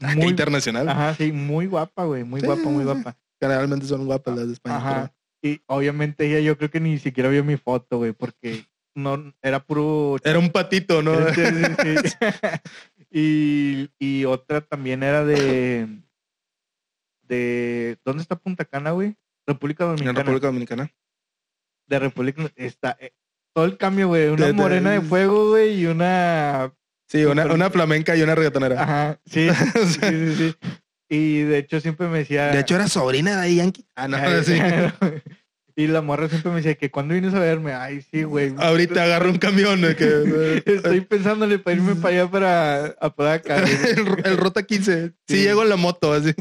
ah, 0.01 0.15
Muy- 0.15 0.29
internacional. 0.29 0.89
Ajá, 0.89 1.15
sí, 1.15 1.33
muy 1.33 1.67
guapa, 1.67 2.05
güey, 2.05 2.25
muy 2.25 2.41
Sí, 2.41 2.47
guapa, 2.47 2.63
muy 2.63 2.85
guapa. 2.85 3.17
Generalmente 3.41 3.87
son 3.87 4.07
guapas 4.07 4.37
las 4.37 4.47
de 4.47 4.53
España. 4.55 4.77
Ajá. 4.77 5.15
Y 5.43 5.61
obviamente 5.67 6.27
ella 6.27 6.41
yo 6.41 6.57
creo 6.59 6.71
que 6.71 6.81
ni 6.81 6.99
siquiera 6.99 7.29
vio 7.29 7.45
mi 7.45 7.57
foto, 7.57 7.99
güey, 7.99 8.13
porque 8.13 8.65
no 8.95 9.33
era 9.43 9.65
puro 9.65 10.17
Era 10.25 10.39
un 10.39 10.51
patito, 10.51 11.03
¿no? 11.03 11.33
Sí, 11.33 11.41
sí, 11.45 11.97
sí. 12.09 12.17
y, 13.11 13.91
y 13.99 14.25
otra 14.25 14.61
también 14.61 15.03
era 15.03 15.25
de 15.25 15.89
de 17.23 17.99
¿dónde 18.05 18.23
está 18.23 18.37
Punta 18.37 18.65
Cana, 18.65 18.93
güey? 18.93 19.15
República 19.47 19.85
en 19.85 19.91
Dominicana. 19.91 20.19
República 20.21 20.47
Dominicana. 20.49 20.91
De 21.87 21.99
República 21.99 22.51
está 22.57 22.97
eh, 23.01 23.13
todo 23.55 23.65
el 23.65 23.77
cambio, 23.77 24.09
güey, 24.09 24.29
una 24.29 24.47
De- 24.47 24.53
morena 24.53 24.91
de 24.93 25.01
fuego, 25.01 25.51
güey, 25.51 25.81
y 25.83 25.87
una 25.87 26.73
Sí, 27.07 27.25
una, 27.25 27.47
una 27.47 27.71
flamenca 27.71 28.15
y 28.17 28.23
una 28.23 28.35
reggaetonera. 28.35 28.83
ajá, 28.83 29.21
sí, 29.25 29.49
sí, 29.87 30.01
sí, 30.01 30.35
sí. 30.37 30.55
Y 31.09 31.41
de 31.41 31.59
hecho 31.59 31.81
siempre 31.81 32.09
me 32.09 32.19
decía 32.19 32.49
De 32.49 32.61
hecho, 32.61 32.75
era 32.75 32.89
sobrina 32.89 33.41
de 33.41 33.55
Yankee. 33.55 33.87
Ah, 33.95 34.09
no, 34.09 34.19
sí. 34.43 34.59
Y 35.79 35.87
la 35.87 36.03
morra 36.03 36.29
siempre 36.29 36.51
me 36.51 36.57
decía 36.57 36.75
que 36.75 36.91
cuando 36.91 37.13
vienes 37.15 37.33
a 37.35 37.39
verme, 37.39 37.73
ay, 37.73 38.03
sí, 38.11 38.25
güey. 38.25 38.53
Ahorita 38.59 39.05
agarro 39.05 39.31
un 39.31 39.39
camión. 39.39 39.81
que, 39.97 40.63
Estoy 40.67 41.03
pensándole 41.03 41.61
para 41.61 41.77
irme 41.77 41.95
para 41.95 42.15
allá 42.23 42.29
para 42.29 43.39
güey. 43.39 43.71
el, 44.25 44.27
el 44.33 44.37
Rota 44.39 44.65
15. 44.65 45.07
Sí, 45.11 45.15
Sí. 45.29 45.43
llego 45.45 45.63
en 45.63 45.69
la 45.69 45.77
moto. 45.77 46.13
Así. 46.13 46.35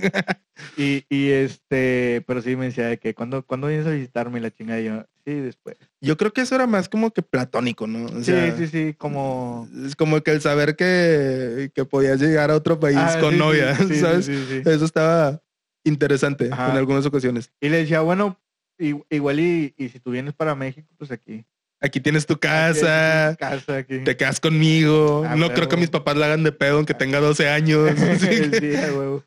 Y, 0.75 1.05
y 1.07 1.29
este, 1.29 2.23
pero 2.25 2.41
sí 2.41 2.55
me 2.55 2.65
decía 2.65 2.87
de 2.87 2.97
que 2.97 3.13
cuando, 3.13 3.43
cuando 3.45 3.67
vienes 3.67 3.85
a 3.85 3.91
visitarme 3.91 4.39
la 4.41 4.49
chingada 4.49 4.79
yo, 4.81 5.05
sí, 5.23 5.35
después. 5.35 5.77
Yo 6.01 6.17
creo 6.17 6.33
que 6.33 6.41
eso 6.41 6.55
era 6.55 6.65
más 6.65 6.89
como 6.89 7.11
que 7.11 7.21
platónico, 7.21 7.85
¿no? 7.85 8.05
O 8.05 8.23
sea, 8.23 8.55
sí, 8.57 8.65
sí, 8.65 8.67
sí, 8.87 8.93
como... 8.97 9.69
Es 9.85 9.95
como 9.95 10.19
que 10.21 10.31
el 10.31 10.41
saber 10.41 10.75
que, 10.75 11.69
que 11.75 11.85
podías 11.85 12.19
llegar 12.19 12.49
a 12.49 12.55
otro 12.55 12.79
país 12.79 12.97
Ah, 12.99 13.17
con 13.19 13.33
sí, 13.33 13.37
novia, 13.37 13.75
sí, 13.75 13.95
¿sabes? 13.97 14.27
Eso 14.29 14.83
estaba 14.85 15.43
interesante 15.83 16.49
Ajá. 16.51 16.71
en 16.71 16.77
algunas 16.77 17.05
ocasiones. 17.05 17.51
Y 17.61 17.69
le 17.69 17.77
decía, 17.77 18.01
bueno, 18.01 18.39
igual 18.79 19.39
y, 19.39 19.73
y 19.77 19.89
si 19.89 19.99
tú 19.99 20.11
vienes 20.11 20.33
para 20.33 20.55
México, 20.55 20.87
pues 20.97 21.11
aquí. 21.11 21.45
Aquí 21.79 21.99
tienes 22.01 22.25
tu 22.25 22.33
Aquí 22.33 22.41
casa, 22.41 23.35
casa, 23.39 23.77
aquí. 23.77 24.03
te 24.03 24.17
quedas 24.17 24.39
conmigo. 24.39 25.23
Ah, 25.25 25.35
no 25.35 25.43
huevo. 25.45 25.53
creo 25.55 25.69
que 25.69 25.77
mis 25.77 25.89
papás 25.91 26.17
la 26.17 26.25
hagan 26.25 26.43
de 26.43 26.51
pedo 26.51 26.77
aunque 26.77 26.93
tenga 26.95 27.19
12 27.19 27.47
años. 27.49 27.91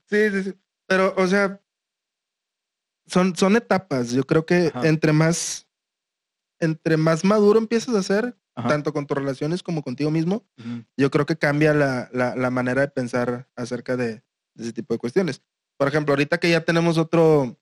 Sí. 0.09 0.55
Pero, 0.87 1.15
o 1.17 1.27
sea, 1.29 1.61
son, 3.07 3.37
son 3.37 3.57
etapas. 3.57 4.11
Yo 4.11 4.25
creo 4.25 4.47
que 4.47 4.73
Ajá. 4.75 4.87
entre 4.89 5.13
más, 5.13 5.69
entre 6.59 6.97
más 6.97 7.25
maduro 7.25 7.59
empiezas 7.59 7.95
a 7.95 8.03
ser, 8.03 8.37
Ajá. 8.57 8.69
tanto 8.69 8.93
con 8.93 9.07
tus 9.07 9.17
relaciones 9.17 9.63
como 9.63 9.83
contigo 9.83 10.11
mismo, 10.11 10.45
yo 10.97 11.11
creo 11.11 11.27
que 11.27 11.37
cambia 11.37 11.73
la, 11.73 12.09
la, 12.13 12.35
la 12.35 12.51
manera 12.51 12.81
de 12.83 12.89
pensar 12.89 13.49
acerca 13.55 13.97
de, 13.97 14.15
de 14.55 14.63
ese 14.65 14.73
tipo 14.73 14.93
de 14.93 14.99
cuestiones. 14.99 15.41
Por 15.79 15.87
ejemplo, 15.89 16.13
ahorita 16.13 16.39
que 16.39 16.51
ya 16.51 16.65
tenemos 16.65 16.99
otro, 16.99 17.57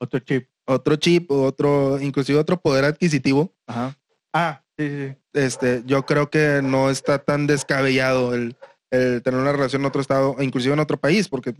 Otro 0.00 0.18
chip. 0.20 0.48
Otro 0.66 0.96
chip, 0.96 1.30
otro, 1.30 2.00
inclusive 2.00 2.38
otro 2.38 2.60
poder 2.60 2.84
adquisitivo, 2.84 3.52
Ajá. 3.66 3.96
Ah, 4.32 4.64
sí, 4.76 4.88
sí, 4.88 5.16
este, 5.32 5.82
yo 5.86 6.04
creo 6.06 6.28
que 6.30 6.60
no 6.62 6.90
está 6.90 7.18
tan 7.20 7.46
descabellado 7.46 8.34
el, 8.34 8.56
el 8.90 9.22
tener 9.22 9.38
una 9.40 9.52
relación 9.52 9.82
en 9.82 9.86
otro 9.86 10.00
estado, 10.00 10.36
inclusive 10.40 10.74
en 10.74 10.80
otro 10.80 10.96
país, 10.96 11.28
porque 11.28 11.54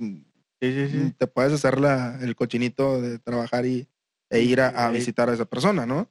Sí, 0.60 0.72
sí, 0.72 0.88
sí. 0.90 1.14
te 1.18 1.26
puedes 1.26 1.52
hacer 1.52 1.78
la, 1.80 2.18
el 2.22 2.34
cochinito 2.34 3.00
de 3.00 3.18
trabajar 3.18 3.66
y, 3.66 3.86
e 4.30 4.40
ir 4.40 4.60
a, 4.60 4.90
visitar 4.90 5.28
a 5.28 5.34
esa 5.34 5.44
persona, 5.44 5.84
¿no? 5.86 6.10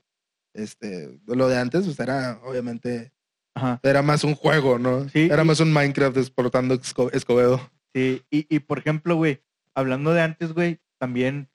Este, 0.54 1.20
lo 1.26 1.48
de 1.48 1.58
antes, 1.58 1.86
pues 1.86 2.00
era, 2.00 2.40
obviamente, 2.44 3.12
Ajá. 3.56 3.80
era 3.84 4.02
más 4.02 4.24
un 4.24 4.36
juego, 4.36 4.78
¿no? 4.78 5.10
Sí, 5.10 5.28
era 5.32 5.44
y- 5.44 5.48
más 5.48 5.60
un 5.60 5.74
Minecraft 5.74 6.18
explotando 6.18 6.76
Esco- 6.76 7.10
Escobedo. 7.14 7.60
Sí, 7.96 8.22
y, 8.30 8.46
y 8.56 8.60
por 8.60 8.78
ejemplo, 8.80 9.16
güey, 9.16 9.42
hablando 9.76 10.14
de 10.14 10.22
antes, 10.22 10.54
güey, 10.54 10.80
también 11.00 11.50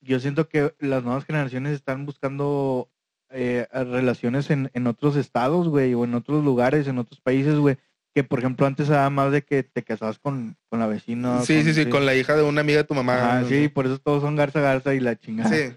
yo 0.00 0.20
siento 0.20 0.48
que 0.48 0.74
las 0.78 1.02
nuevas 1.04 1.24
generaciones 1.24 1.72
están 1.72 2.06
buscando 2.06 2.90
eh, 3.30 3.66
relaciones 3.72 4.50
en, 4.50 4.70
en 4.74 4.86
otros 4.86 5.16
estados, 5.16 5.68
güey, 5.68 5.94
o 5.94 6.04
en 6.04 6.14
otros 6.14 6.44
lugares, 6.44 6.86
en 6.88 6.98
otros 6.98 7.20
países, 7.20 7.56
güey, 7.56 7.76
que 8.14 8.24
por 8.24 8.40
ejemplo 8.40 8.66
antes 8.66 8.88
era 8.88 9.08
más 9.10 9.30
de 9.30 9.42
que 9.42 9.62
te 9.62 9.82
casabas 9.82 10.18
con, 10.18 10.56
con 10.68 10.80
la 10.80 10.86
vecina. 10.86 11.42
sí, 11.42 11.62
sí, 11.62 11.72
sí, 11.72 11.86
con 11.86 12.06
la 12.06 12.14
hija 12.14 12.36
de 12.36 12.42
una 12.42 12.62
amiga 12.62 12.78
de 12.78 12.84
tu 12.84 12.94
mamá. 12.94 13.40
¿no? 13.40 13.48
sí, 13.48 13.68
por 13.68 13.86
eso 13.86 13.98
todos 13.98 14.22
son 14.22 14.36
garza, 14.36 14.60
garza 14.60 14.94
y 14.94 15.00
la 15.00 15.16
chingada. 15.16 15.50
Sí. 15.50 15.76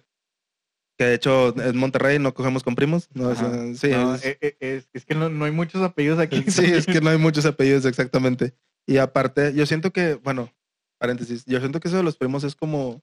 Que 0.97 1.05
de 1.05 1.15
hecho 1.15 1.55
en 1.59 1.77
Monterrey 1.77 2.19
no 2.19 2.33
cogemos 2.33 2.63
con 2.63 2.75
primos. 2.75 3.09
No, 3.13 3.33
sí, 3.36 3.89
No, 3.89 4.15
es, 4.15 4.25
eh, 4.25 4.38
eh, 4.41 4.55
es, 4.59 4.89
es 4.93 5.05
que 5.05 5.15
no, 5.15 5.29
no 5.29 5.45
hay 5.45 5.51
muchos 5.51 5.81
apellidos 5.81 6.19
aquí. 6.19 6.43
sí, 6.47 6.65
es 6.65 6.86
que 6.86 7.01
no 7.01 7.09
hay 7.09 7.17
muchos 7.17 7.45
apellidos 7.45 7.86
exactamente. 7.86 8.53
Y 8.86 8.97
aparte, 8.97 9.53
yo 9.53 9.65
siento 9.65 9.91
que, 9.91 10.15
bueno, 10.15 10.51
paréntesis, 10.99 11.45
yo 11.45 11.59
siento 11.59 11.79
que 11.79 11.88
eso 11.88 11.97
de 11.97 12.03
los 12.03 12.17
primos 12.17 12.43
es 12.43 12.55
como 12.55 13.01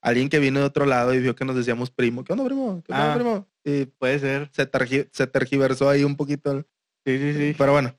alguien 0.00 0.28
que 0.28 0.38
vino 0.38 0.60
de 0.60 0.66
otro 0.66 0.86
lado 0.86 1.12
y 1.14 1.20
vio 1.20 1.34
que 1.34 1.44
nos 1.44 1.56
decíamos 1.56 1.90
primo. 1.90 2.24
¿Qué 2.24 2.32
onda, 2.32 2.44
primo? 2.44 2.82
¿Qué 2.86 2.92
onda, 2.92 3.12
Ah. 3.12 3.14
primo? 3.16 3.48
Y 3.64 3.86
Puede 3.86 4.18
ser. 4.18 4.48
se, 4.52 4.70
tergi- 4.70 5.08
se 5.12 5.26
tergiversó 5.26 5.88
ahí 5.88 6.04
un 6.04 6.16
poquito. 6.16 6.64
Sí, 7.04 7.18
sí, 7.18 7.34
sí. 7.34 7.54
Pero 7.58 7.72
bueno, 7.72 7.94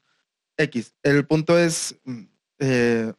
X. 0.58 0.96
El 1.04 1.26
punto 1.26 1.58
es. 1.58 1.96
mm, 2.06 2.24
Eh, 2.62 3.14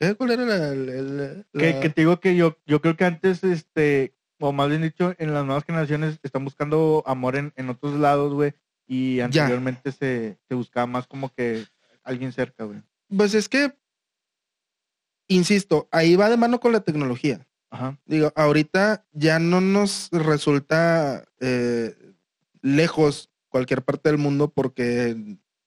¿qué? 0.00 0.14
¿Cuál 0.14 0.30
era 0.30 0.44
Que, 0.46 1.44
la- 1.52 1.80
que 1.80 1.90
te 1.90 2.00
digo 2.00 2.20
que 2.20 2.34
yo, 2.36 2.56
yo 2.66 2.80
creo 2.80 2.96
que 2.96 3.04
antes, 3.04 3.44
este, 3.44 4.14
o 4.40 4.50
más 4.52 4.68
bien 4.70 4.80
dicho, 4.82 5.14
en 5.18 5.34
las 5.34 5.44
nuevas 5.44 5.64
generaciones 5.64 6.18
están 6.22 6.44
buscando 6.44 7.02
amor 7.06 7.36
en, 7.36 7.52
en 7.56 7.68
otros 7.70 7.98
lados, 7.98 8.32
güey. 8.32 8.54
Y 8.86 9.20
anteriormente 9.20 9.90
se, 9.92 10.38
se 10.48 10.54
buscaba 10.54 10.86
más 10.86 11.06
como 11.06 11.32
que 11.34 11.66
alguien 12.02 12.32
cerca, 12.32 12.64
güey. 12.64 12.80
Pues 13.14 13.34
es 13.34 13.48
que. 13.48 13.74
Insisto, 15.28 15.88
ahí 15.90 16.14
va 16.16 16.30
de 16.30 16.36
mano 16.36 16.60
con 16.60 16.72
la 16.72 16.80
tecnología. 16.80 17.46
Ajá. 17.70 17.98
Digo, 18.06 18.32
ahorita 18.36 19.04
ya 19.12 19.38
no 19.38 19.60
nos 19.60 20.08
resulta 20.12 21.24
eh, 21.40 21.94
lejos 22.62 23.30
cualquier 23.48 23.82
parte 23.82 24.08
del 24.08 24.18
mundo 24.18 24.50
porque 24.52 25.10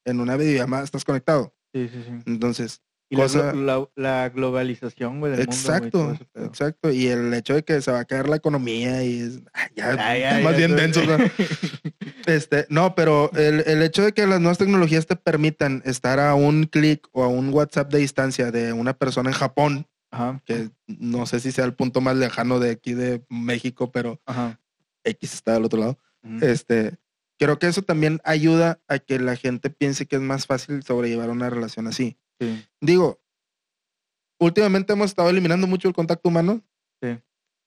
en 0.05 0.19
una 0.19 0.37
videollamada 0.37 0.83
estás 0.83 1.03
conectado. 1.05 1.53
Sí, 1.73 1.89
sí, 1.91 2.03
sí. 2.07 2.23
Entonces, 2.25 2.81
Y 3.11 3.15
la 3.15 3.23
Cosa- 3.23 3.53
glo- 3.53 3.89
la, 3.95 4.21
la 4.21 4.29
globalización, 4.29 5.19
güey, 5.19 5.31
del 5.33 5.41
exacto, 5.41 5.97
mundo, 6.03 6.19
pedo. 6.31 6.45
exacto. 6.45 6.91
Y 6.91 7.07
el 7.07 7.33
hecho 7.33 7.55
de 7.55 7.63
que 7.63 7.81
se 7.81 7.91
va 7.91 7.99
a 8.01 8.05
caer 8.05 8.29
la 8.29 8.35
economía 8.35 9.03
y 9.03 9.19
es 9.21 9.39
ah, 9.53 9.67
ya, 9.75 9.95
Ya, 9.95 10.17
ya, 10.17 10.39
más 10.43 10.55
bien 10.57 10.75
denso. 10.75 11.01
¿no? 11.05 11.17
Este, 12.25 12.67
no, 12.69 12.93
pero 12.93 13.31
el, 13.33 13.63
el 13.65 13.81
hecho 13.81 14.03
de 14.03 14.11
que 14.13 14.27
las 14.27 14.39
nuevas 14.39 14.59
tecnologías 14.59 15.07
te 15.07 15.15
permitan 15.15 15.81
estar 15.85 16.19
a 16.19 16.35
un 16.35 16.65
clic 16.65 17.07
o 17.11 17.23
a 17.23 17.27
un 17.27 17.51
WhatsApp 17.51 17.91
de 17.91 17.97
distancia 17.99 18.51
de 18.51 18.71
una 18.73 18.93
persona 18.93 19.29
en 19.31 19.35
Japón, 19.35 19.87
Ajá, 20.11 20.41
que 20.45 20.71
no 20.87 21.25
sé 21.25 21.39
si 21.39 21.51
sea 21.51 21.65
el 21.65 21.73
punto 21.75 22.01
más 22.01 22.15
lejano 22.17 22.59
de 22.59 22.71
aquí 22.71 22.93
de 22.93 23.23
México, 23.29 23.91
pero 23.91 24.19
ajá. 24.25 24.59
X 25.03 25.33
está 25.35 25.53
del 25.53 25.65
otro 25.65 25.79
lado. 25.79 25.97
Este, 26.41 26.97
creo 27.37 27.59
que 27.59 27.67
eso 27.67 27.81
también 27.83 28.19
ayuda 28.23 28.81
a 28.87 28.99
que 28.99 29.19
la 29.19 29.35
gente 29.35 29.69
piense 29.69 30.05
que 30.07 30.15
es 30.17 30.21
más 30.21 30.45
fácil 30.47 30.83
sobrellevar 30.83 31.29
una 31.29 31.49
relación 31.49 31.87
así. 31.87 32.17
Sí, 32.39 32.65
Digo, 32.81 33.21
últimamente 34.39 34.93
hemos 34.93 35.07
estado 35.07 35.29
eliminando 35.29 35.67
mucho 35.67 35.87
el 35.87 35.93
contacto 35.93 36.29
humano. 36.29 36.61
Sí. 37.01 37.17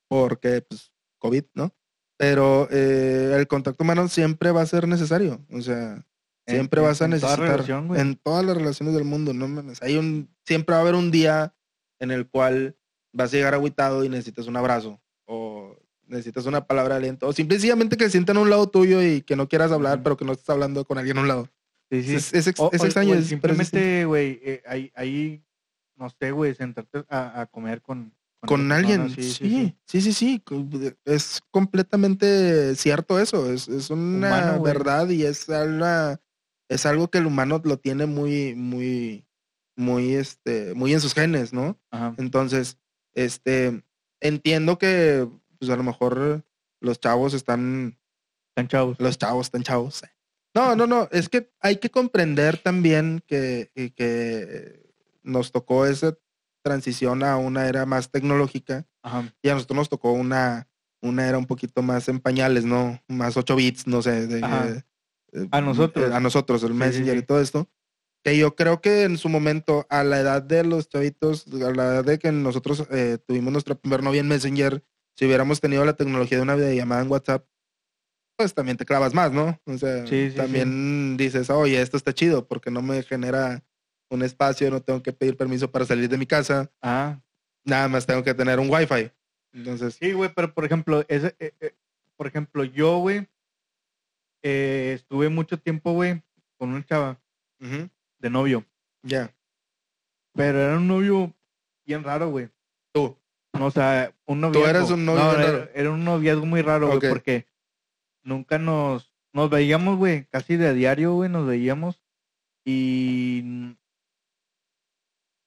Porque, 0.08 0.62
pues, 0.68 0.92
COVID, 1.18 1.44
¿no? 1.54 1.74
Pero 2.18 2.68
eh, 2.70 3.34
el 3.38 3.46
contacto 3.46 3.82
humano 3.84 4.08
siempre 4.08 4.50
va 4.50 4.62
a 4.62 4.66
ser 4.66 4.86
necesario. 4.86 5.44
O 5.50 5.60
sea, 5.62 6.04
En- 6.46 6.54
siempre 6.56 6.80
en- 6.80 6.86
vas 6.86 7.00
a 7.02 7.04
en 7.06 7.12
toda 7.12 7.20
necesitar 7.30 7.48
relación, 7.50 7.88
güey. 7.88 8.00
en 8.00 8.16
todas 8.16 8.44
las 8.44 8.56
relaciones 8.56 8.94
del 8.94 9.04
mundo, 9.04 9.32
no 9.32 9.48
mames. 9.48 9.82
Hay 9.82 9.96
un, 9.96 10.28
siempre 10.44 10.74
va 10.74 10.78
a 10.80 10.82
haber 10.82 10.94
un 10.94 11.10
día 11.10 11.54
en 12.02 12.10
el 12.10 12.26
cual 12.28 12.76
vas 13.12 13.32
a 13.32 13.36
llegar 13.36 13.54
agüitado 13.54 14.04
y 14.04 14.08
necesitas 14.08 14.46
un 14.46 14.56
abrazo. 14.56 15.00
O 15.24 15.76
necesitas 16.06 16.44
una 16.46 16.66
palabra 16.66 16.94
de 16.96 16.98
aliento. 16.98 17.28
O 17.28 17.32
simplemente 17.32 17.96
que 17.96 18.04
se 18.04 18.10
sientan 18.10 18.36
a 18.36 18.40
un 18.40 18.50
lado 18.50 18.68
tuyo 18.68 19.02
y 19.02 19.22
que 19.22 19.36
no 19.36 19.48
quieras 19.48 19.72
hablar, 19.72 20.02
pero 20.02 20.16
que 20.16 20.24
no 20.24 20.32
estés 20.32 20.50
hablando 20.50 20.84
con 20.84 20.98
alguien 20.98 21.18
a 21.18 21.20
un 21.22 21.28
lado. 21.28 21.48
Sí, 21.90 22.02
sí. 22.02 22.14
Es, 22.16 22.34
es 22.34 22.46
ex- 22.48 22.60
O- 22.60 22.70
es 22.72 22.80
o- 22.80 22.84
extraño. 22.84 23.12
o 23.12 23.16
distinto. 23.16 23.48
simplemente, 23.48 24.04
güey, 24.04 24.40
eh, 24.42 24.62
ahí, 24.66 24.90
ahí, 24.94 25.42
no 25.96 26.10
sé, 26.10 26.30
güey, 26.32 26.54
sentarte 26.54 27.04
a, 27.08 27.42
a 27.42 27.46
comer 27.46 27.80
con... 27.82 28.12
con 28.46 28.72
alguien. 28.72 29.02
persona, 29.14 29.22
Sí, 29.22 29.74
sí, 29.86 30.00
sí, 30.02 30.12
sí, 30.12 30.40
co- 30.40 30.66
Es 31.04 31.40
completamente 31.50 32.74
cierto 32.76 33.18
eso. 33.20 33.50
Es, 33.52 33.68
es 33.68 33.90
una 33.90 34.28
Humano, 34.28 34.62
verdad 34.62 35.08
y 35.10 35.22
es 35.24 35.48
una, 35.48 36.20
es 36.68 36.86
algo 36.86 37.08
que 37.10 37.18
el 37.18 37.26
humano 37.26 37.60
lo 37.64 37.76
tiene 37.78 38.06
muy, 38.06 38.54
muy, 38.54 39.24
muy, 39.76 40.14
este, 40.14 40.74
muy 40.74 40.92
en 40.92 41.00
sus 41.00 41.14
genes, 41.14 41.52
¿no? 41.52 41.78
Ajá. 41.90 42.14
Entonces, 42.18 42.78
este, 43.14 43.82
entiendo 44.20 44.78
que, 44.78 45.28
pues 45.58 45.70
a 45.70 45.76
lo 45.76 45.82
mejor 45.82 46.44
los 46.80 47.00
chavos 47.00 47.34
están, 47.34 47.98
Están 48.50 48.68
chavos. 48.68 48.98
los 49.00 49.18
chavos 49.18 49.46
están 49.46 49.62
chavos. 49.62 50.02
No, 50.54 50.76
no, 50.76 50.86
no. 50.86 51.08
Es 51.12 51.28
que 51.28 51.50
hay 51.60 51.76
que 51.76 51.90
comprender 51.90 52.58
también 52.58 53.22
que, 53.26 53.70
que 53.96 54.82
nos 55.22 55.50
tocó 55.52 55.86
esa 55.86 56.14
transición 56.62 57.22
a 57.24 57.36
una 57.38 57.66
era 57.66 57.86
más 57.86 58.10
tecnológica 58.10 58.86
Ajá. 59.02 59.32
y 59.42 59.48
a 59.48 59.54
nosotros 59.54 59.76
nos 59.76 59.88
tocó 59.88 60.12
una, 60.12 60.68
una 61.00 61.26
era 61.28 61.38
un 61.38 61.46
poquito 61.46 61.82
más 61.82 62.08
en 62.08 62.20
pañales, 62.20 62.64
¿no? 62.64 63.02
Más 63.08 63.36
8 63.36 63.56
bits, 63.56 63.86
no 63.86 64.02
sé. 64.02 64.26
de- 64.26 64.82
eh, 65.32 65.48
A 65.50 65.60
nosotros. 65.62 66.10
eh, 66.10 66.14
a 66.14 66.20
nosotros, 66.20 66.62
el 66.62 66.68
Sí, 66.68 66.74
sí, 66.74 66.78
Messenger 66.78 67.14
sí. 67.14 67.18
y 67.20 67.22
todo 67.22 67.40
esto. 67.40 67.68
Que 68.24 68.38
yo 68.38 68.54
creo 68.54 68.80
que 68.80 69.02
en 69.02 69.18
su 69.18 69.28
momento, 69.28 69.86
a 69.90 70.04
la 70.04 70.20
edad 70.20 70.42
de 70.42 70.64
los 70.64 70.88
chavitos, 70.88 71.46
a 71.48 71.70
la 71.72 71.84
edad 71.84 72.04
de 72.04 72.18
que 72.18 72.30
nosotros 72.30 72.86
eh, 72.90 73.18
tuvimos 73.26 73.52
nuestra 73.52 73.74
primer 73.74 74.02
novia 74.02 74.20
en 74.20 74.28
Messenger, 74.28 74.84
si 75.16 75.26
hubiéramos 75.26 75.60
tenido 75.60 75.84
la 75.84 75.94
tecnología 75.96 76.38
de 76.38 76.42
una 76.42 76.54
videollamada 76.54 77.02
en 77.02 77.10
WhatsApp, 77.10 77.46
pues 78.36 78.54
también 78.54 78.76
te 78.76 78.84
clavas 78.86 79.12
más, 79.12 79.32
¿no? 79.32 79.60
O 79.66 79.76
sea, 79.76 80.06
Sí, 80.06 80.30
sí, 80.30 80.36
también 80.36 81.16
dices, 81.16 81.50
oye, 81.50 81.80
esto 81.80 81.96
está 81.96 82.12
chido 82.14 82.46
porque 82.46 82.70
no 82.70 82.80
me 82.80 83.02
genera 83.02 83.62
un 84.08 84.22
espacio, 84.22 84.70
no 84.70 84.80
tengo 84.82 85.02
que 85.02 85.12
pedir 85.12 85.36
permiso 85.36 85.70
para 85.70 85.84
salir 85.84 86.08
de 86.08 86.18
mi 86.18 86.26
casa, 86.26 86.70
Ah, 86.80 87.20
nada 87.64 87.88
más 87.88 88.06
tengo 88.06 88.22
que 88.22 88.34
tener 88.34 88.58
un 88.60 88.70
wifi. 88.70 89.10
Entonces, 89.52 89.94
sí, 89.94 90.12
güey, 90.12 90.30
pero 90.34 90.54
por 90.54 90.64
ejemplo, 90.64 91.04
ese, 91.08 91.34
eh, 91.38 91.52
eh, 91.60 91.74
por 92.16 92.26
ejemplo, 92.26 92.64
yo, 92.64 92.98
güey, 92.98 93.26
eh, 94.42 94.92
estuve 94.94 95.28
mucho 95.28 95.58
tiempo, 95.58 95.92
güey, 95.92 96.22
con 96.56 96.70
una 96.70 96.84
chava 96.84 97.20
de 98.22 98.30
novio, 98.30 98.64
ya, 99.02 99.34
pero 100.34 100.58
era 100.58 100.76
un 100.78 100.88
novio 100.88 101.34
bien 101.84 102.02
raro, 102.04 102.30
güey. 102.30 102.48
tú. 102.94 103.18
No, 103.54 103.66
o 103.66 103.70
sea, 103.70 104.14
un 104.24 104.40
noviazgo. 104.40 104.66
eras 104.68 104.90
un 104.90 105.04
novio 105.04 105.22
No, 105.24 105.32
era, 105.32 105.42
raro. 105.42 105.70
era 105.74 105.90
un 105.90 106.04
noviazgo 106.04 106.46
muy 106.46 106.62
raro, 106.62 106.86
güey, 106.88 107.00
porque 107.10 107.46
nunca 108.22 108.56
nos, 108.58 109.14
nos 109.34 109.50
veíamos, 109.50 109.98
güey, 109.98 110.24
casi 110.26 110.56
de 110.56 110.68
a 110.68 110.72
diario, 110.72 111.12
güey, 111.12 111.28
nos 111.28 111.46
veíamos 111.46 112.00
y 112.64 113.76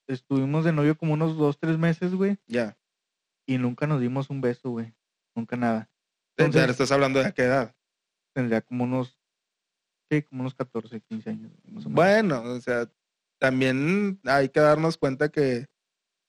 estuvimos 0.08 0.66
de 0.66 0.72
novio 0.74 0.96
como 0.98 1.14
unos 1.14 1.36
dos, 1.38 1.58
tres 1.58 1.78
meses, 1.80 2.14
güey, 2.14 2.38
Ya. 2.46 2.78
y 3.48 3.58
nunca 3.58 3.88
nos 3.88 4.02
dimos 4.02 4.30
un 4.30 4.42
beso, 4.42 4.70
güey, 4.70 4.94
nunca 5.36 5.56
nada. 5.56 5.90
Entonces- 6.38 6.70
estás 6.70 6.92
hablando 6.92 7.24
de 7.24 7.34
qué 7.34 7.44
edad. 7.44 7.76
Tendría 8.36 8.62
como 8.62 8.84
unos, 8.84 9.18
sí, 10.10 10.22
como 10.24 10.42
unos 10.42 10.54
14, 10.56 11.02
15 11.02 11.30
años. 11.30 11.52
más 11.66 11.86
o 11.86 11.90
menos. 11.90 11.94
Bueno, 11.94 12.42
o 12.44 12.62
sea, 12.62 12.90
también 13.40 14.20
hay 14.26 14.50
que 14.50 14.60
darnos 14.60 14.98
cuenta 14.98 15.30
que 15.30 15.68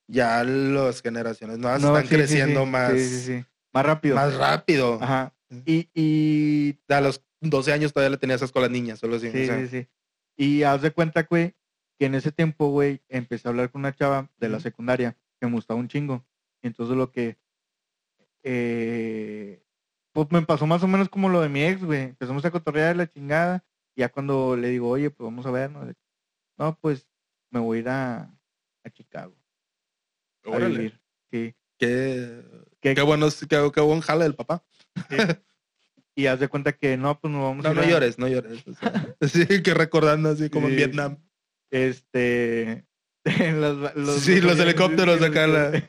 ya 0.09 0.45
las 0.45 1.03
generaciones 1.03 1.59
nuevas 1.59 1.83
No, 1.83 1.89
están 1.89 2.09
sí, 2.09 2.15
creciendo 2.15 2.65
sí, 2.65 2.71
más, 2.71 2.93
sí, 2.93 3.01
sí, 3.09 3.21
sí. 3.21 3.45
Más 3.73 3.87
rápido. 3.87 4.17
más 4.17 4.35
rápido. 4.35 4.99
Ajá. 5.01 5.35
Y, 5.65 5.89
y 5.95 6.79
A 6.89 7.01
los 7.01 7.23
12 7.41 7.73
años 7.73 7.93
todavía 7.93 8.11
le 8.11 8.17
tenías 8.19 8.39
esas 8.41 8.53
con 8.53 8.63
las 8.63 8.71
niñas, 8.71 8.99
solo 8.99 9.17
así. 9.17 9.31
Sí, 9.31 9.43
o 9.43 9.47
sea, 9.47 9.59
sí, 9.61 9.69
sí. 9.69 9.89
Y 10.37 10.63
haz 10.63 10.83
de 10.83 10.91
cuenta, 10.91 11.23
güey, 11.23 11.55
que 11.99 12.07
en 12.07 12.15
ese 12.15 12.33
tiempo, 12.33 12.69
güey, 12.69 13.03
empecé 13.09 13.47
a 13.49 13.51
hablar 13.51 13.71
con 13.71 13.81
una 13.81 13.95
chava 13.95 14.31
de 14.39 14.49
la 14.49 14.61
secundaria 14.61 15.17
que 15.41 15.47
me 15.47 15.53
gustaba 15.53 15.79
un 15.81 15.89
chingo. 15.89 16.25
Y 16.63 16.67
entonces 16.69 16.97
lo 16.97 17.11
que. 17.11 17.37
Eh, 18.43 19.63
pues 20.17 20.33
me 20.33 20.43
pasó 20.47 20.67
más 20.67 20.83
o 20.83 20.89
menos 20.89 21.09
como 21.09 21.29
lo 21.29 21.41
de 21.43 21.49
mi 21.49 21.63
ex, 21.63 21.83
güey. 21.85 22.03
Empezamos 22.05 22.45
a 22.45 22.51
cotorrear 22.51 22.97
la 22.97 23.07
chingada. 23.07 23.63
Y 23.95 24.01
ya 24.01 24.09
cuando 24.09 24.57
le 24.57 24.69
digo, 24.71 24.89
oye, 24.89 25.11
pues 25.11 25.25
vamos 25.27 25.45
a 25.47 25.51
vernos. 25.51 25.87
No, 26.59 26.77
pues 26.81 27.07
me 27.51 27.61
voy 27.61 27.79
a 27.79 27.81
ir 27.81 27.89
a, 27.89 28.21
a 28.85 28.91
Chicago 28.91 29.37
a 30.45 30.51
órale, 30.51 30.69
vivir. 30.77 31.01
Sí. 31.31 31.55
Qué, 31.79 32.43
Que- 32.81 32.95
qué 32.95 33.03
bueno, 33.03 33.29
qué, 33.49 33.71
qué 33.75 33.81
buen 33.81 34.01
jale 34.01 34.25
del 34.25 34.35
papá. 34.35 34.65
Y 36.15 36.27
haz 36.27 36.41
de 36.41 36.49
cuenta 36.49 36.73
que 36.73 36.97
no, 36.97 37.21
pues 37.21 37.31
nos 37.33 37.43
vamos 37.43 37.67
a 37.67 37.69
No, 37.69 37.75
ir 37.75 37.81
no 37.81 37.83
a- 37.85 37.91
llores, 37.91 38.19
no 38.19 38.27
llores. 38.29 38.67
o 38.67 38.73
sea, 38.73 39.17
sí, 39.29 39.63
que 39.63 39.75
recordando 39.75 40.31
así 40.31 40.49
como 40.49 40.67
en 40.69 40.73
Sí. 40.73 40.77
Vietnam. 40.77 41.19
Este. 41.71 42.87
los, 43.55 43.95
los- 43.97 44.21
Sí, 44.21 44.41
los 44.41 44.59
helicópteros 44.59 45.21
acá, 45.23 45.47
la- 45.47 45.83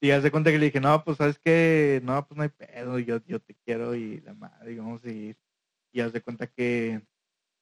Y 0.00 0.10
hace 0.12 0.30
cuenta 0.30 0.50
que 0.50 0.58
le 0.58 0.66
dije, 0.66 0.80
no, 0.80 1.02
pues 1.02 1.16
sabes 1.16 1.38
que, 1.38 2.00
no, 2.04 2.24
pues 2.26 2.36
no 2.36 2.44
hay 2.44 2.50
pedo, 2.50 2.98
yo, 3.00 3.20
yo 3.26 3.40
te 3.40 3.54
quiero 3.64 3.94
y 3.94 4.20
la 4.20 4.34
madre, 4.34 4.72
y 4.72 4.76
vamos 4.76 5.04
a 5.04 5.10
ir. 5.10 5.36
Y 5.92 6.00
haz 6.00 6.12
de 6.12 6.20
cuenta 6.20 6.46
que 6.46 7.02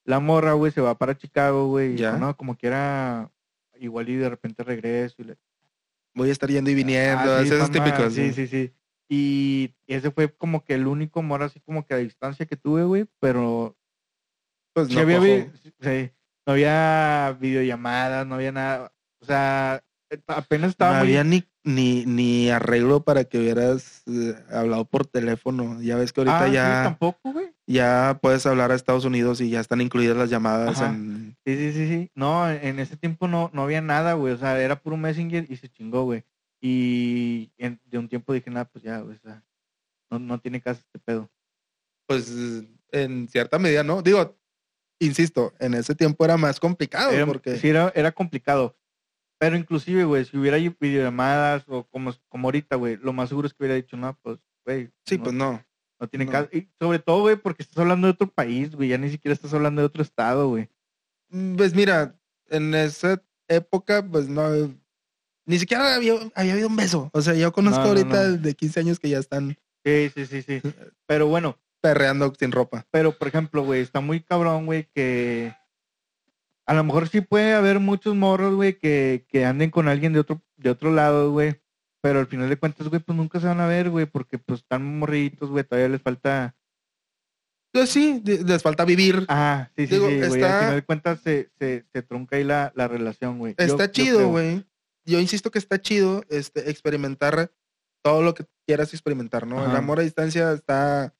la 0.03 0.19
morra, 0.19 0.53
güey, 0.53 0.71
se 0.71 0.81
va 0.81 0.97
para 0.97 1.17
Chicago, 1.17 1.67
güey, 1.67 1.95
y 1.99 2.01
no, 2.01 2.37
como 2.37 2.55
quiera, 2.55 3.31
igual 3.79 4.09
y 4.09 4.15
de 4.15 4.29
repente 4.29 4.63
regreso. 4.63 5.15
Y 5.19 5.25
le, 5.25 5.37
Voy 6.13 6.29
a 6.29 6.31
estar 6.31 6.49
yendo 6.49 6.71
y 6.71 6.75
viniendo, 6.75 7.35
Ah, 7.35 7.43
sí, 7.43 7.53
esos 7.53 7.69
típicos. 7.69 8.13
Sí, 8.13 8.33
sí, 8.33 8.47
sí. 8.47 8.73
Y 9.09 9.75
ese 9.85 10.11
fue 10.11 10.33
como 10.35 10.63
que 10.63 10.73
el 10.73 10.87
único 10.87 11.19
amor 11.19 11.43
así 11.43 11.59
como 11.61 11.85
que 11.85 11.93
a 11.93 11.97
distancia 11.97 12.45
que 12.45 12.57
tuve, 12.57 12.83
güey, 12.83 13.05
pero 13.19 13.77
Pues 14.73 14.89
no 14.89 14.99
había 14.99 15.21
sí, 15.21 16.11
no 16.45 16.53
había 16.53 17.37
videollamadas, 17.39 18.25
no 18.25 18.35
había 18.35 18.51
nada. 18.51 18.93
O 19.21 19.25
sea, 19.25 19.83
eh, 20.09 20.19
apenas 20.27 20.67
No 20.67 20.71
estaba 20.71 20.99
muy... 20.99 21.07
había 21.07 21.23
ni, 21.23 21.43
ni, 21.67 22.05
ni 22.05 22.49
arreglo 22.49 23.03
para 23.03 23.25
que 23.25 23.37
hubieras 23.39 24.03
eh, 24.07 24.35
hablado 24.51 24.85
por 24.85 25.05
teléfono. 25.05 25.81
Ya 25.81 25.95
ves 25.97 26.13
que 26.13 26.21
ahorita 26.21 26.39
Ah, 26.39 26.47
sí, 26.47 26.53
ya, 26.53 26.83
tampoco, 26.83 27.33
güey. 27.33 27.51
ya 27.67 28.19
puedes 28.21 28.45
hablar 28.45 28.71
a 28.71 28.75
Estados 28.75 29.05
Unidos 29.05 29.41
y 29.41 29.49
ya 29.49 29.59
están 29.59 29.81
incluidas 29.81 30.15
las 30.17 30.29
llamadas 30.29 30.79
en... 30.81 31.35
Sí, 31.45 31.55
sí, 31.57 31.73
sí, 31.73 31.87
sí. 31.87 32.11
No, 32.15 32.49
en 32.49 32.63
en 32.65 32.79
ese 32.79 32.97
tiempo 32.97 33.27
no, 33.27 33.49
no 33.53 33.63
había 33.63 33.81
nada, 33.81 34.13
güey. 34.13 34.33
O 34.33 34.37
sea, 34.37 34.59
era 34.59 34.79
puro 34.81 34.97
Messenger 34.97 35.45
y 35.49 35.57
se 35.57 35.69
chingó, 35.69 36.03
güey. 36.03 36.23
Y 36.61 37.51
en- 37.57 37.79
de 37.85 37.97
un 37.97 38.07
tiempo 38.09 38.33
dije, 38.33 38.49
nada, 38.49 38.65
pues 38.65 38.83
ya, 38.83 38.99
güey, 38.99 39.15
o 39.17 39.19
sea, 39.19 39.43
no, 40.09 40.19
no 40.19 40.39
tiene 40.39 40.61
caso 40.61 40.81
este 40.85 40.99
pedo. 40.99 41.29
Pues 42.07 42.31
en 42.91 43.27
cierta 43.27 43.59
medida, 43.59 43.83
¿no? 43.83 44.01
Digo, 44.01 44.37
insisto, 44.99 45.53
en 45.59 45.73
ese 45.73 45.93
tiempo 45.95 46.23
era 46.25 46.37
más 46.37 46.59
complicado 46.59 47.11
Era, 47.11 47.25
porque... 47.25 47.57
sí, 47.57 47.67
era, 47.69 47.91
era 47.95 48.11
complicado. 48.11 48.75
Pero 49.39 49.55
inclusive, 49.55 50.03
güey, 50.03 50.25
si 50.25 50.37
hubiera 50.37 50.57
videollamadas 50.57 51.63
o 51.67 51.83
como, 51.85 52.13
como 52.29 52.47
ahorita, 52.47 52.75
güey, 52.75 52.97
lo 52.97 53.13
más 53.13 53.29
seguro 53.29 53.47
es 53.47 53.53
que 53.53 53.63
hubiera 53.63 53.75
dicho, 53.75 53.95
no, 53.97 54.17
pues, 54.21 54.39
güey. 54.65 54.89
Sí, 55.05 55.17
no, 55.17 55.23
pues 55.23 55.35
no. 55.35 55.63
No 55.99 56.07
tiene 56.07 56.25
No. 56.25 56.31
caso. 56.31 56.49
Y 56.51 56.69
sobre 56.79 56.99
todo, 56.99 57.21
güey, 57.21 57.35
porque 57.35 57.63
estás 57.63 57.77
hablando 57.77 58.07
de 58.07 58.13
otro 58.13 58.27
país, 58.31 58.75
güey. 58.75 58.89
Ya 58.89 58.97
ni 58.97 59.09
siquiera 59.09 59.33
estás 59.33 59.53
hablando 59.53 59.81
de 59.81 59.85
otro 59.87 60.01
estado, 60.03 60.49
güey. 60.49 60.69
Pues 61.57 61.73
mira, 61.73 62.15
en 62.49 62.73
esa 62.75 63.21
época, 63.47 64.05
pues 64.05 64.27
no... 64.29 64.49
Ni 65.45 65.59
siquiera 65.59 65.95
había, 65.95 66.13
había 66.35 66.53
habido 66.53 66.67
un 66.67 66.75
beso. 66.75 67.09
O 67.13 67.21
sea, 67.21 67.33
yo 67.33 67.51
conozco 67.51 67.79
No, 67.79 67.85
no, 67.85 67.89
ahorita 67.99 68.31
de 68.33 68.53
15 68.53 68.79
años 68.81 68.99
que 68.99 69.09
ya 69.09 69.19
están 69.19 69.57
Sí, 69.85 70.11
sí, 70.13 70.25
sí, 70.25 70.41
sí. 70.41 70.61
Pero 71.07 71.27
bueno, 71.27 71.57
perreando 71.81 72.33
sin 72.37 72.51
ropa. 72.51 72.85
pero 72.91 73.17
por 73.17 73.27
ejemplo, 73.29 73.63
güey, 73.63 73.81
está 73.81 74.01
muy 74.01 74.19
cabrón, 74.21 74.65
güey, 74.65 74.89
que 74.93 75.53
a 76.67 76.73
lo 76.73 76.83
mejor 76.83 77.07
sí 77.07 77.21
puede 77.21 77.53
haber 77.53 77.79
muchos 77.79 78.13
morros, 78.13 78.53
güey, 78.55 78.77
que, 78.77 79.25
que 79.29 79.45
anden 79.45 79.71
con 79.71 79.87
alguien 79.87 80.11
de 80.11 80.19
otro, 80.19 80.41
de 80.57 80.69
otro 80.69 80.91
lado, 80.91 81.31
güey. 81.31 81.61
Pero 82.01 82.19
al 82.19 82.27
final 82.27 82.49
de 82.49 82.57
cuentas, 82.57 82.89
güey, 82.89 83.01
pues 83.01 83.17
nunca 83.17 83.39
se 83.39 83.47
van 83.47 83.61
a 83.61 83.67
ver, 83.67 83.89
güey, 83.89 84.05
porque 84.05 84.37
pues 84.37 84.59
están 84.59 84.99
morritos, 84.99 85.49
güey, 85.49 85.63
todavía 85.63 85.89
les 85.89 86.01
falta. 86.01 86.55
Pues 87.71 87.89
sí, 87.89 88.21
les 88.23 88.61
falta 88.61 88.83
vivir. 88.83 89.25
Ah, 89.29 89.69
sí, 89.75 89.87
sí, 89.87 89.95
Digo, 89.95 90.09
sí, 90.09 90.17
güey. 90.17 90.43
Al 90.43 90.59
final 90.59 90.75
de 90.75 90.85
cuentas 90.85 91.21
se, 91.21 91.49
se, 91.57 91.85
se 91.91 92.01
trunca 92.01 92.35
ahí 92.35 92.43
la, 92.43 92.73
la 92.75 92.87
relación, 92.87 93.39
güey. 93.39 93.55
Está 93.57 93.85
yo 93.85 93.87
chido, 93.87 94.29
güey. 94.29 94.65
Yo 95.05 95.19
insisto 95.19 95.51
que 95.51 95.59
está 95.59 95.81
chido 95.81 96.23
este, 96.27 96.69
experimentar 96.69 97.51
todo 98.03 98.21
lo 98.21 98.33
que 98.33 98.45
quieras 98.65 98.93
experimentar, 98.93 99.47
¿no? 99.47 99.63
El 99.63 99.75
amor 99.75 99.99
a 99.99 100.03
distancia 100.03 100.51
está, 100.51 101.13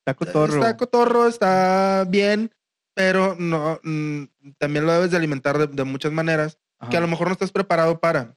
Está 0.00 0.14
cotorro. 0.14 0.54
está 0.54 0.76
cotorro, 0.76 1.26
está 1.26 2.04
bien, 2.06 2.50
pero 2.94 3.36
no 3.38 3.80
mm, 3.82 4.24
también 4.58 4.86
lo 4.86 4.92
debes 4.92 5.10
de 5.10 5.16
alimentar 5.16 5.58
de, 5.58 5.66
de 5.66 5.84
muchas 5.84 6.12
maneras 6.12 6.58
Ajá. 6.78 6.90
que 6.90 6.96
a 6.96 7.00
lo 7.00 7.08
mejor 7.08 7.26
no 7.28 7.32
estás 7.32 7.52
preparado 7.52 8.00
para. 8.00 8.36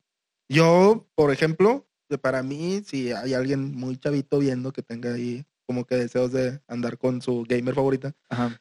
Yo, 0.49 1.07
por 1.15 1.31
ejemplo, 1.31 1.87
para 2.21 2.41
mí, 2.43 2.81
si 2.85 3.11
hay 3.11 3.33
alguien 3.33 3.75
muy 3.75 3.97
chavito 3.97 4.39
viendo 4.39 4.71
que 4.71 4.81
tenga 4.81 5.13
ahí 5.13 5.45
como 5.65 5.85
que 5.85 5.95
deseos 5.95 6.31
de 6.31 6.61
andar 6.67 6.97
con 6.97 7.21
su 7.21 7.43
gamer 7.47 7.75
favorita, 7.75 8.13
Ajá. 8.29 8.59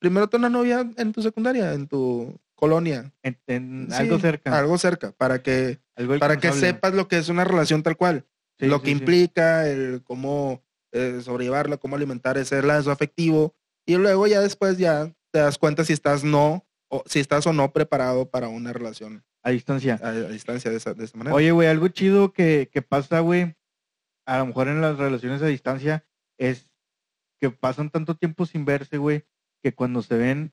primero 0.00 0.28
ten 0.28 0.40
una 0.40 0.50
novia 0.50 0.84
en 0.96 1.12
tu 1.12 1.22
secundaria, 1.22 1.72
en 1.72 1.86
tu 1.86 2.38
colonia, 2.56 3.12
En, 3.22 3.38
en 3.46 3.88
Sí, 3.90 3.96
algo 4.02 4.18
cerca. 4.18 4.58
algo 4.58 4.78
cerca, 4.78 5.12
para 5.12 5.42
que 5.42 5.78
algo 5.94 6.18
para 6.18 6.38
que 6.38 6.50
sepas 6.52 6.94
lo 6.94 7.06
que 7.06 7.18
es 7.18 7.28
una 7.28 7.44
relación 7.44 7.82
tal 7.82 7.96
cual, 7.96 8.24
Sí, 8.58 8.66
lo 8.66 8.78
sí, 8.78 8.84
que 8.84 8.90
implica, 8.90 9.68
el 9.68 10.02
cómo 10.02 10.64
eh, 10.90 11.20
sobrellevarla, 11.22 11.76
cómo 11.76 11.94
alimentar 11.94 12.38
ese 12.38 12.62
lazo 12.62 12.90
afectivo 12.90 13.54
y 13.86 13.96
luego 13.96 14.26
ya 14.26 14.40
después 14.40 14.78
ya 14.78 15.12
te 15.32 15.38
das 15.38 15.58
cuenta 15.58 15.84
si 15.84 15.92
estás 15.92 16.24
no 16.24 16.66
o 16.88 17.02
si 17.06 17.20
estás 17.20 17.46
o 17.46 17.52
no 17.52 17.72
preparado 17.72 18.30
para 18.30 18.48
una 18.48 18.72
relación 18.72 19.24
A 19.42 19.50
distancia. 19.50 19.98
a, 20.02 20.08
a 20.08 20.12
distancia 20.28 20.70
de 20.70 20.76
esa, 20.76 20.94
de 20.94 21.04
esa 21.04 21.16
manera. 21.16 21.34
Oye, 21.34 21.50
güey, 21.52 21.68
algo 21.68 21.88
chido 21.88 22.32
que, 22.32 22.68
que 22.72 22.82
pasa, 22.82 23.20
güey, 23.20 23.54
a 24.26 24.38
lo 24.38 24.46
mejor 24.46 24.68
en 24.68 24.80
las 24.80 24.96
relaciones 24.98 25.42
a 25.42 25.46
distancia, 25.46 26.04
es 26.38 26.70
que 27.40 27.50
pasan 27.50 27.90
tanto 27.90 28.14
tiempo 28.16 28.46
sin 28.46 28.64
verse, 28.64 28.98
güey, 28.98 29.24
que 29.62 29.74
cuando 29.74 30.02
se 30.02 30.16
ven, 30.16 30.52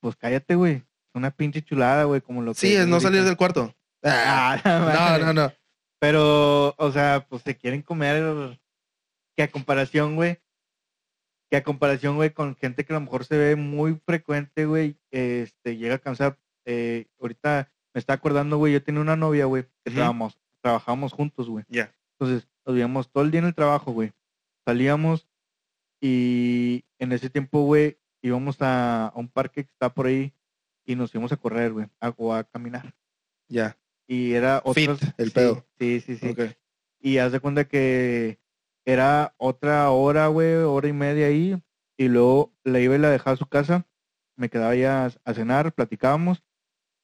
pues 0.00 0.16
cállate, 0.16 0.54
güey. 0.54 0.82
Una 1.14 1.30
pinche 1.30 1.62
chulada, 1.62 2.04
güey, 2.04 2.20
como 2.20 2.42
lo 2.42 2.54
que... 2.54 2.58
sí, 2.60 2.74
es 2.74 2.86
no 2.88 2.98
salir 3.00 3.22
del 3.24 3.36
cuarto. 3.36 3.74
Ah, 4.02 4.60
Ah, 4.64 5.18
no, 5.20 5.26
no, 5.26 5.32
no. 5.42 5.52
Pero, 6.00 6.74
o 6.76 6.92
sea, 6.92 7.26
pues 7.28 7.42
se 7.42 7.56
quieren 7.56 7.82
comer 7.82 8.58
que 9.36 9.42
a 9.44 9.50
comparación, 9.50 10.16
güey, 10.16 10.38
que 11.54 11.58
a 11.58 11.62
comparación, 11.62 12.16
güey, 12.16 12.30
con 12.30 12.56
gente 12.56 12.84
que 12.84 12.92
a 12.92 12.96
lo 12.96 13.02
mejor 13.02 13.24
se 13.24 13.38
ve 13.38 13.54
muy 13.54 13.94
frecuente, 14.04 14.66
güey, 14.66 14.96
este, 15.12 15.76
llega 15.76 15.94
a 15.94 15.98
cansar. 15.98 16.36
Eh, 16.64 17.06
ahorita 17.20 17.70
me 17.94 18.00
está 18.00 18.14
acordando, 18.14 18.58
güey, 18.58 18.72
yo 18.72 18.82
tenía 18.82 19.00
una 19.00 19.14
novia, 19.14 19.44
güey, 19.44 19.62
que 19.62 19.90
Ujú. 19.90 19.94
trabajábamos, 19.94 20.40
trabajábamos 20.60 21.12
juntos, 21.12 21.48
güey. 21.48 21.64
Ya. 21.68 21.94
Entonces, 22.18 22.48
nos 22.66 22.74
veíamos 22.74 23.08
todo 23.08 23.22
el 23.22 23.30
día 23.30 23.38
en 23.38 23.46
el 23.46 23.54
trabajo, 23.54 23.92
güey. 23.92 24.12
Salíamos 24.64 25.28
Y 26.00 26.84
en 26.98 27.12
ese 27.12 27.30
tiempo, 27.30 27.62
güey, 27.62 27.98
íbamos 28.20 28.60
a, 28.60 29.06
a 29.06 29.16
un 29.16 29.28
parque 29.28 29.64
que 29.64 29.70
está 29.70 29.94
por 29.94 30.06
ahí 30.06 30.34
y 30.84 30.96
nos 30.96 31.14
íbamos 31.14 31.30
a 31.30 31.36
correr, 31.36 31.72
güey, 31.72 31.86
a, 32.00 32.08
o 32.16 32.34
a 32.34 32.42
caminar. 32.44 32.94
Ya. 33.48 33.78
Y 34.08 34.32
era 34.32 34.60
Fit, 34.74 34.90
otros... 34.90 35.14
el 35.18 35.28
sí, 35.28 35.34
pedo. 35.34 35.66
Sí, 35.78 36.00
sí, 36.00 36.16
sí. 36.16 36.34
Y 37.00 37.18
haz 37.18 37.30
de 37.32 37.38
cuenta 37.40 37.64
que 37.68 38.40
era 38.84 39.34
otra 39.38 39.90
hora, 39.90 40.26
güey, 40.28 40.54
hora 40.56 40.88
y 40.88 40.92
media 40.92 41.26
ahí. 41.26 41.60
Y 41.96 42.08
luego 42.08 42.52
la 42.64 42.80
iba 42.80 42.94
y 42.94 42.98
la 42.98 43.10
dejaba 43.10 43.34
a 43.34 43.38
su 43.38 43.46
casa. 43.46 43.86
Me 44.36 44.48
quedaba 44.48 44.74
ya 44.74 45.10
a, 45.24 45.34
cenar, 45.34 45.72
platicábamos. 45.72 46.42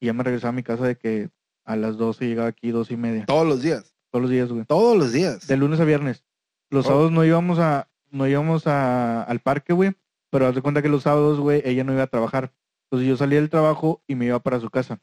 Y 0.01 0.07
ya 0.07 0.13
me 0.13 0.25
regresaba 0.25 0.51
a 0.51 0.53
mi 0.57 0.63
casa 0.63 0.85
de 0.87 0.97
que 0.97 1.31
a 1.65 1.77
las 1.77 1.97
12 1.97 2.27
llegaba 2.27 2.49
aquí, 2.49 2.71
dos 2.71 2.91
y 2.91 2.97
media. 2.97 3.25
Todos 3.27 3.47
los 3.47 3.63
días. 3.63 3.95
Todos 4.11 4.23
los 4.23 4.31
días, 4.31 4.49
güey. 4.51 4.65
Todos 4.65 4.97
los 4.97 5.13
días. 5.13 5.47
De 5.47 5.57
lunes 5.57 5.79
a 5.81 5.85
viernes. 5.85 6.25
Los 6.71 6.87
Oh. 6.87 6.89
sábados 6.89 7.13
no 7.13 7.25
íbamos 7.25 7.59
a, 7.59 7.89
no 8.11 8.27
íbamos 8.27 8.67
a, 8.67 9.23
al 9.23 9.41
parque, 9.41 9.73
güey. 9.73 9.93
Pero 10.31 10.47
haz 10.47 10.55
de 10.55 10.63
cuenta 10.63 10.83
que 10.83 10.89
los 10.89 11.05
sábados, 11.05 11.39
güey, 11.39 11.63
ella 11.65 11.85
no 11.85 11.93
iba 11.93 12.03
a 12.05 12.07
trabajar. 12.09 12.53
Entonces 12.87 13.09
yo 13.09 13.17
salía 13.17 13.41
del 13.41 13.51
trabajo 13.51 14.03
y 14.09 14.17
me 14.17 14.27
iba 14.27 14.41
para 14.41 14.59
su 14.61 14.71
casa. 14.71 15.01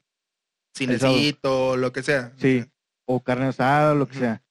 Cinecito, 0.76 1.78
lo 1.78 1.92
que 1.92 2.04
sea. 2.04 2.34
Sí. 2.38 2.66
O 3.06 3.24
carne 3.24 3.46
asada, 3.48 3.94
lo 3.94 4.08
que 4.08 4.18
sea. 4.18 4.44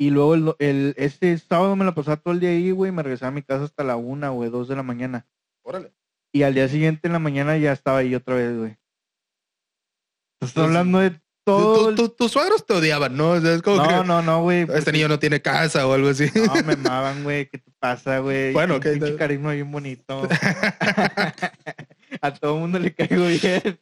Y 0.00 0.10
luego 0.10 0.34
el, 0.34 0.54
el, 0.60 0.94
este 0.96 1.36
sábado 1.38 1.74
me 1.74 1.84
la 1.84 1.92
pasaba 1.94 2.16
todo 2.18 2.32
el 2.32 2.40
día 2.40 2.50
ahí, 2.50 2.70
güey. 2.70 2.92
Me 2.92 3.02
regresaba 3.02 3.28
a 3.30 3.34
mi 3.34 3.42
casa 3.42 3.64
hasta 3.64 3.82
la 3.82 3.96
una, 3.96 4.28
güey, 4.30 4.48
dos 4.50 4.68
de 4.68 4.76
la 4.76 4.82
mañana. 4.84 5.26
Órale. 5.62 5.92
Y 6.32 6.42
al 6.44 6.54
día 6.54 6.68
siguiente 6.68 7.08
en 7.08 7.12
la 7.14 7.18
mañana 7.18 7.56
ya 7.58 7.72
estaba 7.72 7.98
ahí 7.98 8.14
otra 8.14 8.34
vez, 8.36 8.56
güey. 8.56 8.76
Estás 10.40 10.64
hablando 10.64 11.00
de 11.00 11.20
todo. 11.44 11.82
tu- 11.84 11.88
el- 11.88 11.94
tu- 11.96 12.08
tus 12.10 12.30
suegros 12.32 12.64
te 12.64 12.74
odiaban, 12.74 13.16
¿no? 13.16 13.30
O 13.32 13.40
sea, 13.40 13.54
es 13.54 13.62
como 13.62 13.78
No, 13.78 13.88
que 13.88 14.06
no, 14.06 14.22
no, 14.22 14.42
güey. 14.42 14.66
este 14.72 14.92
niño 14.92 15.08
no 15.08 15.18
tiene 15.18 15.42
casa 15.42 15.84
o 15.86 15.92
algo 15.94 16.08
así. 16.10 16.26
No, 16.34 16.54
me 16.64 16.74
amaban, 16.74 17.24
güey. 17.24 17.48
¿Qué 17.48 17.58
te 17.58 17.72
pasa, 17.80 18.18
güey? 18.20 18.52
Bueno, 18.52 18.74
Un 18.74 18.78
ok, 18.80 18.84
pinche 18.92 19.06
está- 19.06 19.18
carisma 19.18 19.52
bien 19.54 19.72
bonito. 19.72 20.28
a 22.20 22.34
todo 22.34 22.54
el 22.54 22.60
mundo 22.60 22.78
le 22.78 22.94
caigo 22.94 23.26
bien. 23.26 23.80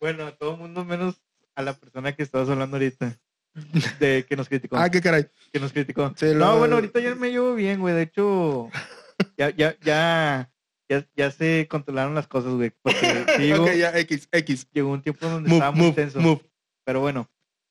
Bueno, 0.00 0.26
a 0.26 0.32
todo 0.36 0.52
el 0.54 0.60
mundo 0.60 0.84
menos 0.84 1.20
a 1.56 1.62
la 1.62 1.72
persona 1.74 2.12
que 2.14 2.22
estabas 2.22 2.48
hablando 2.48 2.76
ahorita. 2.76 3.18
De 4.00 4.26
que 4.28 4.36
nos 4.36 4.48
criticó. 4.48 4.76
ah, 4.76 4.90
qué 4.90 5.00
caray. 5.00 5.26
que 5.52 5.60
nos 5.60 5.72
criticó. 5.72 6.12
Sí, 6.16 6.26
no, 6.34 6.58
bueno, 6.58 6.76
ahorita 6.76 7.00
ya 7.00 7.14
me 7.14 7.30
llevo 7.30 7.54
bien, 7.54 7.80
güey. 7.80 7.94
De 7.94 8.02
hecho, 8.02 8.68
ya, 9.38 9.50
ya, 9.50 9.76
ya, 9.80 10.50
ya, 10.88 11.06
ya 11.16 11.30
se 11.30 11.66
controlaron 11.68 12.14
las 12.14 12.26
cosas, 12.26 12.52
güey. 12.54 12.72
Porque 12.82 13.24
llegó, 13.38 13.70
ya, 13.72 13.96
X, 14.00 14.28
X. 14.32 14.68
llegó 14.72 14.90
un 14.90 15.02
tiempo 15.02 15.26
donde 15.26 15.48
Move, 15.48 15.56
estaba 15.58 15.72
muy 15.72 15.86
move, 15.86 15.94
tenso. 15.94 16.20
move. 16.20 16.42
Pero 16.84 17.00
bueno, 17.00 17.30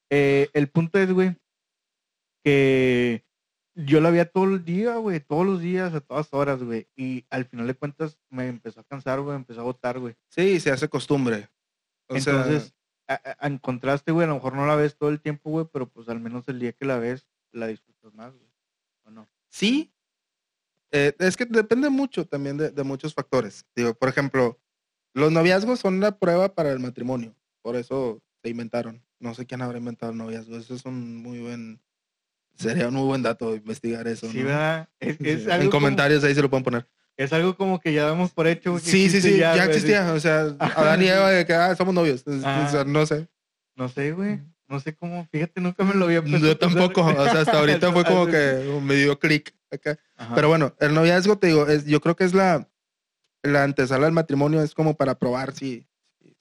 eh, 0.09 0.49
el 0.53 0.69
punto 0.69 0.99
es, 0.99 1.11
güey, 1.11 1.35
que 2.43 3.23
yo 3.75 4.01
la 4.01 4.09
veía 4.09 4.25
todo 4.25 4.45
el 4.45 4.63
día, 4.63 4.95
güey, 4.95 5.19
todos 5.19 5.45
los 5.45 5.59
días, 5.59 5.93
a 5.93 6.01
todas 6.01 6.33
horas, 6.33 6.63
güey. 6.63 6.87
Y 6.95 7.25
al 7.29 7.45
final 7.45 7.67
de 7.67 7.75
cuentas 7.75 8.19
me 8.29 8.47
empezó 8.47 8.79
a 8.79 8.83
cansar, 8.83 9.19
güey, 9.21 9.31
me 9.31 9.41
empezó 9.41 9.59
a 9.59 9.63
agotar, 9.63 9.99
güey. 9.99 10.15
Sí, 10.29 10.59
se 10.59 10.71
hace 10.71 10.87
costumbre. 10.87 11.49
O 12.07 12.19
sea, 12.19 12.33
Entonces, 12.33 12.73
a- 13.07 13.35
a- 13.39 13.47
en 13.47 13.57
contraste, 13.57 14.11
güey, 14.11 14.25
a 14.25 14.29
lo 14.29 14.35
mejor 14.35 14.55
no 14.55 14.65
la 14.65 14.75
ves 14.75 14.95
todo 14.97 15.09
el 15.09 15.19
tiempo, 15.21 15.49
güey, 15.49 15.65
pero 15.71 15.89
pues 15.89 16.09
al 16.09 16.19
menos 16.19 16.47
el 16.47 16.59
día 16.59 16.73
que 16.73 16.85
la 16.85 16.97
ves, 16.99 17.27
la 17.51 17.67
disfrutas 17.67 18.13
más, 18.13 18.33
güey. 18.33 18.49
¿O 19.05 19.11
no? 19.11 19.27
sí. 19.49 19.89
Eh, 20.95 21.15
es 21.17 21.35
que 21.35 21.45
depende 21.45 21.89
mucho 21.89 22.27
también 22.27 22.55
de, 22.57 22.69
de 22.69 22.83
muchos 22.83 23.15
factores. 23.15 23.65
Digo, 23.75 23.95
por 23.95 24.09
ejemplo, 24.09 24.59
los 25.15 25.31
noviazgos 25.31 25.79
son 25.79 25.99
la 25.99 26.19
prueba 26.19 26.53
para 26.53 26.71
el 26.71 26.79
matrimonio. 26.79 27.35
Por 27.63 27.75
eso 27.75 28.21
se 28.43 28.49
inventaron. 28.49 29.03
No 29.19 29.33
sé 29.33 29.47
quién 29.47 29.63
habrá 29.63 29.79
inventado 29.79 30.11
el 30.11 30.19
noviazgo. 30.19 30.55
Eso 30.55 30.75
es 30.75 30.85
un 30.85 31.17
muy 31.17 31.39
buen... 31.39 31.81
Sería 32.55 32.89
un 32.89 32.93
muy 32.93 33.05
buen 33.07 33.23
dato 33.23 33.55
investigar 33.55 34.07
eso. 34.07 34.29
Sí, 34.29 34.39
¿no? 34.39 34.45
¿verdad? 34.45 34.87
Es, 34.99 35.17
es 35.21 35.43
Sí, 35.45 35.49
algo 35.49 35.63
en 35.63 35.69
como- 35.71 35.81
comentarios 35.81 36.23
ahí 36.23 36.35
se 36.35 36.41
lo 36.43 36.49
pueden 36.51 36.63
poner. 36.63 36.87
Es 37.17 37.31
algo 37.31 37.55
como 37.55 37.79
que 37.79 37.93
ya 37.93 38.05
damos 38.05 38.31
por 38.31 38.47
hecho. 38.47 38.79
Sí, 38.79 39.09
sí, 39.09 39.21
sí, 39.21 39.37
ya, 39.37 39.63
existía. 39.65 40.13
O 40.13 40.19
sea, 40.19 40.55
Adán 40.59 41.01
y 41.01 41.07
Eva 41.07 41.29
de 41.29 41.45
que 41.45 41.53
ah, 41.53 41.75
somos 41.75 41.93
novios. 41.93 42.23
O 42.25 42.39
sea, 42.39 42.83
no 42.85 43.05
sé. 43.05 43.27
No 43.75 43.87
sé, 43.87 44.11
güey. 44.11 44.41
No 44.67 44.79
sé 44.79 44.95
cómo. 44.95 45.27
Fíjate, 45.31 45.61
nunca 45.61 45.83
me 45.83 45.93
lo 45.93 46.05
había 46.05 46.21
puesto 46.21 46.39
Yo 46.39 46.57
tampoco. 46.57 47.05
O 47.05 47.23
sea, 47.25 47.41
hasta 47.41 47.59
ahorita 47.59 47.91
fue 47.93 48.03
como 48.03 48.25
que 48.25 48.79
me 48.81 48.95
dio 48.95 49.19
clic 49.19 49.53
acá. 49.71 49.97
Ajá. 50.15 50.33
Pero 50.35 50.49
bueno, 50.49 50.75
el 50.79 50.93
noviazgo, 50.93 51.37
te 51.37 51.47
digo, 51.47 51.67
es, 51.67 51.85
yo 51.85 52.01
creo 52.01 52.15
que 52.15 52.23
es 52.23 52.33
la, 52.33 52.67
la 53.43 53.63
antesala 53.63 54.05
del 54.05 54.13
matrimonio, 54.13 54.61
es 54.61 54.73
como 54.73 54.95
para 54.95 55.15
probar 55.15 55.53
si 55.53 55.85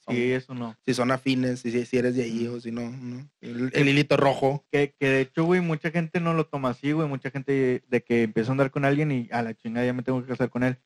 son, 0.05 0.15
Sí, 0.15 0.31
eso 0.31 0.53
no. 0.53 0.75
si 0.85 0.93
son 0.93 1.11
afines, 1.11 1.61
si, 1.61 1.85
si 1.85 1.97
eres 1.97 2.15
de 2.15 2.23
ahí 2.23 2.47
o 2.47 2.59
si 2.59 2.71
no. 2.71 2.89
¿no? 2.89 3.29
El, 3.41 3.69
el 3.73 3.87
hilito 3.87 4.17
rojo. 4.17 4.65
Que, 4.71 4.95
que 4.99 5.07
de 5.07 5.21
hecho, 5.21 5.43
güey, 5.45 5.61
mucha 5.61 5.91
gente 5.91 6.19
no 6.19 6.33
lo 6.33 6.45
toma 6.47 6.69
así, 6.69 6.91
güey. 6.91 7.07
Mucha 7.07 7.31
gente 7.31 7.83
de 7.87 8.03
que 8.03 8.23
empieza 8.23 8.51
a 8.51 8.53
andar 8.53 8.71
con 8.71 8.85
alguien 8.85 9.11
y 9.11 9.29
a 9.31 9.41
la 9.41 9.53
chingada 9.55 9.85
ya 9.85 9.93
me 9.93 10.03
tengo 10.03 10.21
que 10.21 10.27
casar 10.27 10.49
con 10.49 10.63
él. 10.63 10.77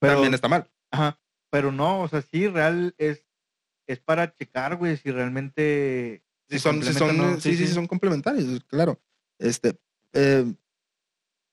Pero, 0.00 0.14
También 0.14 0.34
está 0.34 0.48
mal. 0.48 0.70
ajá, 0.90 1.20
pero 1.50 1.72
no, 1.72 2.00
o 2.02 2.08
sea, 2.08 2.22
sí, 2.22 2.46
real 2.48 2.94
es, 2.96 3.26
es 3.86 3.98
para 4.00 4.32
checar, 4.32 4.76
güey, 4.76 4.96
si 4.96 5.10
realmente. 5.10 6.22
Si 6.48 6.58
son, 6.58 6.82
si 6.82 6.92
son, 6.94 7.16
no. 7.16 7.40
sí, 7.40 7.56
sí, 7.56 7.66
sí, 7.66 7.74
son 7.74 7.86
complementarios, 7.86 8.64
claro. 8.64 9.00
Este, 9.38 9.78
eh, 10.12 10.52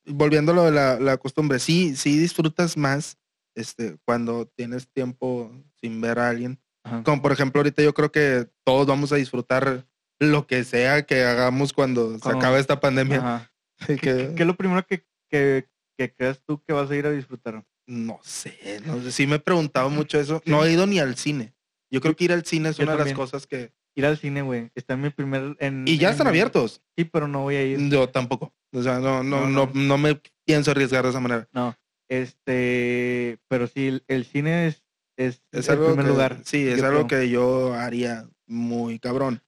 volviendo 0.05 0.51
a 0.51 0.55
lo 0.55 0.63
de 0.65 0.71
la, 0.71 0.99
la 0.99 1.17
costumbre, 1.17 1.59
sí, 1.59 1.95
sí 1.95 2.17
disfrutas 2.17 2.77
más 2.77 3.17
este, 3.55 3.97
cuando 4.05 4.47
tienes 4.47 4.88
tiempo 4.88 5.51
sin 5.81 5.99
ver 6.01 6.19
a 6.19 6.29
alguien. 6.29 6.59
Ajá. 6.88 7.03
Como 7.03 7.21
por 7.21 7.31
ejemplo, 7.31 7.59
ahorita 7.59 7.81
yo 7.83 7.93
creo 7.93 8.11
que 8.11 8.47
todos 8.65 8.88
vamos 8.88 9.11
a 9.11 9.17
disfrutar 9.17 9.85
lo 10.19 10.47
que 10.47 10.63
sea 10.63 11.05
que 11.05 11.23
hagamos 11.23 11.73
cuando 11.73 12.17
se 12.17 12.29
acabe 12.29 12.59
esta 12.59 12.79
pandemia. 12.79 13.51
Que- 13.88 14.33
¿Qué 14.35 14.35
es 14.39 14.47
lo 14.47 14.55
primero 14.55 14.83
que, 14.88 15.05
que, 15.29 15.67
que 15.97 16.11
creas 16.15 16.41
tú 16.43 16.63
que 16.65 16.73
vas 16.73 16.89
a 16.89 16.95
ir 16.95 17.05
a 17.05 17.11
disfrutar? 17.11 17.63
no 17.89 18.19
sé, 18.23 18.81
no 18.85 18.99
sé, 19.01 19.11
sí 19.13 19.27
me 19.27 19.35
he 19.35 19.39
preguntado 19.39 19.89
mucho 19.89 20.19
eso. 20.19 20.41
No 20.45 20.65
he 20.65 20.71
ido 20.73 20.85
ni 20.88 20.99
al 20.99 21.15
cine. 21.15 21.53
Yo 21.91 22.01
creo 22.01 22.15
que 22.15 22.25
ir 22.25 22.33
al 22.33 22.43
cine 22.43 22.69
es 22.69 22.77
Yo 22.77 22.83
una 22.83 22.97
de 22.97 23.05
las 23.05 23.13
cosas 23.13 23.45
que... 23.47 23.71
Ir 23.95 24.05
al 24.05 24.17
cine, 24.17 24.41
güey. 24.41 24.71
Está 24.75 24.95
en 24.95 25.01
mi 25.01 25.09
primer. 25.09 25.55
En, 25.59 25.85
Y 25.88 25.97
ya 25.97 26.07
en 26.09 26.11
están 26.11 26.25
mi- 26.25 26.29
abiertos. 26.29 26.81
Sí, 26.97 27.05
pero 27.05 27.27
no 27.29 27.43
voy 27.43 27.55
a 27.55 27.63
ir. 27.63 27.79
Yo 27.89 28.09
tampoco. 28.09 28.53
O 28.73 28.81
sea, 28.83 28.99
no, 28.99 29.23
no, 29.23 29.41
No, 29.41 29.47
no, 29.47 29.65
no. 29.67 29.71
no 29.73 29.97
me 29.97 30.21
pienso 30.45 30.71
arriesgar 30.71 31.03
de 31.03 31.09
esa 31.11 31.19
manera. 31.21 31.47
No, 31.53 31.75
este, 32.09 33.39
pero 33.47 33.67
sí, 33.67 33.88
el, 33.88 34.03
el 34.07 34.25
cine 34.25 34.67
es, 34.67 34.83
es, 35.18 35.41
Es 35.51 35.68
el 35.68 35.74
algo 35.74 35.88
primer 35.88 36.05
que, 36.05 36.11
lugar. 36.11 36.38
Sí, 36.45 36.68
es 36.68 36.78
yo 36.80 36.86
algo 36.88 37.07
creo. 37.07 37.22
que 37.22 37.30
yo 37.30 37.74
haría 37.74 38.28
muy 38.45 38.99
cabrón. 38.99 39.41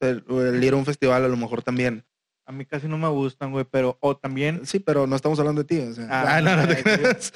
El, 0.00 0.24
el 0.28 0.62
ir 0.62 0.72
a 0.74 0.76
un 0.76 0.84
festival 0.84 1.24
a 1.24 1.28
lo 1.28 1.36
mejor 1.36 1.62
también. 1.62 2.04
A 2.46 2.52
mí 2.52 2.66
casi 2.66 2.86
no 2.88 2.98
me 2.98 3.08
gustan, 3.08 3.52
güey, 3.52 3.64
pero, 3.64 3.96
o 4.02 4.16
también, 4.18 4.66
Sí, 4.66 4.78
pero 4.78 5.06
no 5.06 5.16
estamos 5.16 5.38
hablando 5.38 5.62
de 5.62 5.66
ti. 5.66 5.78
O 5.80 5.94
sea. 5.94 6.06
Ah, 6.10 6.36
Ah, 6.36 6.40
no, 6.42 6.54
no 6.56 6.68
te 6.68 6.76
ay, 6.76 6.82
creas. 6.82 7.32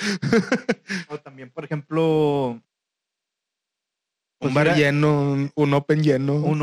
o 1.08 1.18
también, 1.18 1.50
por 1.50 1.64
ejemplo, 1.64 2.60
pues 4.38 4.50
un 4.50 4.54
bar 4.54 4.66
ir 4.66 4.72
a- 4.72 4.76
lleno, 4.76 5.32
un, 5.32 5.50
un 5.54 5.74
open 5.74 6.02
lleno. 6.02 6.34
Un 6.34 6.58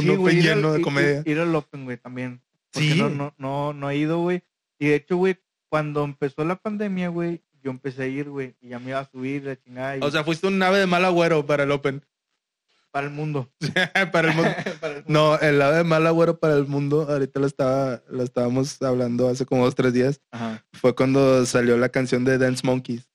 sí, 0.00 0.08
güey, 0.08 0.16
open 0.18 0.36
al- 0.38 0.42
lleno 0.42 0.72
de 0.74 0.82
comedia. 0.82 1.18
Ir, 1.24 1.28
ir 1.28 1.38
al 1.40 1.54
Open, 1.54 1.84
güey, 1.84 1.96
también. 1.96 2.42
Porque 2.72 2.92
Sí. 2.92 2.98
no, 3.00 3.08
no, 3.08 3.34
no, 3.38 3.72
no 3.72 3.90
he 3.90 3.96
ido, 3.96 4.18
güey. 4.18 4.42
Y 4.78 4.88
de 4.88 4.96
hecho, 4.96 5.16
güey, 5.16 5.38
cuando 5.70 6.04
empezó 6.04 6.44
la 6.44 6.56
pandemia, 6.56 7.08
güey, 7.08 7.42
yo 7.62 7.70
empecé 7.70 8.04
a 8.04 8.06
ir, 8.06 8.28
güey, 8.30 8.54
y 8.60 8.68
ya 8.68 8.78
me 8.78 8.90
iba 8.90 9.00
a 9.00 9.10
subir 9.10 9.44
la 9.44 9.56
chingada 9.56 9.96
y 9.96 10.00
O 10.02 10.10
sea, 10.10 10.24
fuiste 10.24 10.46
un 10.46 10.58
nave 10.58 10.78
de 10.78 10.86
mal 10.86 11.04
agüero 11.04 11.44
para 11.46 11.64
el 11.64 11.70
open. 11.70 12.04
para 12.90 13.06
el 13.06 13.12
mundo. 13.12 13.50
para 14.12 14.30
el 14.30 14.34
mundo. 14.34 14.50
Para 14.80 14.92
el 14.94 15.04
mundo. 15.04 15.20
No, 15.20 15.38
el 15.38 15.60
ave 15.60 15.76
de 15.78 15.84
mal 15.84 16.06
agüero 16.06 16.38
para 16.38 16.54
el 16.54 16.66
mundo, 16.66 17.06
ahorita 17.10 17.40
lo 17.40 17.46
estaba, 17.46 18.02
lo 18.08 18.22
estábamos 18.22 18.80
hablando 18.82 19.28
hace 19.28 19.44
como 19.44 19.64
dos, 19.64 19.74
tres 19.74 19.92
días. 19.92 20.20
Ajá. 20.30 20.64
Fue 20.72 20.94
cuando 20.94 21.44
salió 21.46 21.76
la 21.76 21.90
canción 21.90 22.24
de 22.24 22.38
Dance 22.38 22.66
Monkeys. 22.66 23.08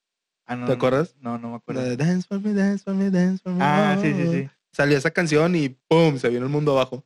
Ah, 0.46 0.56
no, 0.56 0.66
¿Te 0.68 0.74
acuerdas? 0.74 1.16
No, 1.20 1.38
no 1.38 1.50
me 1.52 1.56
acuerdo. 1.56 1.82
de 1.82 1.96
Dance 1.98 2.28
for 2.28 2.40
me, 2.42 2.54
dance 2.54 2.84
for 2.84 2.94
me, 2.94 3.10
dance 3.10 3.42
for 3.42 3.54
me. 3.54 3.60
Ah, 3.64 3.98
sí, 4.02 4.14
sí, 4.14 4.28
sí. 4.32 4.50
Salió 4.74 4.98
esa 4.98 5.12
canción 5.12 5.56
y 5.56 5.70
¡pum! 5.70 6.18
Se 6.18 6.30
vino 6.30 6.44
el 6.44 6.50
mundo 6.52 6.74
abajo. 6.74 7.06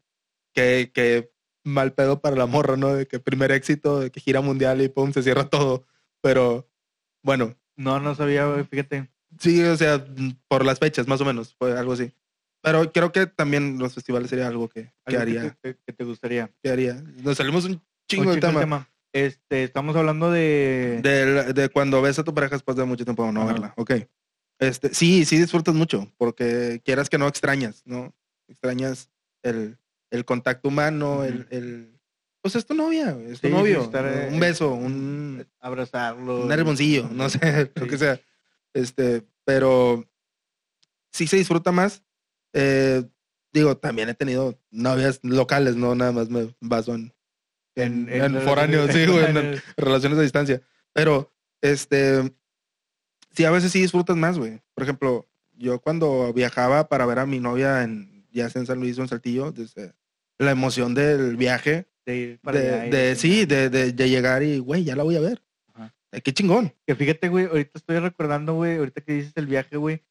Que, 0.54 0.92
que 0.94 1.32
mal 1.64 1.94
pedo 1.94 2.22
para 2.22 2.36
la 2.36 2.46
morra, 2.46 2.76
¿no? 2.78 2.94
De 2.94 3.08
que 3.08 3.20
primer 3.20 3.52
éxito, 3.52 4.00
de 4.00 4.10
que 4.12 4.20
gira 4.20 4.42
mundial 4.42 4.82
y 4.82 4.90
¡pum! 4.90 5.12
Se 5.14 5.24
cierra 5.24 5.48
todo. 5.50 5.86
Pero, 6.22 6.68
bueno, 7.26 7.56
No, 7.76 8.00
no 8.00 8.16
sabía, 8.16 8.64
fíjate. 8.70 9.10
sí, 9.40 9.62
o 9.64 9.76
sea, 9.76 10.06
por 10.48 10.64
las 10.64 10.80
fechas, 10.80 11.08
más 11.08 11.20
o 11.22 11.26
menos, 11.26 11.56
fue 11.58 11.78
algo 11.78 11.94
así. 11.94 12.12
Pero 12.62 12.92
creo 12.92 13.12
que 13.12 13.28
también 13.28 13.78
los 13.78 13.94
festivales 13.94 14.30
sería 14.30 14.48
algo 14.48 14.70
que, 14.70 14.92
que 15.06 15.18
haría. 15.18 15.56
te, 15.62 15.76
que 15.86 15.94
te 15.94 16.04
gustaría. 16.04 16.50
que 16.64 16.70
haría. 16.72 16.94
Nos 17.24 17.38
salimos 17.38 17.66
un 17.66 17.82
chingo 18.10 18.32
Un 18.32 18.40
tema. 18.40 18.90
Este, 19.14 19.64
estamos 19.64 19.96
hablando 19.96 20.30
de... 20.32 21.00
De, 21.02 21.54
de 21.54 21.70
cuando 21.70 22.02
ves 22.02 22.20
a 22.20 22.24
tu 22.24 22.34
pareja 22.34 22.56
después 22.56 22.76
de 22.76 22.84
mucho 22.86 23.06
tiempo 23.06 23.32
no 23.32 23.42
Ajá. 23.44 23.52
verla. 23.54 23.74
Ok. 23.78 23.92
Este, 24.60 24.94
sí, 24.94 25.26
sí 25.26 25.38
disfrutas 25.38 25.76
mucho, 25.76 26.12
porque 26.18 26.82
quieras 26.84 27.10
que 27.10 27.18
no 27.18 27.28
extrañas, 27.28 27.82
¿no? 27.86 28.14
Extrañas 28.48 29.10
el, 29.44 29.78
el 30.12 30.26
contacto 30.26 30.70
humano, 30.70 31.24
el... 31.24 31.95
Pues 32.46 32.56
es 32.58 32.68
tu 32.68 32.76
novia, 32.76 33.18
es 33.28 33.42
tu 33.42 33.48
Sí, 33.48 33.54
novio. 33.56 33.82
estar, 33.82 34.06
¿no? 34.06 34.12
eh, 34.12 34.30
un 34.32 34.40
beso, 34.40 34.70
un, 34.72 35.48
abrazarlo. 35.60 36.46
un 36.46 36.52
hermoncillo, 36.52 37.10
no 37.12 37.28
sé, 37.28 37.40
lo 37.76 37.88
que 37.88 37.98
sea. 37.98 38.22
Este, 38.72 39.24
pero 39.44 40.08
sí 41.12 41.26
se 41.26 41.38
disfruta 41.38 41.72
más. 41.72 42.04
Eh, 42.54 43.04
digo, 43.52 43.76
también 43.78 44.10
he 44.10 44.14
tenido 44.14 44.62
novias 44.70 45.20
locales, 45.24 45.76
no 45.76 45.96
nada 45.96 46.12
más 46.12 46.30
me 46.30 46.54
baso 46.62 46.94
en, 46.94 47.12
en, 47.74 48.10
en 48.10 48.40
foráneos, 48.44 48.92
sí, 48.94 49.00
en- 49.02 49.60
relaciones 49.76 50.20
a 50.20 50.22
distancia. 50.22 50.62
Pero 50.94 51.34
este, 51.62 52.32
sí, 53.32 53.44
a 53.44 53.50
veces 53.50 53.72
sí 53.72 53.82
disfrutas 53.82 54.16
más, 54.18 54.38
güey. 54.38 54.62
Por 54.76 54.84
ejemplo, 54.84 55.28
yo 55.54 55.80
cuando 55.80 56.32
viajaba 56.32 56.90
para 56.90 57.08
ver 57.08 57.18
a 57.18 57.26
mi 57.26 57.40
novia 57.40 57.82
en, 57.82 58.28
ya 58.32 58.52
sea 58.52 58.60
en 58.60 58.68
San 58.68 58.80
Luis 58.80 59.00
o 59.00 59.02
en 59.02 59.08
Saltillo, 59.08 59.52
desde 59.52 59.96
la 60.38 60.52
emoción 60.52 60.94
del 60.94 61.38
viaje, 61.38 61.88
De 62.06 62.16
ir 62.18 62.40
para 62.40 62.60
de, 62.60 62.74
allá 62.74 62.98
de- 62.98 63.16
sí, 63.16 63.46
de, 63.46 63.70
de, 63.70 64.10
llegar 64.10 64.44
y, 64.44 64.60
güey, 64.60 64.84
ya 64.84 64.96
la 64.96 65.04
voy 65.04 65.16
a 65.16 65.22
ver. 65.22 65.42
Ajá. 65.74 65.94
Qué 66.24 66.34
chingón. 66.34 66.74
Que 66.86 66.96
fíjate, 66.96 67.30
güey, 67.30 67.46
ahorita 67.46 67.72
estoy 67.76 68.00
recordando, 68.00 68.54
güey, 68.54 68.78
ahorita 68.78 69.02
que 69.02 69.14
dices 69.14 69.34
el 69.36 69.48
viaje, 69.48 69.78
güey, 69.78 70.02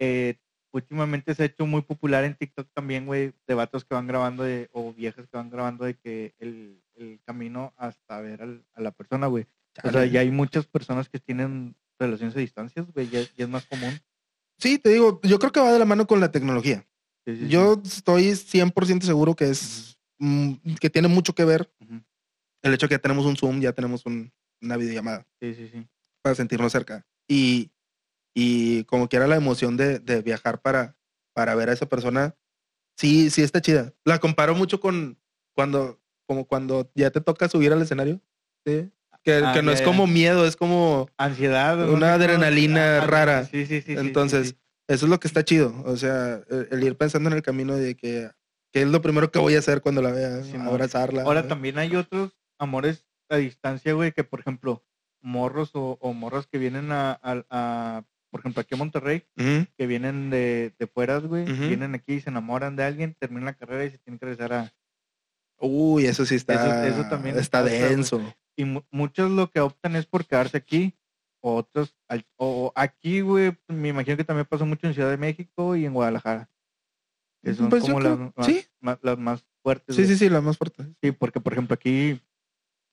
eh, 0.00 0.36
últimamente 0.72 1.34
se 1.34 1.44
ha 1.44 1.46
hecho 1.46 1.64
muy 1.66 1.82
popular 1.82 2.24
en 2.24 2.34
TikTok 2.34 2.68
también, 2.74 3.06
güey, 3.06 3.32
de 3.46 3.54
vatos 3.54 3.84
que 3.84 3.94
van 3.94 4.06
grabando 4.08 4.42
de, 4.42 4.68
o 4.72 4.92
viejas 4.92 5.26
que 5.30 5.36
van 5.36 5.48
grabando 5.50 5.84
de 5.84 5.94
que 5.94 6.34
el, 6.38 6.82
el 6.96 7.20
camino 7.24 7.72
hasta 7.76 8.20
ver 8.20 8.42
al- 8.42 8.64
a 8.74 8.80
la 8.80 8.90
persona, 8.90 9.28
güey. 9.28 9.46
O 9.82 9.90
sea, 9.90 10.04
ya 10.06 10.20
hay 10.20 10.30
muchas 10.30 10.66
personas 10.66 11.08
que 11.08 11.18
tienen 11.20 11.74
relaciones 11.98 12.36
a 12.36 12.40
distancias, 12.40 12.86
güey, 12.92 13.08
ya, 13.08 13.20
ya 13.36 13.44
es 13.44 13.48
más 13.48 13.64
común. 13.66 13.98
Sí, 14.58 14.78
te 14.78 14.88
digo, 14.90 15.20
yo 15.22 15.38
creo 15.38 15.52
que 15.52 15.60
va 15.60 15.72
de 15.72 15.78
la 15.78 15.84
mano 15.84 16.06
con 16.06 16.20
la 16.20 16.30
tecnología. 16.32 16.84
Sí, 17.26 17.36
sí, 17.36 17.40
sí. 17.44 17.48
Yo 17.48 17.80
estoy 17.84 18.24
100% 18.34 19.02
seguro 19.02 19.34
que 19.34 19.50
es 19.50 19.96
que 20.80 20.90
tiene 20.90 21.08
mucho 21.08 21.34
que 21.34 21.44
ver 21.44 21.70
el 22.62 22.74
hecho 22.74 22.86
de 22.86 22.88
que 22.88 22.94
ya 22.94 23.02
tenemos 23.02 23.26
un 23.26 23.36
Zoom, 23.36 23.60
ya 23.60 23.72
tenemos 23.72 24.06
un- 24.06 24.32
una 24.62 24.76
videollamada 24.76 25.26
Sí, 25.40 25.54
sí, 25.54 25.68
sí. 25.68 25.86
para 26.22 26.34
sentirnos 26.34 26.72
cerca. 26.72 27.06
Y, 27.28 27.70
y 28.34 28.84
como 28.84 29.08
quiera 29.08 29.26
la 29.26 29.36
emoción 29.36 29.76
de, 29.76 29.98
de 29.98 30.22
viajar 30.22 30.60
para, 30.62 30.96
para 31.34 31.54
ver 31.54 31.68
a 31.68 31.72
esa 31.72 31.86
persona, 31.86 32.34
sí, 32.96 33.30
sí 33.30 33.42
está 33.42 33.60
chida. 33.60 33.92
La 34.04 34.18
comparo 34.18 34.54
mucho 34.54 34.80
con 34.80 35.18
cuando, 35.54 36.00
como 36.26 36.46
cuando 36.46 36.90
ya 36.94 37.10
te 37.10 37.20
toca 37.20 37.48
subir 37.48 37.72
al 37.72 37.82
escenario. 37.82 38.20
¿sí? 38.64 38.90
Que, 39.22 39.40
Ah, 39.44 39.52
que 39.54 39.62
no 39.62 39.72
ya, 39.72 39.78
es 39.78 39.82
como 39.82 40.06
miedo, 40.06 40.46
es 40.46 40.56
como 40.56 41.08
Ansiedad. 41.16 41.76
¿no? 41.76 41.92
Una 41.92 42.14
adrenalina 42.14 42.98
Ah, 43.02 43.06
rara. 43.06 43.44
Sí, 43.46 43.66
sí, 43.66 43.82
sí. 43.82 43.94
Entonces, 43.96 44.48
sí. 44.48 44.56
eso 44.88 45.06
es 45.06 45.10
lo 45.10 45.20
que 45.20 45.28
está 45.28 45.44
chido. 45.44 45.74
O 45.84 45.96
sea, 45.96 46.42
el, 46.48 46.68
el 46.70 46.84
ir 46.84 46.96
pensando 46.96 47.28
en 47.30 47.36
el 47.36 47.42
camino 47.42 47.74
de 47.76 47.94
que, 47.96 48.30
que 48.74 48.82
es 48.82 48.88
lo 48.88 49.00
primero 49.00 49.30
que 49.30 49.38
voy 49.38 49.54
a 49.54 49.60
hacer 49.60 49.80
cuando 49.80 50.02
la 50.02 50.10
vea, 50.10 50.42
Simón. 50.42 50.66
abrazarla. 50.68 51.22
Ahora 51.22 51.42
también 51.48 51.78
hay 51.78 51.94
otros 51.94 52.32
amores 52.58 53.06
a 53.30 53.36
distancia, 53.36 53.92
güey, 53.94 54.10
que 54.12 54.24
por 54.24 54.40
ejemplo, 54.40 54.84
morros 55.22 55.70
o, 55.74 55.96
o 56.00 56.12
morras 56.12 56.46
que 56.48 56.58
vienen 56.58 56.90
a, 56.90 57.12
a- 57.22 57.44
a- 57.50 58.04
por 58.30 58.40
ejemplo, 58.40 58.60
aquí 58.60 58.74
a 58.74 58.78
Monterrey, 58.78 59.22
que 59.78 59.86
vienen 59.86 60.28
de, 60.28 60.74
de 60.76 60.86
fueras, 60.88 61.22
güey, 61.24 61.44
vienen 61.68 61.94
aquí 61.94 62.14
y 62.14 62.20
se 62.20 62.30
enamoran 62.30 62.74
de 62.74 62.82
alguien, 62.82 63.14
terminan 63.18 63.44
la 63.44 63.54
carrera 63.54 63.84
y 63.84 63.90
se 63.92 63.98
tienen 63.98 64.18
que 64.18 64.26
regresar 64.26 64.52
a... 64.52 64.72
Uy, 65.58 66.06
eso 66.06 66.26
sí 66.26 66.34
está, 66.34 66.54
Eso- 66.84 67.00
eso 67.00 67.08
también 67.08 67.38
está 67.38 67.62
denso. 67.62 68.18
Y 68.56 68.64
mu- 68.64 68.82
muchos 68.90 69.30
lo 69.30 69.50
que 69.50 69.60
optan 69.60 69.94
es 69.94 70.06
por 70.06 70.26
quedarse 70.26 70.56
aquí, 70.56 70.96
otros, 71.40 71.96
al- 72.08 72.26
o, 72.36 72.66
o 72.66 72.72
aquí, 72.74 73.20
güey, 73.20 73.56
me 73.68 73.88
imagino 73.90 74.16
que 74.16 74.24
también 74.24 74.46
pasa 74.50 74.64
mucho 74.64 74.88
en 74.88 74.94
Ciudad 74.94 75.10
de 75.10 75.16
México 75.16 75.76
y 75.76 75.86
en 75.86 75.94
Guadalajara. 75.94 76.50
Que 77.44 77.54
son 77.54 77.68
Pues 77.68 77.82
como 77.82 77.98
creo- 77.98 78.10
las, 78.16 78.36
más, 78.36 78.46
sí. 78.46 78.64
más- 78.80 78.98
las 79.02 79.18
más 79.18 79.44
fuertes. 79.62 79.94
Sí, 79.96 80.06
sí, 80.06 80.16
sí, 80.16 80.28
la 80.28 80.40
más 80.40 80.56
fuerte. 80.58 80.84
Sí, 81.02 81.12
porque 81.12 81.40
por 81.40 81.52
ejemplo 81.52 81.74
aquí, 81.74 82.20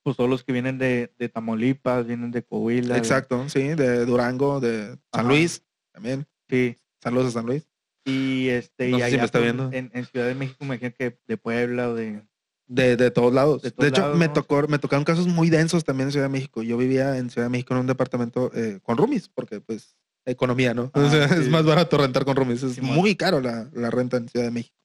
pues 0.04 0.18
todos 0.18 0.30
los 0.30 0.44
que 0.44 0.52
vienen 0.52 0.78
de, 0.78 1.14
de 1.18 1.30
Tamaulipas, 1.30 2.06
vienen 2.06 2.32
de 2.32 2.44
Coahuila. 2.44 2.94
de- 2.96 3.00
Exacto, 3.00 3.48
sí, 3.50 3.70
de 3.70 4.06
Durango, 4.06 4.60
de 4.60 4.88
San 5.14 5.22
Ajá. 5.22 5.24
Luis, 5.30 5.64
también. 5.94 6.28
sí. 6.50 6.76
Saludos 7.02 7.28
a 7.28 7.32
San 7.32 7.46
Luis. 7.48 7.68
Y 8.06 8.50
este, 8.50 8.90
No 8.90 8.98
y 8.98 9.02
sé 9.02 9.06
si 9.08 9.14
allá 9.14 9.18
me 9.22 9.26
está 9.26 9.40
viendo. 9.40 9.70
En, 9.72 9.90
en 9.94 10.06
Ciudad 10.06 10.28
de 10.28 10.36
México 10.36 10.58
me 10.62 10.66
imagino 10.76 10.92
que 10.98 11.18
de 11.28 11.38
Puebla 11.38 11.90
o 11.90 11.94
de. 11.96 12.22
De, 12.68 12.96
de 12.96 13.12
todos 13.12 13.34
lados. 13.34 13.62
De 13.64 13.70
De, 13.70 13.76
todos 13.76 13.90
hecho, 13.90 14.02
lados, 14.02 14.18
me 14.18 14.28
¿no? 14.28 14.34
tocó, 14.34 14.68
me 14.68 14.80
tocaron 14.80 15.04
casos 15.04 15.28
muy 15.28 15.50
densos 15.50 15.84
también 15.84 16.08
en 16.08 16.12
Ciudad 16.14 16.26
de 16.28 16.32
México. 16.32 16.62
Yo 16.64 16.78
vivía 16.78 17.18
en 17.18 17.30
Ciudad 17.30 17.46
de 17.48 17.50
México 17.52 17.74
en 17.74 17.82
un 17.82 17.88
departamento 17.88 18.52
eh, 18.56 18.80
con 18.84 18.98
roomies, 18.98 19.30
porque 19.30 19.60
pues 19.62 19.98
economía, 20.26 20.74
¿no? 20.74 20.92
Ah, 20.94 21.00
o 21.08 21.10
sea, 21.10 21.28
sí. 21.30 21.42
es 21.42 21.50
más 21.50 21.66
barato 21.66 21.98
rentar 21.98 22.26
con 22.26 22.36
roomies. 22.36 22.64
Es 22.64 22.82
muy 22.82 23.16
caro 23.16 23.42
la, 23.42 23.70
la 23.74 23.90
renta 23.90 24.18
en 24.18 24.30
Ciudad 24.30 24.46
de 24.46 24.52
México. 24.52 24.76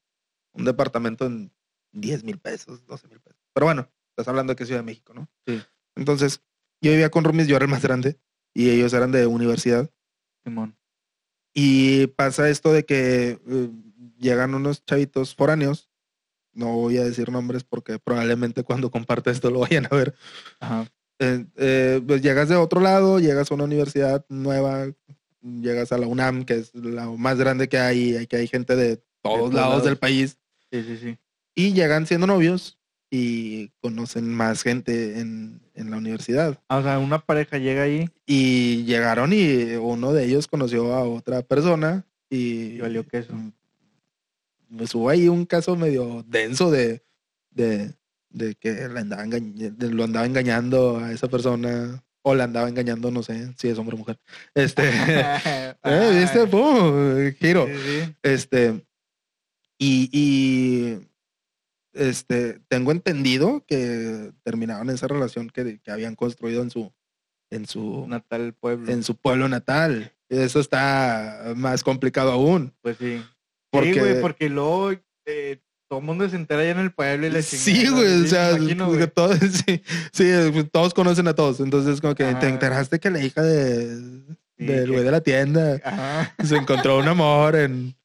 Un 0.53 0.65
departamento 0.65 1.25
en 1.25 1.51
10 1.93 2.23
mil 2.23 2.39
pesos, 2.39 2.85
12 2.85 3.07
mil 3.07 3.19
pesos. 3.19 3.39
Pero 3.53 3.65
bueno, 3.65 3.89
estás 4.09 4.27
hablando 4.27 4.51
de 4.51 4.55
que 4.55 4.63
es 4.63 4.67
Ciudad 4.67 4.81
de 4.81 4.85
México, 4.85 5.13
¿no? 5.13 5.29
Sí. 5.45 5.61
Entonces, 5.95 6.41
yo 6.81 6.91
vivía 6.91 7.09
con 7.09 7.23
roomies, 7.23 7.47
yo 7.47 7.55
era 7.55 7.65
el 7.65 7.71
más 7.71 7.81
grande 7.81 8.19
y 8.53 8.69
ellos 8.69 8.93
eran 8.93 9.11
de 9.11 9.27
universidad. 9.27 9.91
Simón. 10.43 10.77
Y 11.53 12.07
pasa 12.07 12.49
esto 12.49 12.71
de 12.71 12.85
que 12.85 13.39
eh, 13.47 13.69
llegan 14.19 14.53
unos 14.55 14.85
chavitos 14.85 15.35
foráneos. 15.35 15.89
No 16.53 16.73
voy 16.73 16.97
a 16.97 17.03
decir 17.03 17.31
nombres 17.31 17.63
porque 17.63 17.99
probablemente 17.99 18.63
cuando 18.63 18.91
comparte 18.91 19.31
esto 19.31 19.49
lo 19.49 19.59
vayan 19.59 19.87
a 19.89 19.95
ver. 19.95 20.15
Ajá. 20.59 20.87
Eh, 21.19 21.45
eh, 21.55 22.01
pues 22.05 22.21
llegas 22.21 22.49
de 22.49 22.55
otro 22.55 22.79
lado, 22.79 23.19
llegas 23.19 23.49
a 23.49 23.55
una 23.55 23.63
universidad 23.63 24.25
nueva, 24.29 24.87
llegas 25.61 25.91
a 25.91 25.97
la 25.97 26.07
UNAM, 26.07 26.43
que 26.45 26.55
es 26.55 26.73
la 26.75 27.09
más 27.09 27.37
grande 27.37 27.67
que 27.69 27.77
hay, 27.79 28.25
que 28.27 28.37
hay 28.37 28.47
gente 28.47 28.75
de 28.75 29.01
todos 29.21 29.53
lados, 29.53 29.69
lados. 29.71 29.83
del 29.85 29.97
país, 29.97 30.37
Sí, 30.71 30.83
sí, 30.83 30.97
sí. 30.97 31.17
y 31.55 31.73
llegan 31.73 32.05
siendo 32.07 32.27
novios 32.27 32.77
y 33.09 33.69
conocen 33.81 34.27
más 34.33 34.63
gente 34.63 35.19
en, 35.19 35.61
en 35.75 35.91
la 35.91 35.97
universidad. 35.97 36.59
Ah, 36.67 36.77
o 36.77 36.83
sea, 36.83 36.99
una 36.99 37.19
pareja 37.19 37.57
llega 37.57 37.83
ahí 37.83 38.09
Y 38.25 38.83
llegaron 38.83 39.31
y 39.33 39.75
uno 39.75 40.11
de 40.13 40.25
ellos 40.25 40.47
conoció 40.47 40.93
a 40.93 41.03
otra 41.07 41.41
persona 41.41 42.05
y, 42.29 42.37
y 42.75 42.79
valió 42.81 43.07
queso. 43.07 43.33
pues 44.77 44.93
hubo 44.95 45.09
ahí 45.09 45.29
un 45.29 45.45
caso 45.45 45.75
medio 45.77 46.23
denso 46.27 46.69
de, 46.71 47.01
de, 47.51 47.93
de 48.29 48.55
que 48.55 48.73
la 48.89 48.99
andaba 49.01 49.23
engañ- 49.25 49.53
de- 49.75 49.89
lo 49.91 50.03
andaba 50.03 50.25
engañando 50.25 50.97
a 50.97 51.11
esa 51.13 51.27
persona 51.29 52.03
o 52.27 52.35
la 52.35 52.43
andaba 52.43 52.67
engañando, 52.67 53.09
no 53.09 53.23
sé 53.23 53.53
si 53.57 53.69
es 53.69 53.77
hombre 53.77 53.95
o 53.95 53.99
mujer. 53.99 54.19
Este, 54.53 54.83
eh, 55.83 56.19
¿viste? 56.19 56.41
Ah, 56.41 56.47
¡Pum! 56.49 57.31
Giro. 57.39 57.67
sí, 57.67 57.73
sí. 57.73 58.15
Este, 58.21 58.85
y, 59.79 60.09
y 60.11 60.99
este, 61.93 62.59
tengo 62.67 62.91
entendido 62.91 63.63
que 63.65 64.33
terminaron 64.43 64.89
esa 64.89 65.07
relación 65.07 65.49
que, 65.49 65.79
que 65.79 65.91
habían 65.91 66.15
construido 66.15 66.61
en 66.61 66.69
su, 66.69 66.91
en 67.49 67.65
su, 67.65 68.05
Natal 68.09 68.53
pueblo. 68.53 68.91
en 68.91 69.03
su 69.03 69.15
pueblo 69.15 69.47
natal. 69.47 70.13
Eso 70.27 70.59
está 70.59 71.53
más 71.55 71.81
complicado 71.81 72.31
aún. 72.31 72.73
Pues 72.81 72.97
sí. 72.97 73.23
Porque, 73.69 73.93
Sí, 73.93 73.99
güey, 73.99 74.19
porque 74.21 74.49
luego 74.49 74.91
eh, 75.25 75.61
todo 75.89 75.99
el 75.99 76.05
mundo 76.05 76.27
se 76.29 76.35
entera 76.35 76.63
ya 76.63 76.71
en 76.71 76.79
el 76.79 76.91
pueblo 76.91 77.27
y 77.27 77.29
le 77.29 77.41
sí, 77.41 77.87
güey, 77.89 78.23
o 78.23 78.27
sea, 78.27 78.57
todos, 79.13 79.37
sí, 79.65 79.81
sí, 80.11 80.31
todos 80.71 80.93
conocen 80.93 81.27
a 81.27 81.33
todos. 81.33 81.59
Entonces, 81.59 82.01
como 82.01 82.15
que 82.15 82.25
Ajá. 82.25 82.39
te 82.39 82.49
enteraste 82.49 82.99
que 82.99 83.09
la 83.09 83.19
hija 83.23 83.41
de, 83.41 83.87
Sí, 84.57 84.65
del 84.65 84.85
que- 84.85 84.91
güey 84.91 85.03
de 85.03 85.11
la 85.11 85.21
tienda 85.21 85.79
Ajá. 85.83 86.35
se 86.43 86.55
encontró 86.57 86.97
un 86.99 87.07
amor 87.07 87.55
en, 87.55 87.95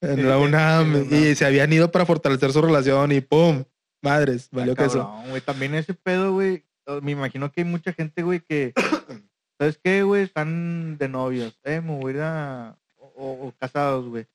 en 0.00 0.16
Sí, 0.16 0.22
la 0.22 0.38
UNAM 0.38 1.06
y 1.10 1.34
se 1.34 1.44
habían 1.44 1.72
ido 1.72 1.90
para 1.90 2.06
fortalecer 2.06 2.52
su 2.52 2.60
relación 2.62 3.12
y 3.12 3.20
¡pum! 3.20 3.64
Madres, 4.02 4.48
valió 4.50 4.72
Está 4.72 4.82
que 4.84 4.88
eso. 4.90 5.14
güey. 5.28 5.40
También 5.40 5.74
ese 5.74 5.94
pedo, 5.94 6.32
güey. 6.32 6.64
Me 7.02 7.12
imagino 7.12 7.50
que 7.52 7.60
hay 7.60 7.64
mucha 7.64 7.92
gente, 7.92 8.22
güey, 8.22 8.40
que. 8.40 8.72
¿Sabes 9.58 9.78
qué, 9.82 10.02
güey? 10.02 10.24
Están 10.24 10.98
de 10.98 11.08
novios. 11.08 11.56
Eh, 11.62 11.80
me 11.80 11.96
voy 11.98 12.12
a 12.12 12.16
ir 12.16 12.20
a. 12.22 12.76
O, 12.98 13.06
o- 13.16 13.46
o 13.48 13.54
casados, 13.60 14.06
güey. 14.08 14.26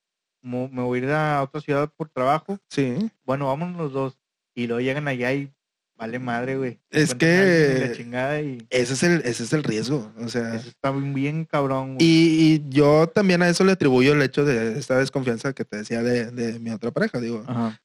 Me 0.42 0.68
voy 0.82 1.00
a 1.00 1.04
ir 1.04 1.10
a 1.12 1.42
otra 1.44 1.62
ciudad 1.62 1.92
por 1.96 2.10
trabajo. 2.10 2.58
Sí. 2.70 3.12
Bueno, 3.26 3.48
vámonos 3.48 3.78
los 3.78 3.94
dos. 3.94 4.18
Y 4.56 4.68
luego 4.68 4.82
llegan 4.82 5.08
allá 5.08 5.34
y 5.34 5.52
vale 5.96 6.20
madre, 6.20 6.58
güey. 6.58 6.80
Es 6.90 7.14
que- 7.16 7.88
La 7.90 7.92
chingada 7.96 8.42
y. 8.42 8.66
Ese 8.70 8.94
es 8.94 9.04
el, 9.04 9.22
ese 9.26 9.44
es 9.44 9.54
el 9.54 9.64
riesgo. 9.64 10.12
O 10.20 10.28
sea, 10.30 10.56
Eso 10.56 10.70
está 10.70 10.92
bien, 10.92 11.14
bien 11.14 11.46
cabrón, 11.46 11.96
güey. 11.96 12.06
y, 12.08 12.54
y 12.66 12.70
yo 12.70 13.08
también 13.08 13.42
a 13.42 13.50
eso 13.50 13.64
le 13.64 13.72
atribuyo 13.74 14.14
el 14.14 14.22
hecho 14.22 14.46
de 14.46 14.78
esta 14.80 14.98
desconfianza 14.98 15.54
que 15.54 15.66
te 15.66 15.78
decía 15.78 16.02
de, 16.04 16.32
de 16.32 16.60
mi 16.60 16.70
otra 16.72 16.92
pareja. 16.92 17.20
Digo, 17.20 17.44
Ajá. 17.48 17.80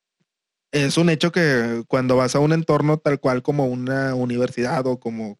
es 0.72 0.96
un 0.98 1.10
hecho 1.10 1.32
que 1.32 1.82
cuando 1.88 2.16
vas 2.16 2.34
a 2.34 2.38
un 2.38 2.52
entorno 2.52 2.98
tal 2.98 3.18
cual 3.20 3.42
como 3.42 3.66
una 3.66 4.14
universidad 4.14 4.86
o 4.86 4.98
como 5.00 5.38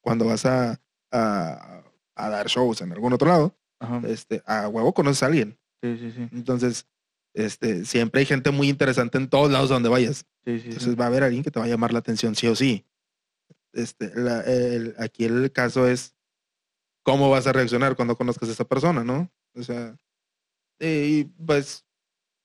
cuando 0.00 0.24
vas 0.26 0.46
a, 0.46 0.80
a, 1.12 1.82
a 2.16 2.28
dar 2.28 2.46
shows 2.48 2.80
en 2.80 2.92
algún 2.92 3.12
otro 3.12 3.28
lado, 3.28 3.56
Ajá. 3.78 4.00
este, 4.06 4.42
a 4.46 4.68
huevo 4.68 4.92
conoces 4.94 5.22
a 5.22 5.26
alguien. 5.26 5.56
Sí, 5.82 5.96
sí, 5.98 6.12
sí. 6.12 6.28
Entonces, 6.32 6.86
este, 7.34 7.84
siempre 7.84 8.20
hay 8.20 8.26
gente 8.26 8.50
muy 8.50 8.68
interesante 8.68 9.18
en 9.18 9.28
todos 9.28 9.50
lados 9.50 9.68
donde 9.68 9.88
vayas. 9.88 10.26
Sí, 10.44 10.58
sí, 10.60 10.66
Entonces 10.68 10.90
sí. 10.90 10.94
va 10.94 11.04
a 11.04 11.08
haber 11.08 11.22
alguien 11.24 11.42
que 11.42 11.50
te 11.50 11.58
va 11.58 11.66
a 11.66 11.68
llamar 11.68 11.92
la 11.92 11.98
atención 11.98 12.34
sí 12.34 12.46
o 12.46 12.54
sí. 12.54 12.86
Este, 13.72 14.12
la- 14.14 14.42
el- 14.42 14.94
aquí 14.98 15.24
el 15.24 15.50
caso 15.52 15.88
es 15.88 16.14
cómo 17.04 17.30
vas 17.30 17.46
a 17.46 17.52
reaccionar 17.52 17.96
cuando 17.96 18.16
conozcas 18.16 18.48
a 18.48 18.52
esa 18.52 18.64
persona, 18.64 19.02
¿no? 19.02 19.30
O 19.54 19.62
sea, 19.62 19.96
y 20.78 21.24
pues 21.24 21.84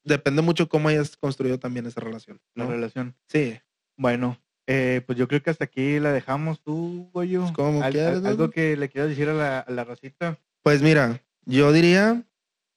depende 0.03 0.41
mucho 0.41 0.69
cómo 0.69 0.87
hayas 0.89 1.17
construido 1.17 1.59
también 1.59 1.85
esa 1.85 1.99
relación. 2.01 2.39
La 2.55 2.65
relación. 2.65 3.15
Sí. 3.27 3.59
Bueno, 3.97 4.39
eh, 4.67 5.01
pues 5.05 5.17
yo 5.17 5.27
creo 5.27 5.41
que 5.43 5.49
hasta 5.49 5.65
aquí 5.65 5.99
la 5.99 6.11
dejamos 6.13 6.61
tú, 6.61 7.09
Goyo. 7.13 7.41
Pues 7.41 7.51
como 7.53 7.83
Al- 7.83 7.91
quieras, 7.93 8.17
al- 8.17 8.23
¿no? 8.23 8.29
algo 8.29 8.49
que 8.51 8.77
le 8.77 8.89
quieras 8.89 9.09
decir 9.09 9.27
a 9.29 9.33
la, 9.33 9.59
a 9.59 9.71
la 9.71 9.83
racita. 9.83 10.39
Pues 10.63 10.81
mira, 10.81 11.21
yo 11.45 11.71
diría 11.71 12.23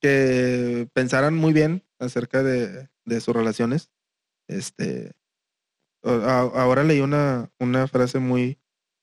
que 0.01 0.89
pensaran 0.93 1.35
muy 1.35 1.53
bien 1.53 1.85
acerca 1.99 2.43
de, 2.43 2.89
de 3.05 3.21
sus 3.21 3.35
relaciones. 3.35 3.91
Este, 4.49 5.13
a- 6.05 6.41
ahora 6.55 6.83
leí 6.85 7.01
una, 7.01 7.51
una 7.59 7.87
frase 7.87 8.19
muy, 8.19 8.59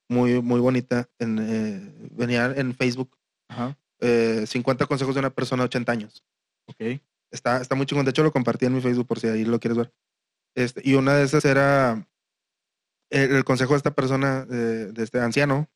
muy, 0.09 0.41
muy 0.41 0.59
bonita. 0.59 1.09
En, 1.19 1.37
eh, 1.39 2.09
venía 2.11 2.45
en 2.55 2.75
Facebook. 2.75 3.17
Ajá. 3.49 3.77
eh, 4.01 4.45
50 4.45 4.85
consejos 4.87 5.15
de 5.15 5.19
una 5.19 5.29
persona 5.29 5.63
de 5.63 5.67
80 5.67 5.91
años. 5.91 6.23
Ok. 6.67 6.99
Está, 7.31 7.61
está 7.61 7.75
muy 7.75 7.85
chingón. 7.85 8.05
De 8.05 8.11
hecho, 8.11 8.23
lo 8.23 8.31
compartí 8.31 8.65
en 8.65 8.73
mi 8.75 8.81
Facebook 8.81 9.07
por 9.07 9.19
si 9.19 9.27
ahí 9.27 9.45
lo 9.45 9.59
quieres 9.59 9.77
ver. 9.77 9.93
Este, 10.55 10.81
y 10.83 10.95
una 10.95 11.15
de 11.15 11.23
esas 11.23 11.45
era 11.45 12.07
el, 13.11 13.35
el 13.35 13.43
consejo 13.45 13.73
de 13.73 13.77
esta 13.77 13.93
persona, 13.95 14.45
de, 14.45 14.91
de 14.91 15.03
este 15.03 15.19
anciano, 15.19 15.69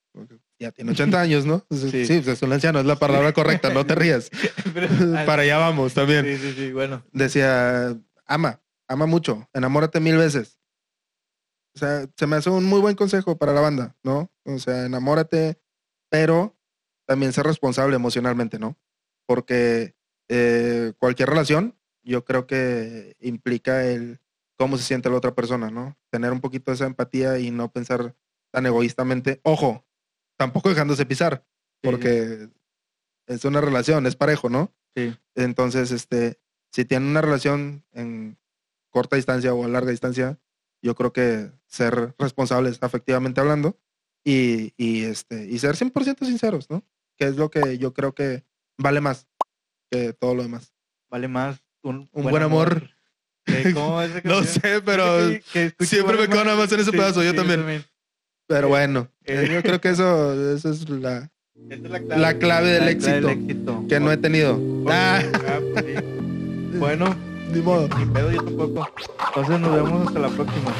ya 0.61 0.71
tiene 0.71 0.91
80 0.91 1.19
años, 1.19 1.45
¿no? 1.45 1.65
Sí, 1.71 2.05
Sí. 2.05 2.13
pues 2.23 2.27
es 2.27 2.41
un 2.43 2.53
anciano, 2.53 2.79
es 2.79 2.85
la 2.85 2.95
palabra 2.95 3.33
correcta, 3.33 3.73
no 3.73 3.83
te 3.85 3.95
rías. 3.95 4.29
Para 5.25 5.41
allá 5.41 5.57
vamos 5.57 5.93
también. 5.95 6.23
Sí, 6.25 6.37
sí, 6.37 6.53
sí, 6.55 6.71
bueno. 6.71 7.03
Decía, 7.11 7.97
ama, 8.27 8.61
ama 8.87 9.05
mucho, 9.07 9.49
enamórate 9.53 9.99
mil 9.99 10.17
veces. 10.17 10.59
O 11.75 11.79
sea, 11.79 12.05
se 12.15 12.27
me 12.27 12.35
hace 12.35 12.49
un 12.49 12.65
muy 12.65 12.79
buen 12.79 12.95
consejo 12.95 13.37
para 13.37 13.53
la 13.53 13.61
banda, 13.61 13.95
¿no? 14.03 14.29
O 14.45 14.59
sea, 14.59 14.85
enamórate, 14.85 15.59
pero 16.09 16.55
también 17.07 17.33
ser 17.33 17.45
responsable 17.45 17.95
emocionalmente, 17.95 18.59
¿no? 18.59 18.77
Porque 19.25 19.95
eh, 20.29 20.93
cualquier 20.99 21.29
relación, 21.29 21.75
yo 22.03 22.23
creo 22.23 22.45
que 22.45 23.15
implica 23.19 23.83
el 23.85 24.19
cómo 24.57 24.77
se 24.77 24.83
siente 24.83 25.09
la 25.09 25.15
otra 25.17 25.33
persona, 25.33 25.71
¿no? 25.71 25.97
Tener 26.11 26.31
un 26.33 26.39
poquito 26.41 26.69
de 26.69 26.75
esa 26.75 26.85
empatía 26.85 27.39
y 27.39 27.49
no 27.51 27.71
pensar 27.71 28.15
tan 28.51 28.65
egoístamente. 28.67 29.39
Ojo, 29.43 29.85
tampoco 30.41 30.69
dejándose 30.69 31.05
pisar, 31.05 31.45
Sí, 31.83 31.89
porque 31.89 32.49
es 33.27 33.45
una 33.45 33.61
relación, 33.61 34.07
es 34.07 34.15
parejo, 34.15 34.49
¿no? 34.49 34.73
Sí. 34.95 35.15
Entonces, 35.35 35.91
este, 35.91 36.39
si 36.71 36.83
tienen 36.83 37.09
una 37.09 37.21
relación 37.21 37.85
en 37.91 38.39
corta 38.89 39.17
distancia 39.17 39.53
o 39.53 39.63
a 39.63 39.67
larga 39.67 39.91
distancia, 39.91 40.39
yo 40.81 40.95
creo 40.95 41.13
que 41.13 41.51
ser 41.67 42.15
responsables 42.17 42.79
afectivamente 42.81 43.39
hablando 43.39 43.79
y, 44.25 44.73
y, 44.77 45.03
este, 45.03 45.45
y 45.45 45.59
ser 45.59 45.75
100% 45.75 46.25
sinceros, 46.25 46.69
¿no? 46.71 46.83
Que 47.17 47.25
es 47.25 47.35
lo 47.35 47.51
que 47.51 47.77
yo 47.77 47.93
creo 47.93 48.15
que 48.15 48.43
vale 48.79 48.99
más 48.99 49.27
que 49.91 50.13
todo 50.13 50.33
lo 50.33 50.41
demás. 50.41 50.73
Vale 51.11 51.27
más 51.27 51.61
un, 51.83 52.09
Un 52.11 52.23
buen 52.23 52.41
amor. 52.43 52.89
¿Cómo 53.75 54.01
es 54.01 54.15
esa 54.15 54.27
No 54.27 54.43
sé, 54.43 54.81
pero 54.81 55.03
Que- 55.29 55.43
que 55.53 55.65
escucho 55.65 55.89
siempre 55.89 56.17
me 56.17 56.27
quedo 56.27 56.43
nada 56.43 56.57
más 56.57 56.71
en 56.71 56.79
ese 56.79 56.91
pedazo, 56.91 57.21
yo 57.23 57.35
también. 57.35 57.85
Pero 58.55 58.67
Eh, 58.67 58.69
bueno, 58.69 59.07
eh. 59.25 59.49
yo 59.53 59.61
creo 59.61 59.79
que 59.79 59.89
eso, 59.89 60.53
eso 60.55 60.71
es 60.71 60.89
la 60.89 61.29
es 61.69 61.79
la 61.81 61.99
La 62.17 62.33
clave 62.37 62.69
del 62.69 62.85
La 62.85 62.91
éxito. 62.91 63.29
éxito. 63.29 63.85
que 63.87 63.99
no 63.99 64.11
he 64.11 64.17
tenido. 64.17 64.59
Ah, 64.87 65.21
Ah, 65.47 65.59
pues 65.73 65.85
sí. 65.85 66.77
Bueno, 66.77 67.15
ni 67.53 67.61
modo. 67.61 67.87
ni 67.97 68.05
pedo 68.07 68.31
yo 68.31 68.43
tampoco. 68.43 68.89
Entonces 69.27 69.59
nos 69.59 69.73
vemos 69.75 70.07
hasta 70.07 70.19
la 70.19 70.29
próxima. 70.29 70.71